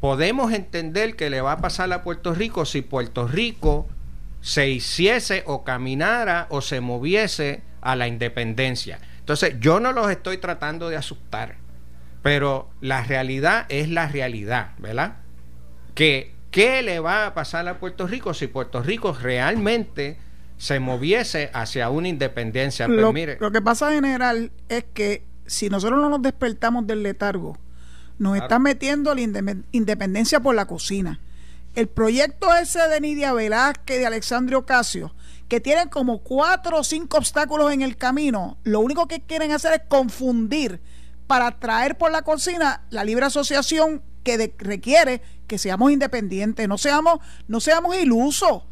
podemos 0.00 0.52
entender 0.52 1.16
que 1.16 1.30
le 1.30 1.40
va 1.40 1.52
a 1.52 1.60
pasar 1.60 1.92
a 1.92 2.02
Puerto 2.02 2.34
Rico 2.34 2.66
si 2.66 2.82
Puerto 2.82 3.28
Rico 3.28 3.88
se 4.40 4.68
hiciese 4.68 5.44
o 5.46 5.62
caminara 5.62 6.46
o 6.50 6.60
se 6.60 6.80
moviese 6.80 7.62
a 7.80 7.94
la 7.96 8.08
independencia. 8.08 8.98
Entonces 9.20 9.54
yo 9.60 9.78
no 9.78 9.92
los 9.92 10.10
estoy 10.10 10.38
tratando 10.38 10.88
de 10.88 10.96
asustar, 10.96 11.56
pero 12.22 12.68
la 12.80 13.04
realidad 13.04 13.66
es 13.68 13.88
la 13.88 14.08
realidad, 14.08 14.72
¿verdad? 14.78 15.18
Que 15.94 16.34
qué 16.50 16.82
le 16.82 17.00
va 17.00 17.26
a 17.26 17.34
pasar 17.34 17.66
a 17.68 17.78
Puerto 17.78 18.06
Rico 18.06 18.34
si 18.34 18.46
Puerto 18.46 18.82
Rico 18.82 19.16
realmente 19.20 20.18
se 20.58 20.78
moviese 20.78 21.50
hacia 21.54 21.90
una 21.90 22.08
independencia. 22.08 22.86
Pues 22.86 23.00
lo, 23.00 23.12
mire, 23.12 23.36
lo 23.40 23.50
que 23.50 23.60
pasa 23.60 23.90
general 23.90 24.52
es 24.68 24.84
que 24.94 25.24
si 25.46 25.68
nosotros 25.68 26.00
no 26.00 26.08
nos 26.08 26.22
despertamos 26.22 26.86
del 26.86 27.02
letargo, 27.02 27.58
nos 28.18 28.36
está 28.36 28.58
metiendo 28.58 29.14
la 29.14 29.22
independencia 29.72 30.40
por 30.40 30.54
la 30.54 30.66
cocina. 30.66 31.20
El 31.74 31.88
proyecto 31.88 32.54
ese 32.54 32.86
de 32.86 33.00
Nidia 33.00 33.32
Velázquez, 33.32 33.98
de 33.98 34.06
Alexandria 34.06 34.58
Ocasio, 34.58 35.14
que 35.48 35.60
tienen 35.60 35.88
como 35.88 36.18
cuatro 36.18 36.78
o 36.78 36.84
cinco 36.84 37.16
obstáculos 37.16 37.72
en 37.72 37.82
el 37.82 37.96
camino, 37.96 38.58
lo 38.62 38.80
único 38.80 39.08
que 39.08 39.22
quieren 39.22 39.52
hacer 39.52 39.72
es 39.72 39.80
confundir 39.88 40.80
para 41.26 41.58
traer 41.58 41.96
por 41.96 42.12
la 42.12 42.22
cocina 42.22 42.82
la 42.90 43.04
libre 43.04 43.26
asociación 43.26 44.02
que 44.22 44.54
requiere 44.58 45.22
que 45.52 45.58
seamos 45.58 45.92
independientes, 45.92 46.66
no 46.66 46.78
seamos, 46.78 47.18
no 47.46 47.60
seamos 47.60 47.94
ilusos. 47.94 48.62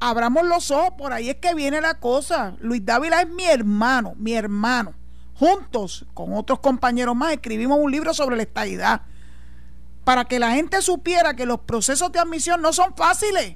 Abramos 0.00 0.44
los 0.44 0.72
ojos, 0.72 0.94
por 0.98 1.12
ahí 1.12 1.30
es 1.30 1.36
que 1.36 1.54
viene 1.54 1.80
la 1.80 2.00
cosa. 2.00 2.56
Luis 2.58 2.84
Dávila 2.84 3.22
es 3.22 3.28
mi 3.28 3.44
hermano, 3.44 4.14
mi 4.16 4.32
hermano. 4.32 4.92
Juntos 5.34 6.06
con 6.12 6.32
otros 6.32 6.58
compañeros 6.58 7.14
más 7.14 7.32
escribimos 7.32 7.78
un 7.80 7.92
libro 7.92 8.12
sobre 8.12 8.36
la 8.36 8.42
estadidad 8.42 9.02
para 10.02 10.24
que 10.24 10.40
la 10.40 10.50
gente 10.50 10.82
supiera 10.82 11.34
que 11.34 11.46
los 11.46 11.60
procesos 11.60 12.10
de 12.10 12.18
admisión 12.18 12.60
no 12.60 12.72
son 12.72 12.96
fáciles. 12.96 13.54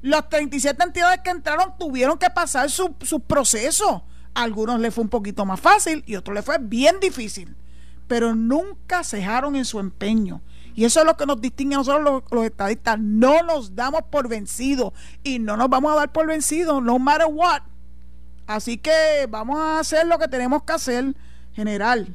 Las 0.00 0.28
37 0.28 0.80
entidades 0.80 1.22
que 1.24 1.30
entraron 1.30 1.76
tuvieron 1.76 2.18
que 2.18 2.30
pasar 2.30 2.70
sus 2.70 2.90
su 3.00 3.18
procesos. 3.18 4.02
A 4.32 4.42
algunos 4.44 4.78
les 4.78 4.94
fue 4.94 5.02
un 5.02 5.10
poquito 5.10 5.44
más 5.44 5.58
fácil 5.58 6.04
y 6.06 6.14
a 6.14 6.20
otros 6.20 6.36
les 6.36 6.44
fue 6.44 6.58
bien 6.58 7.00
difícil 7.00 7.56
pero 8.12 8.34
nunca 8.34 9.04
cejaron 9.04 9.56
en 9.56 9.64
su 9.64 9.80
empeño. 9.80 10.42
Y 10.74 10.84
eso 10.84 11.00
es 11.00 11.06
lo 11.06 11.16
que 11.16 11.26
nos 11.26 11.40
distingue 11.40 11.74
a 11.74 11.78
nosotros 11.78 12.22
los, 12.30 12.44
estadistas. 12.44 12.98
No 12.98 13.42
nos 13.42 13.74
damos 13.74 14.02
por 14.10 14.28
vencidos 14.28 14.92
y 15.22 15.38
no 15.38 15.56
nos 15.56 15.68
vamos 15.68 15.92
a 15.92 15.96
dar 15.96 16.12
por 16.12 16.26
vencidos, 16.26 16.82
no 16.82 16.98
matter 16.98 17.28
what. 17.30 17.62
Así 18.46 18.78
que 18.78 19.26
vamos 19.28 19.58
a 19.58 19.78
hacer 19.78 20.06
lo 20.06 20.18
que 20.18 20.28
tenemos 20.28 20.62
que 20.62 20.72
hacer, 20.72 21.14
general. 21.54 22.14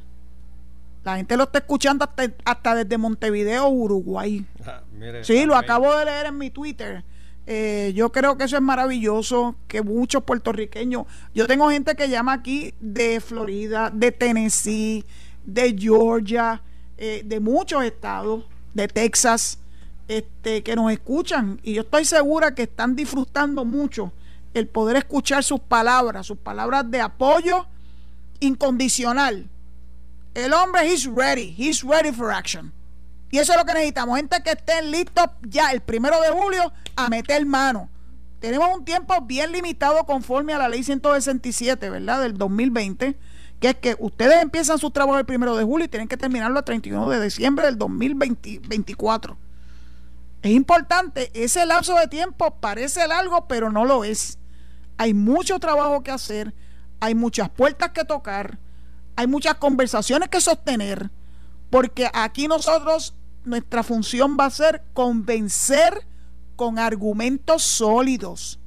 La 1.04 1.16
gente 1.16 1.36
lo 1.36 1.44
está 1.44 1.58
escuchando 1.58 2.08
hasta, 2.44 2.74
desde 2.74 2.98
Montevideo, 2.98 3.68
Uruguay. 3.68 4.44
Ah, 4.66 4.82
sí, 5.22 5.44
lo 5.46 5.56
acabo 5.56 5.96
de 5.96 6.04
leer 6.04 6.26
en 6.26 6.38
mi 6.38 6.50
Twitter. 6.50 7.04
Eh, 7.46 7.92
yo 7.94 8.12
creo 8.12 8.36
que 8.36 8.44
eso 8.44 8.56
es 8.56 8.62
maravilloso, 8.62 9.56
que 9.68 9.80
muchos 9.80 10.22
puertorriqueños, 10.24 11.06
yo 11.34 11.46
tengo 11.46 11.70
gente 11.70 11.94
que 11.94 12.10
llama 12.10 12.34
aquí 12.34 12.74
de 12.78 13.20
Florida, 13.20 13.88
de 13.90 14.12
Tennessee, 14.12 15.02
de 15.46 15.74
Georgia, 15.78 16.60
eh, 16.98 17.22
de 17.24 17.40
muchos 17.40 17.84
estados, 17.84 18.44
de 18.74 18.88
Texas, 18.88 19.58
este, 20.08 20.62
que 20.62 20.74
nos 20.74 20.90
escuchan. 20.90 21.60
Y 21.62 21.74
yo 21.74 21.82
estoy 21.82 22.04
segura 22.04 22.54
que 22.54 22.64
están 22.64 22.96
disfrutando 22.96 23.64
mucho 23.64 24.12
el 24.54 24.66
poder 24.66 24.96
escuchar 24.96 25.44
sus 25.44 25.60
palabras, 25.60 26.26
sus 26.26 26.38
palabras 26.38 26.90
de 26.90 27.00
apoyo 27.00 27.66
incondicional. 28.40 29.48
El 30.34 30.52
hombre, 30.52 30.92
he's 30.92 31.06
ready, 31.06 31.54
he's 31.56 31.82
ready 31.82 32.12
for 32.12 32.32
action. 32.32 32.72
Y 33.30 33.38
eso 33.38 33.52
es 33.52 33.58
lo 33.58 33.64
que 33.64 33.74
necesitamos, 33.74 34.16
gente 34.16 34.42
que 34.42 34.50
estén 34.50 34.90
listos 34.90 35.26
ya 35.42 35.70
el 35.70 35.80
primero 35.80 36.20
de 36.20 36.30
julio 36.30 36.72
a 36.96 37.08
meter 37.08 37.44
mano. 37.46 37.88
Tenemos 38.40 38.74
un 38.74 38.84
tiempo 38.84 39.20
bien 39.22 39.52
limitado 39.52 40.04
conforme 40.04 40.52
a 40.52 40.58
la 40.58 40.68
ley 40.68 40.82
167, 40.82 41.90
¿verdad? 41.90 42.22
Del 42.22 42.38
2020 42.38 43.16
que 43.60 43.70
es 43.70 43.74
que 43.76 43.96
ustedes 43.98 44.42
empiezan 44.42 44.78
su 44.78 44.90
trabajo 44.90 45.18
el 45.18 45.26
primero 45.26 45.56
de 45.56 45.64
julio 45.64 45.86
y 45.86 45.88
tienen 45.88 46.08
que 46.08 46.16
terminarlo 46.16 46.58
el 46.58 46.64
31 46.64 47.08
de 47.08 47.20
diciembre 47.20 47.66
del 47.66 47.78
2024. 47.78 49.36
Es 50.42 50.52
importante, 50.52 51.30
ese 51.34 51.66
lapso 51.66 51.96
de 51.96 52.06
tiempo 52.06 52.60
parece 52.60 53.06
largo, 53.08 53.48
pero 53.48 53.72
no 53.72 53.84
lo 53.84 54.04
es. 54.04 54.38
Hay 54.96 55.12
mucho 55.14 55.58
trabajo 55.58 56.02
que 56.02 56.12
hacer, 56.12 56.54
hay 57.00 57.14
muchas 57.14 57.48
puertas 57.48 57.90
que 57.90 58.04
tocar, 58.04 58.58
hay 59.16 59.26
muchas 59.26 59.54
conversaciones 59.56 60.28
que 60.28 60.40
sostener, 60.40 61.10
porque 61.70 62.08
aquí 62.14 62.46
nosotros, 62.46 63.14
nuestra 63.44 63.82
función 63.82 64.36
va 64.38 64.46
a 64.46 64.50
ser 64.50 64.84
convencer 64.92 66.06
con 66.54 66.78
argumentos 66.78 67.62
sólidos 67.62 68.60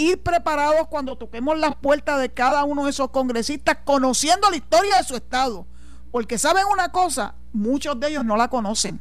ir 0.00 0.22
preparados 0.22 0.88
cuando 0.88 1.16
toquemos 1.16 1.58
las 1.58 1.76
puertas 1.76 2.20
de 2.20 2.32
cada 2.32 2.64
uno 2.64 2.84
de 2.84 2.90
esos 2.90 3.10
congresistas, 3.10 3.78
conociendo 3.84 4.50
la 4.50 4.56
historia 4.56 4.96
de 4.96 5.04
su 5.04 5.16
estado. 5.16 5.66
Porque 6.10 6.38
saben 6.38 6.64
una 6.72 6.90
cosa, 6.90 7.34
muchos 7.52 7.98
de 8.00 8.08
ellos 8.08 8.24
no 8.24 8.36
la 8.36 8.48
conocen. 8.48 9.00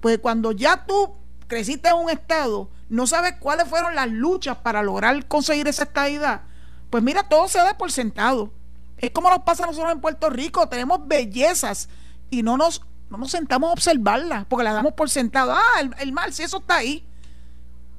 Pues 0.00 0.18
cuando 0.18 0.52
ya 0.52 0.86
tú 0.86 1.14
creciste 1.48 1.88
en 1.88 1.96
un 1.96 2.10
estado, 2.10 2.70
no 2.88 3.06
sabes 3.06 3.34
cuáles 3.40 3.68
fueron 3.68 3.94
las 3.94 4.10
luchas 4.10 4.56
para 4.58 4.82
lograr 4.82 5.26
conseguir 5.26 5.66
esa 5.66 5.84
estadidad, 5.84 6.42
pues 6.90 7.02
mira, 7.02 7.24
todo 7.28 7.48
se 7.48 7.58
da 7.58 7.76
por 7.76 7.92
sentado. 7.92 8.52
Es 8.96 9.10
como 9.10 9.30
nos 9.30 9.42
pasa 9.42 9.64
a 9.64 9.66
nosotros 9.66 9.92
en 9.92 10.00
Puerto 10.00 10.30
Rico, 10.30 10.68
tenemos 10.68 11.06
bellezas 11.06 11.88
y 12.30 12.42
no 12.42 12.56
nos, 12.56 12.82
no 13.10 13.18
nos 13.18 13.30
sentamos 13.30 13.70
a 13.70 13.72
observarlas, 13.72 14.46
porque 14.46 14.64
las 14.64 14.74
damos 14.74 14.94
por 14.94 15.10
sentado. 15.10 15.52
Ah, 15.52 15.80
el, 15.98 16.12
mar, 16.12 16.32
si 16.32 16.42
eso 16.42 16.58
está 16.58 16.76
ahí. 16.76 17.04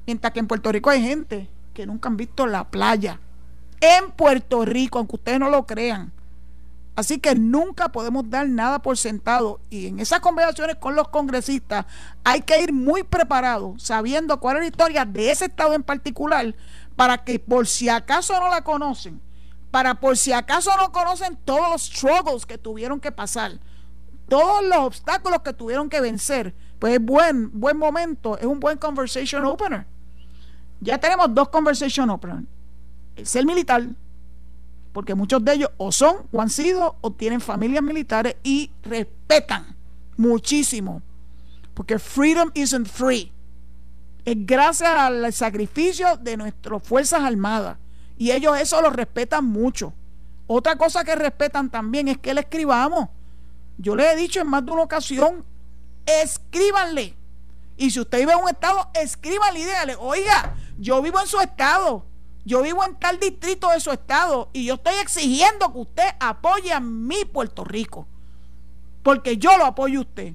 Mientras 0.06 0.32
que 0.32 0.40
en 0.40 0.46
Puerto 0.46 0.72
Rico 0.72 0.90
hay 0.90 1.02
gente 1.02 1.48
que 1.72 1.86
nunca 1.86 2.08
han 2.08 2.16
visto 2.16 2.46
la 2.46 2.70
playa. 2.70 3.20
En 3.80 4.10
Puerto 4.10 4.64
Rico, 4.64 4.98
aunque 4.98 5.16
ustedes 5.16 5.40
no 5.40 5.50
lo 5.50 5.66
crean. 5.66 6.12
Así 6.96 7.18
que 7.18 7.34
nunca 7.34 7.90
podemos 7.90 8.28
dar 8.28 8.48
nada 8.48 8.82
por 8.82 8.98
sentado. 8.98 9.60
Y 9.70 9.86
en 9.86 10.00
esas 10.00 10.20
conversaciones 10.20 10.76
con 10.76 10.94
los 10.94 11.08
congresistas 11.08 11.86
hay 12.24 12.42
que 12.42 12.60
ir 12.60 12.72
muy 12.72 13.04
preparados, 13.04 13.82
sabiendo 13.82 14.38
cuál 14.38 14.56
es 14.56 14.62
la 14.62 14.68
historia 14.68 15.04
de 15.04 15.30
ese 15.30 15.46
estado 15.46 15.72
en 15.72 15.82
particular, 15.82 16.54
para 16.96 17.24
que 17.24 17.38
por 17.38 17.66
si 17.66 17.88
acaso 17.88 18.38
no 18.38 18.50
la 18.50 18.62
conocen, 18.62 19.20
para 19.70 19.94
por 19.94 20.18
si 20.18 20.32
acaso 20.32 20.76
no 20.76 20.92
conocen 20.92 21.38
todos 21.44 21.70
los 21.70 21.82
struggles 21.86 22.44
que 22.44 22.58
tuvieron 22.58 23.00
que 23.00 23.12
pasar, 23.12 23.52
todos 24.28 24.62
los 24.64 24.78
obstáculos 24.78 25.40
que 25.42 25.54
tuvieron 25.54 25.88
que 25.88 26.00
vencer, 26.02 26.54
pues 26.78 26.94
es 26.94 27.02
buen, 27.02 27.58
buen 27.58 27.78
momento, 27.78 28.36
es 28.36 28.44
un 28.44 28.60
buen 28.60 28.76
conversation 28.76 29.44
opener. 29.46 29.86
Ya 30.80 30.98
tenemos 30.98 31.34
dos 31.34 31.48
conversation 31.48 32.10
openers. 32.10 32.44
El 33.16 33.26
ser 33.26 33.44
militar, 33.44 33.86
porque 34.92 35.14
muchos 35.14 35.44
de 35.44 35.54
ellos 35.54 35.70
o 35.76 35.92
son 35.92 36.16
o 36.32 36.40
han 36.40 36.50
sido 36.50 36.96
o 37.00 37.12
tienen 37.12 37.40
familias 37.40 37.82
militares 37.82 38.36
y 38.42 38.70
respetan 38.82 39.76
muchísimo, 40.16 41.02
porque 41.74 41.98
freedom 41.98 42.50
isn't 42.54 42.86
free. 42.86 43.32
Es 44.24 44.36
gracias 44.38 44.90
al 44.90 45.32
sacrificio 45.32 46.16
de 46.16 46.36
nuestras 46.36 46.82
Fuerzas 46.82 47.22
Armadas 47.22 47.78
y 48.18 48.32
ellos 48.32 48.58
eso 48.58 48.82
lo 48.82 48.90
respetan 48.90 49.44
mucho. 49.44 49.94
Otra 50.46 50.76
cosa 50.76 51.04
que 51.04 51.14
respetan 51.14 51.70
también 51.70 52.08
es 52.08 52.18
que 52.18 52.34
le 52.34 52.40
escribamos. 52.40 53.08
Yo 53.78 53.96
le 53.96 54.12
he 54.12 54.16
dicho 54.16 54.40
en 54.40 54.48
más 54.48 54.64
de 54.66 54.72
una 54.72 54.82
ocasión, 54.82 55.44
escríbanle. 56.04 57.14
Y 57.76 57.90
si 57.90 58.00
usted 58.00 58.18
vive 58.18 58.32
en 58.32 58.40
un 58.42 58.48
estado, 58.48 58.90
escríbanle 58.92 59.60
y 59.60 59.64
dígale, 59.64 59.96
oiga, 59.98 60.54
yo 60.80 61.00
vivo 61.02 61.20
en 61.20 61.26
su 61.26 61.38
estado 61.40 62.10
yo 62.44 62.62
vivo 62.62 62.84
en 62.84 62.96
tal 62.96 63.20
distrito 63.20 63.70
de 63.70 63.80
su 63.80 63.90
estado 63.90 64.50
y 64.52 64.64
yo 64.66 64.74
estoy 64.74 64.94
exigiendo 64.94 65.72
que 65.72 65.78
usted 65.78 66.08
apoye 66.18 66.72
a 66.72 66.80
mi 66.80 67.24
Puerto 67.24 67.64
Rico. 67.64 68.06
Porque 69.02 69.36
yo 69.36 69.56
lo 69.58 69.66
apoyo 69.66 69.98
a 69.98 70.02
usted. 70.02 70.34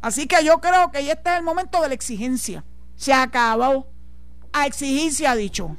Así 0.00 0.26
que 0.26 0.44
yo 0.44 0.60
creo 0.60 0.90
que 0.90 0.98
este 0.98 1.30
es 1.30 1.36
el 1.36 1.42
momento 1.42 1.80
de 1.80 1.88
la 1.88 1.94
exigencia. 1.94 2.64
Se 2.96 3.12
acabó. 3.12 3.86
A 4.54 4.66
exigir 4.66 5.12
se 5.12 5.26
ha 5.26 5.34
dicho. 5.34 5.76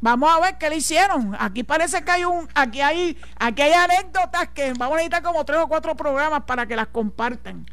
Vamos 0.00 0.30
a 0.30 0.40
ver 0.40 0.58
qué 0.58 0.70
le 0.70 0.76
hicieron. 0.76 1.36
Aquí 1.38 1.64
parece 1.64 2.04
que 2.04 2.10
hay 2.10 2.24
un, 2.24 2.48
aquí 2.54 2.80
hay, 2.80 3.16
aquí 3.36 3.62
hay 3.62 3.72
anécdotas 3.72 4.48
que 4.50 4.72
vamos 4.74 4.94
a 4.94 4.96
necesitar 4.96 5.22
como 5.22 5.44
tres 5.44 5.58
o 5.58 5.66
cuatro 5.66 5.96
programas 5.96 6.44
para 6.44 6.66
que 6.66 6.76
las 6.76 6.86
compartan. 6.86 7.66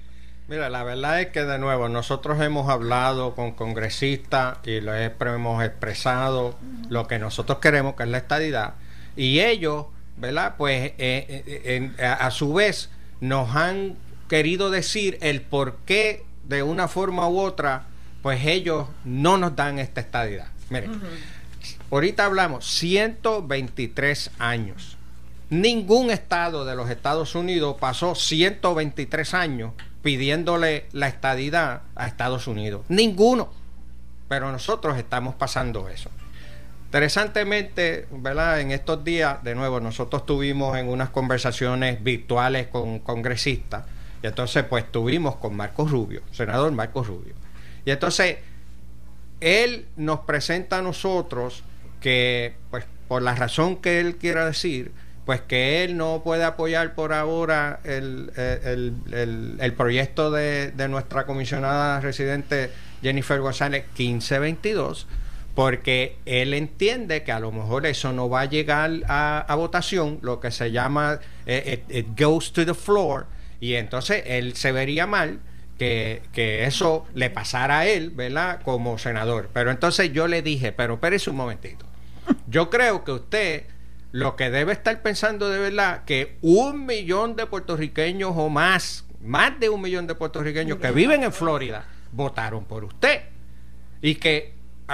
Mira, 0.47 0.69
la 0.69 0.83
verdad 0.83 1.21
es 1.21 1.27
que 1.27 1.43
de 1.43 1.57
nuevo 1.57 1.89
nosotros 1.89 2.39
hemos 2.39 2.69
hablado 2.69 3.33
con 3.33 3.53
congresistas 3.53 4.59
y 4.63 4.79
lo 4.79 4.93
hemos 4.93 5.63
expresado 5.63 6.55
lo 6.87 7.07
que 7.07 7.17
nosotros 7.17 7.57
queremos, 7.57 7.95
que 7.95 8.03
es 8.03 8.09
la 8.09 8.19
estadidad, 8.19 8.75
y 9.15 9.39
ellos, 9.39 9.87
¿verdad? 10.17 10.53
Pues 10.55 10.93
eh, 10.99 11.91
eh, 11.97 12.05
a 12.05 12.29
su 12.29 12.53
vez 12.53 12.89
nos 13.21 13.55
han 13.55 13.95
querido 14.29 14.69
decir 14.69 15.17
el 15.21 15.41
por 15.41 15.77
qué 15.85 16.23
de 16.43 16.61
una 16.61 16.87
forma 16.87 17.27
u 17.27 17.39
otra, 17.39 17.87
pues 18.21 18.45
ellos 18.45 18.87
no 19.03 19.37
nos 19.37 19.55
dan 19.55 19.79
esta 19.79 20.01
estadidad. 20.01 20.47
Miren, 20.69 20.99
ahorita 21.89 22.25
hablamos 22.25 22.65
123 22.65 24.31
años. 24.37 24.97
Ningún 25.49 26.11
estado 26.11 26.65
de 26.65 26.75
los 26.75 26.89
Estados 26.89 27.35
Unidos 27.35 27.77
pasó 27.79 28.15
123 28.15 29.33
años 29.33 29.73
pidiéndole 30.05 30.85
la 30.91 31.07
estadidad 31.07 31.81
a 31.95 32.05
Estados 32.05 32.45
Unidos. 32.45 32.85
Ninguno. 32.89 33.51
Pero 34.27 34.51
nosotros 34.51 34.99
estamos 34.99 35.33
pasando 35.33 35.89
eso. 35.89 36.11
Interesantemente, 36.85 38.07
¿verdad? 38.11 38.61
En 38.61 38.69
estos 38.69 39.03
días, 39.03 39.43
de 39.43 39.55
nuevo, 39.55 39.79
nosotros 39.79 40.23
tuvimos 40.27 40.77
en 40.77 40.89
unas 40.89 41.09
conversaciones 41.09 42.03
virtuales 42.03 42.67
con 42.67 42.99
congresistas, 42.99 43.85
y 44.21 44.27
entonces 44.27 44.63
pues 44.65 44.91
tuvimos 44.91 45.37
con 45.37 45.55
Marcos 45.55 45.89
Rubio, 45.89 46.21
senador 46.31 46.71
Marcos 46.71 47.07
Rubio. 47.07 47.33
Y 47.83 47.89
entonces, 47.89 48.37
él 49.39 49.87
nos 49.95 50.19
presenta 50.19 50.77
a 50.77 50.81
nosotros 50.83 51.63
que, 51.99 52.53
pues, 52.69 52.85
por 53.07 53.23
la 53.23 53.33
razón 53.33 53.77
que 53.77 53.99
él 54.01 54.17
quiera 54.17 54.45
decir, 54.45 54.91
pues 55.25 55.41
que 55.41 55.83
él 55.83 55.97
no 55.97 56.21
puede 56.23 56.43
apoyar 56.43 56.93
por 56.93 57.11
ahora 57.11 57.79
el, 57.83 58.31
el, 58.35 59.73
proyecto 59.73 60.29
de, 60.29 60.71
nuestra 60.87 61.25
comisionada 61.25 61.99
residente 61.99 62.69
Jennifer 63.01 63.39
González 63.39 63.85
1522, 63.97 65.07
porque 65.55 66.17
él 66.25 66.53
entiende 66.53 67.23
que 67.23 67.31
a 67.31 67.39
lo 67.39 67.51
mejor 67.51 67.87
eso 67.87 68.13
no 68.13 68.29
va 68.29 68.41
a 68.41 68.45
llegar 68.45 68.91
a, 69.07 69.55
votación, 69.55 70.19
lo 70.21 70.39
que 70.39 70.51
se 70.51 70.71
llama 70.71 71.19
eh, 71.47 71.83
it, 71.89 72.07
goes 72.15 72.51
to 72.51 72.63
the 72.63 72.75
floor, 72.75 73.25
y 73.59 73.73
entonces 73.73 74.21
él 74.27 74.55
se 74.55 74.71
vería 74.71 75.07
mal 75.07 75.39
que, 75.79 76.21
que, 76.33 76.65
eso 76.65 77.05
le 77.15 77.31
pasara 77.31 77.79
a 77.79 77.87
él, 77.87 78.11
¿verdad? 78.11 78.61
Como 78.63 78.97
senador. 78.99 79.49
Pero 79.51 79.71
entonces 79.71 80.13
yo 80.13 80.27
le 80.27 80.41
dije, 80.41 80.71
pero 80.71 80.93
espérese 80.95 81.31
un 81.31 81.37
momentito. 81.37 81.85
Yo 82.47 82.69
creo 82.69 83.03
que 83.03 83.11
usted 83.11 83.63
lo 84.15 84.37
que 84.37 84.49
debe 84.49 84.71
estar 84.71 85.01
pensando 85.01 85.49
de 85.49 85.59
verdad 85.59 86.05
que 86.05 86.37
un 86.41 86.85
millón 86.85 87.35
de 87.35 87.47
puertorriqueños 87.47 88.31
o 88.33 88.47
más, 88.47 89.03
más 89.19 89.59
de 89.59 89.67
un 89.67 89.81
millón 89.81 90.07
de 90.07 90.15
puertorriqueños 90.15 90.77
que 90.77 90.91
viven 90.91 91.23
en 91.23 91.33
Florida, 91.33 91.85
votaron 92.13 92.63
por 92.63 92.85
usted. 92.85 93.23
Y 94.01 94.15
que, 94.15 94.53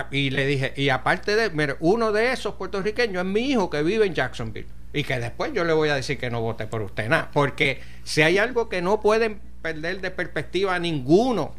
y 0.09 0.32
le 0.32 0.47
dije, 0.47 0.74
y 0.76 0.89
aparte 0.89 1.36
de, 1.36 1.51
mire, 1.51 1.76
uno 1.82 2.11
de 2.11 2.32
esos 2.32 2.55
puertorriqueños 2.55 3.24
es 3.24 3.30
mi 3.30 3.41
hijo 3.41 3.69
que 3.69 3.84
vive 3.84 4.07
en 4.07 4.15
Jacksonville. 4.15 4.67
Y 4.91 5.03
que 5.03 5.19
después 5.19 5.53
yo 5.53 5.65
le 5.65 5.74
voy 5.74 5.89
a 5.89 5.95
decir 5.95 6.17
que 6.17 6.32
no 6.32 6.41
vote 6.41 6.65
por 6.65 6.82
usted, 6.82 7.07
nada. 7.07 7.30
Porque 7.32 7.80
si 8.03 8.24
hay 8.24 8.39
algo 8.39 8.69
que 8.69 8.82
no 8.82 9.01
pueden 9.01 9.39
perder 9.61 10.01
de 10.01 10.09
perspectiva 10.09 10.74
a 10.74 10.80
ninguno 10.80 11.53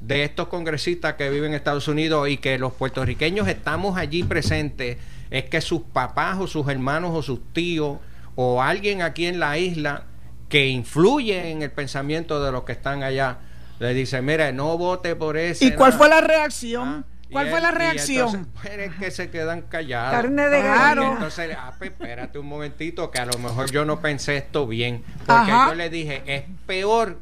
de 0.00 0.22
estos 0.22 0.46
congresistas 0.46 1.14
que 1.14 1.28
viven 1.28 1.50
en 1.50 1.56
Estados 1.56 1.88
Unidos 1.88 2.28
y 2.28 2.36
que 2.36 2.56
los 2.56 2.72
puertorriqueños 2.72 3.48
estamos 3.48 3.98
allí 3.98 4.22
presentes 4.22 4.98
es 5.30 5.44
que 5.44 5.60
sus 5.60 5.82
papás 5.82 6.38
o 6.38 6.46
sus 6.46 6.68
hermanos 6.68 7.12
o 7.14 7.22
sus 7.22 7.40
tíos 7.52 7.98
o 8.34 8.62
alguien 8.62 9.02
aquí 9.02 9.26
en 9.26 9.40
la 9.40 9.58
isla 9.58 10.04
que 10.48 10.68
influye 10.68 11.50
en 11.50 11.62
el 11.62 11.70
pensamiento 11.70 12.42
de 12.42 12.52
los 12.52 12.64
que 12.64 12.72
están 12.72 13.02
allá 13.02 13.38
le 13.80 13.94
dice, 13.94 14.20
mira, 14.20 14.52
no 14.52 14.76
vote 14.76 15.16
por 15.16 15.38
ese. 15.38 15.64
¿Y 15.64 15.72
cuál 15.72 15.94
fue 15.94 16.08
la 16.10 16.20
reacción? 16.20 17.06
Ah, 17.08 17.10
¿Cuál 17.32 17.48
fue 17.48 17.60
la 17.62 17.70
reacción? 17.70 18.50
Entonces, 18.62 18.92
que 18.98 19.10
se 19.10 19.30
quedan 19.30 19.62
callados. 19.62 20.10
Carne 20.10 20.48
de 20.48 20.62
garo. 20.62 21.12
Entonces, 21.12 21.56
ah, 21.58 21.72
pues, 21.78 21.90
espérate 21.90 22.38
un 22.38 22.46
momentito, 22.46 23.10
que 23.10 23.20
a 23.20 23.24
lo 23.24 23.38
mejor 23.38 23.70
yo 23.70 23.86
no 23.86 24.00
pensé 24.00 24.36
esto 24.36 24.66
bien. 24.66 25.02
Porque 25.24 25.50
yo 25.50 25.74
le 25.74 25.88
dije, 25.88 26.22
es 26.26 26.42
peor, 26.66 27.18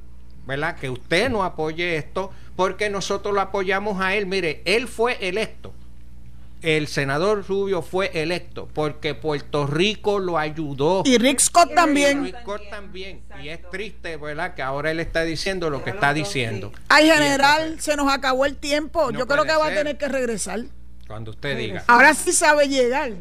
¿verdad? 0.47 0.75
Que 0.75 0.91
usted 0.91 1.31
no 1.31 1.45
apoye 1.45 1.97
esto, 1.97 2.33
porque 2.57 2.91
nosotros 2.91 3.33
lo 3.33 3.41
apoyamos 3.41 4.01
a 4.01 4.17
él. 4.17 4.27
Mire, 4.27 4.63
él 4.65 4.89
fue 4.89 5.29
electo 5.29 5.73
el 6.63 6.89
senador 6.89 7.47
Rubio 7.47 7.83
fue 7.83 8.11
electo 8.15 8.69
porque 8.73 9.15
Puerto 9.15 9.67
Rico 9.67 10.19
lo 10.19 10.39
ayudó. 10.39 11.03
Y 11.05 11.19
Rick 11.19 11.41
Scott 11.41 11.75
también. 11.75 12.23
Y 12.23 12.33
Rick 12.33 12.43
Scott 12.43 12.63
también. 12.71 13.23
Y 13.43 13.49
es 13.49 13.61
triste, 13.71 14.17
¿verdad? 14.17 14.55
Que 14.55 14.63
ahora 14.63 14.91
él 14.91 15.01
está 15.01 15.23
diciendo 15.23 15.71
lo 15.71 15.85
que 15.85 15.91
está 15.91 16.13
diciendo. 16.13 16.73
Ay, 16.89 17.09
general, 17.09 17.81
se 17.81 17.97
nos 17.97 18.13
acabó 18.13 18.45
el 18.47 18.57
tiempo. 18.57 19.11
Yo 19.11 19.27
creo 19.27 19.45
que 19.45 19.55
va 19.55 19.67
a 19.67 19.75
tener 19.75 19.97
que 19.99 20.09
regresar. 20.09 20.61
Cuando 21.07 21.31
usted 21.31 21.57
diga. 21.57 21.85
Ahora 21.87 22.15
sí 22.15 22.33
sabe 22.33 22.69
llegar. 22.69 23.13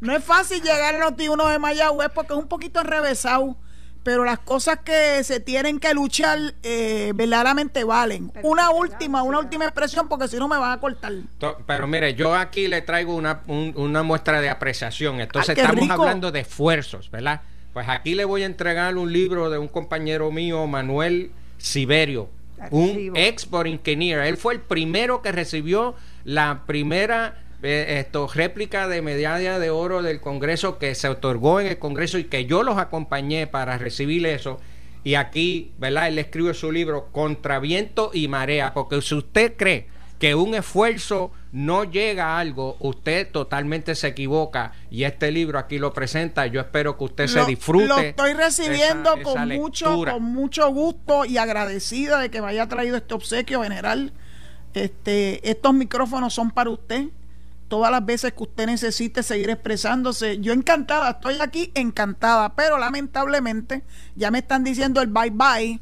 No 0.00 0.16
es 0.16 0.22
fácil 0.22 0.62
llegar 0.62 0.94
al 0.94 1.00
Noti 1.00 1.28
1 1.28 1.48
de 1.48 1.58
Mayagüez 1.58 2.08
porque 2.14 2.32
es 2.32 2.38
un 2.38 2.48
poquito 2.48 2.80
enrevesado 2.80 3.56
pero 4.08 4.24
las 4.24 4.38
cosas 4.38 4.78
que 4.78 5.22
se 5.22 5.38
tienen 5.38 5.78
que 5.78 5.92
luchar 5.92 6.54
eh, 6.62 7.12
verdaderamente 7.14 7.84
valen. 7.84 8.32
Una 8.42 8.70
última, 8.70 9.22
una 9.22 9.38
última 9.38 9.66
expresión, 9.66 10.08
porque 10.08 10.28
si 10.28 10.38
no 10.38 10.48
me 10.48 10.56
van 10.56 10.72
a 10.72 10.80
cortar. 10.80 11.12
Pero 11.66 11.86
mire, 11.86 12.14
yo 12.14 12.34
aquí 12.34 12.68
le 12.68 12.80
traigo 12.80 13.14
una, 13.14 13.42
una 13.46 14.02
muestra 14.02 14.40
de 14.40 14.48
apreciación. 14.48 15.20
Entonces 15.20 15.58
estamos 15.58 15.90
hablando 15.90 16.32
de 16.32 16.40
esfuerzos, 16.40 17.10
¿verdad? 17.10 17.42
Pues 17.74 17.86
aquí 17.86 18.14
le 18.14 18.24
voy 18.24 18.44
a 18.44 18.46
entregar 18.46 18.96
un 18.96 19.12
libro 19.12 19.50
de 19.50 19.58
un 19.58 19.68
compañero 19.68 20.30
mío, 20.32 20.66
Manuel 20.66 21.30
Siberio, 21.58 22.30
un 22.70 23.12
ex 23.14 23.46
ingeniero. 23.66 24.22
Él 24.22 24.38
fue 24.38 24.54
el 24.54 24.60
primero 24.60 25.20
que 25.20 25.32
recibió 25.32 25.96
la 26.24 26.62
primera 26.64 27.42
esto, 27.62 28.28
réplica 28.32 28.86
de 28.88 29.02
medalla 29.02 29.58
de 29.58 29.70
oro 29.70 30.02
del 30.02 30.20
Congreso 30.20 30.78
que 30.78 30.94
se 30.94 31.08
otorgó 31.08 31.60
en 31.60 31.66
el 31.66 31.78
Congreso 31.78 32.18
y 32.18 32.24
que 32.24 32.46
yo 32.46 32.62
los 32.62 32.78
acompañé 32.78 33.46
para 33.46 33.78
recibir 33.78 34.26
eso. 34.26 34.60
Y 35.04 35.14
aquí, 35.14 35.72
¿verdad? 35.78 36.08
Él 36.08 36.18
escribe 36.18 36.54
su 36.54 36.70
libro 36.70 37.08
Contra 37.12 37.58
viento 37.58 38.10
y 38.12 38.28
marea, 38.28 38.74
porque 38.74 39.00
si 39.02 39.14
usted 39.14 39.54
cree 39.56 39.86
que 40.18 40.34
un 40.34 40.54
esfuerzo 40.54 41.30
no 41.52 41.84
llega 41.84 42.36
a 42.36 42.40
algo, 42.40 42.76
usted 42.80 43.30
totalmente 43.30 43.94
se 43.94 44.08
equivoca 44.08 44.72
y 44.90 45.04
este 45.04 45.30
libro 45.30 45.58
aquí 45.58 45.78
lo 45.78 45.92
presenta. 45.92 46.46
Yo 46.46 46.60
espero 46.60 46.98
que 46.98 47.04
usted 47.04 47.26
se 47.28 47.44
disfrute. 47.44 47.86
Lo 47.86 47.98
estoy 47.98 48.32
recibiendo 48.34 49.14
con 49.22 49.48
mucho, 49.48 50.04
con 50.04 50.22
mucho 50.22 50.68
gusto 50.70 51.24
y 51.24 51.38
agradecida 51.38 52.18
de 52.18 52.30
que 52.30 52.42
me 52.42 52.48
haya 52.48 52.66
traído 52.66 52.96
este 52.96 53.14
obsequio 53.14 53.62
general. 53.62 54.12
Este, 54.74 55.48
estos 55.48 55.72
micrófonos 55.72 56.34
son 56.34 56.50
para 56.50 56.70
usted 56.70 57.06
todas 57.68 57.90
las 57.90 58.04
veces 58.04 58.32
que 58.32 58.42
usted 58.42 58.66
necesite 58.66 59.22
seguir 59.22 59.50
expresándose. 59.50 60.40
Yo 60.40 60.52
encantada, 60.52 61.10
estoy 61.10 61.36
aquí 61.40 61.70
encantada, 61.74 62.54
pero 62.54 62.78
lamentablemente 62.78 63.84
ya 64.16 64.30
me 64.30 64.38
están 64.38 64.64
diciendo 64.64 65.00
el 65.00 65.08
bye 65.08 65.30
bye 65.30 65.80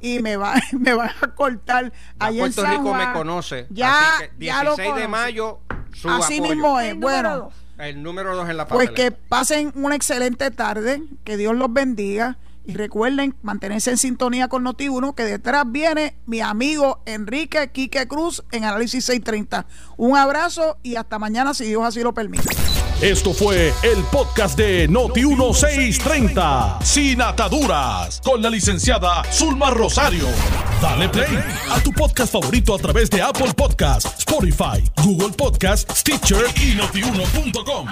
y 0.00 0.20
me 0.20 0.36
va 0.36 0.54
me 0.72 0.94
van 0.94 1.10
a 1.20 1.34
cortar 1.34 1.92
allá 2.18 2.40
Puerto 2.40 2.64
en 2.64 2.70
Rico 2.70 2.94
me 2.94 3.12
conoce 3.12 3.66
ya 3.70 4.16
así 4.16 4.24
que 4.24 4.30
16 4.38 4.94
de 4.94 5.08
mayo 5.08 5.60
su 5.92 6.08
así 6.08 6.40
mismo 6.40 6.78
es 6.78 6.96
bueno. 6.96 7.50
el 7.78 8.02
número 8.02 8.36
dos 8.36 8.48
en 8.48 8.56
la 8.58 8.68
pues 8.68 8.90
que 8.90 9.10
pasen 9.10 9.72
una 9.74 9.96
excelente 9.96 10.50
tarde 10.50 11.02
que 11.24 11.36
Dios 11.36 11.56
los 11.56 11.72
bendiga 11.72 12.38
y 12.68 12.74
recuerden 12.74 13.34
mantenerse 13.40 13.90
en 13.90 13.96
sintonía 13.96 14.48
con 14.48 14.62
Noti1, 14.62 15.14
que 15.14 15.24
detrás 15.24 15.64
viene 15.66 16.18
mi 16.26 16.42
amigo 16.42 17.00
Enrique 17.06 17.70
Quique 17.72 18.06
Cruz 18.06 18.44
en 18.52 18.64
Análisis 18.64 19.06
630. 19.06 19.66
Un 19.96 20.18
abrazo 20.18 20.76
y 20.82 20.96
hasta 20.96 21.18
mañana 21.18 21.54
si 21.54 21.64
Dios 21.64 21.82
así 21.82 22.02
lo 22.02 22.12
permite. 22.12 22.50
Esto 23.00 23.32
fue 23.32 23.72
el 23.82 24.04
podcast 24.12 24.58
de 24.58 24.86
Noti1 24.86 25.54
630, 25.54 26.80
sin 26.82 27.22
ataduras, 27.22 28.20
con 28.22 28.42
la 28.42 28.50
licenciada 28.50 29.24
Zulma 29.32 29.70
Rosario. 29.70 30.26
Dale 30.82 31.08
play 31.08 31.38
a 31.70 31.80
tu 31.80 31.90
podcast 31.92 32.30
favorito 32.30 32.74
a 32.74 32.78
través 32.78 33.08
de 33.08 33.22
Apple 33.22 33.54
Podcasts, 33.56 34.10
Spotify, 34.18 34.84
Google 35.02 35.32
Podcasts, 35.34 36.00
Stitcher 36.00 36.44
y 36.62 36.74
notiuno.com. 36.74 37.86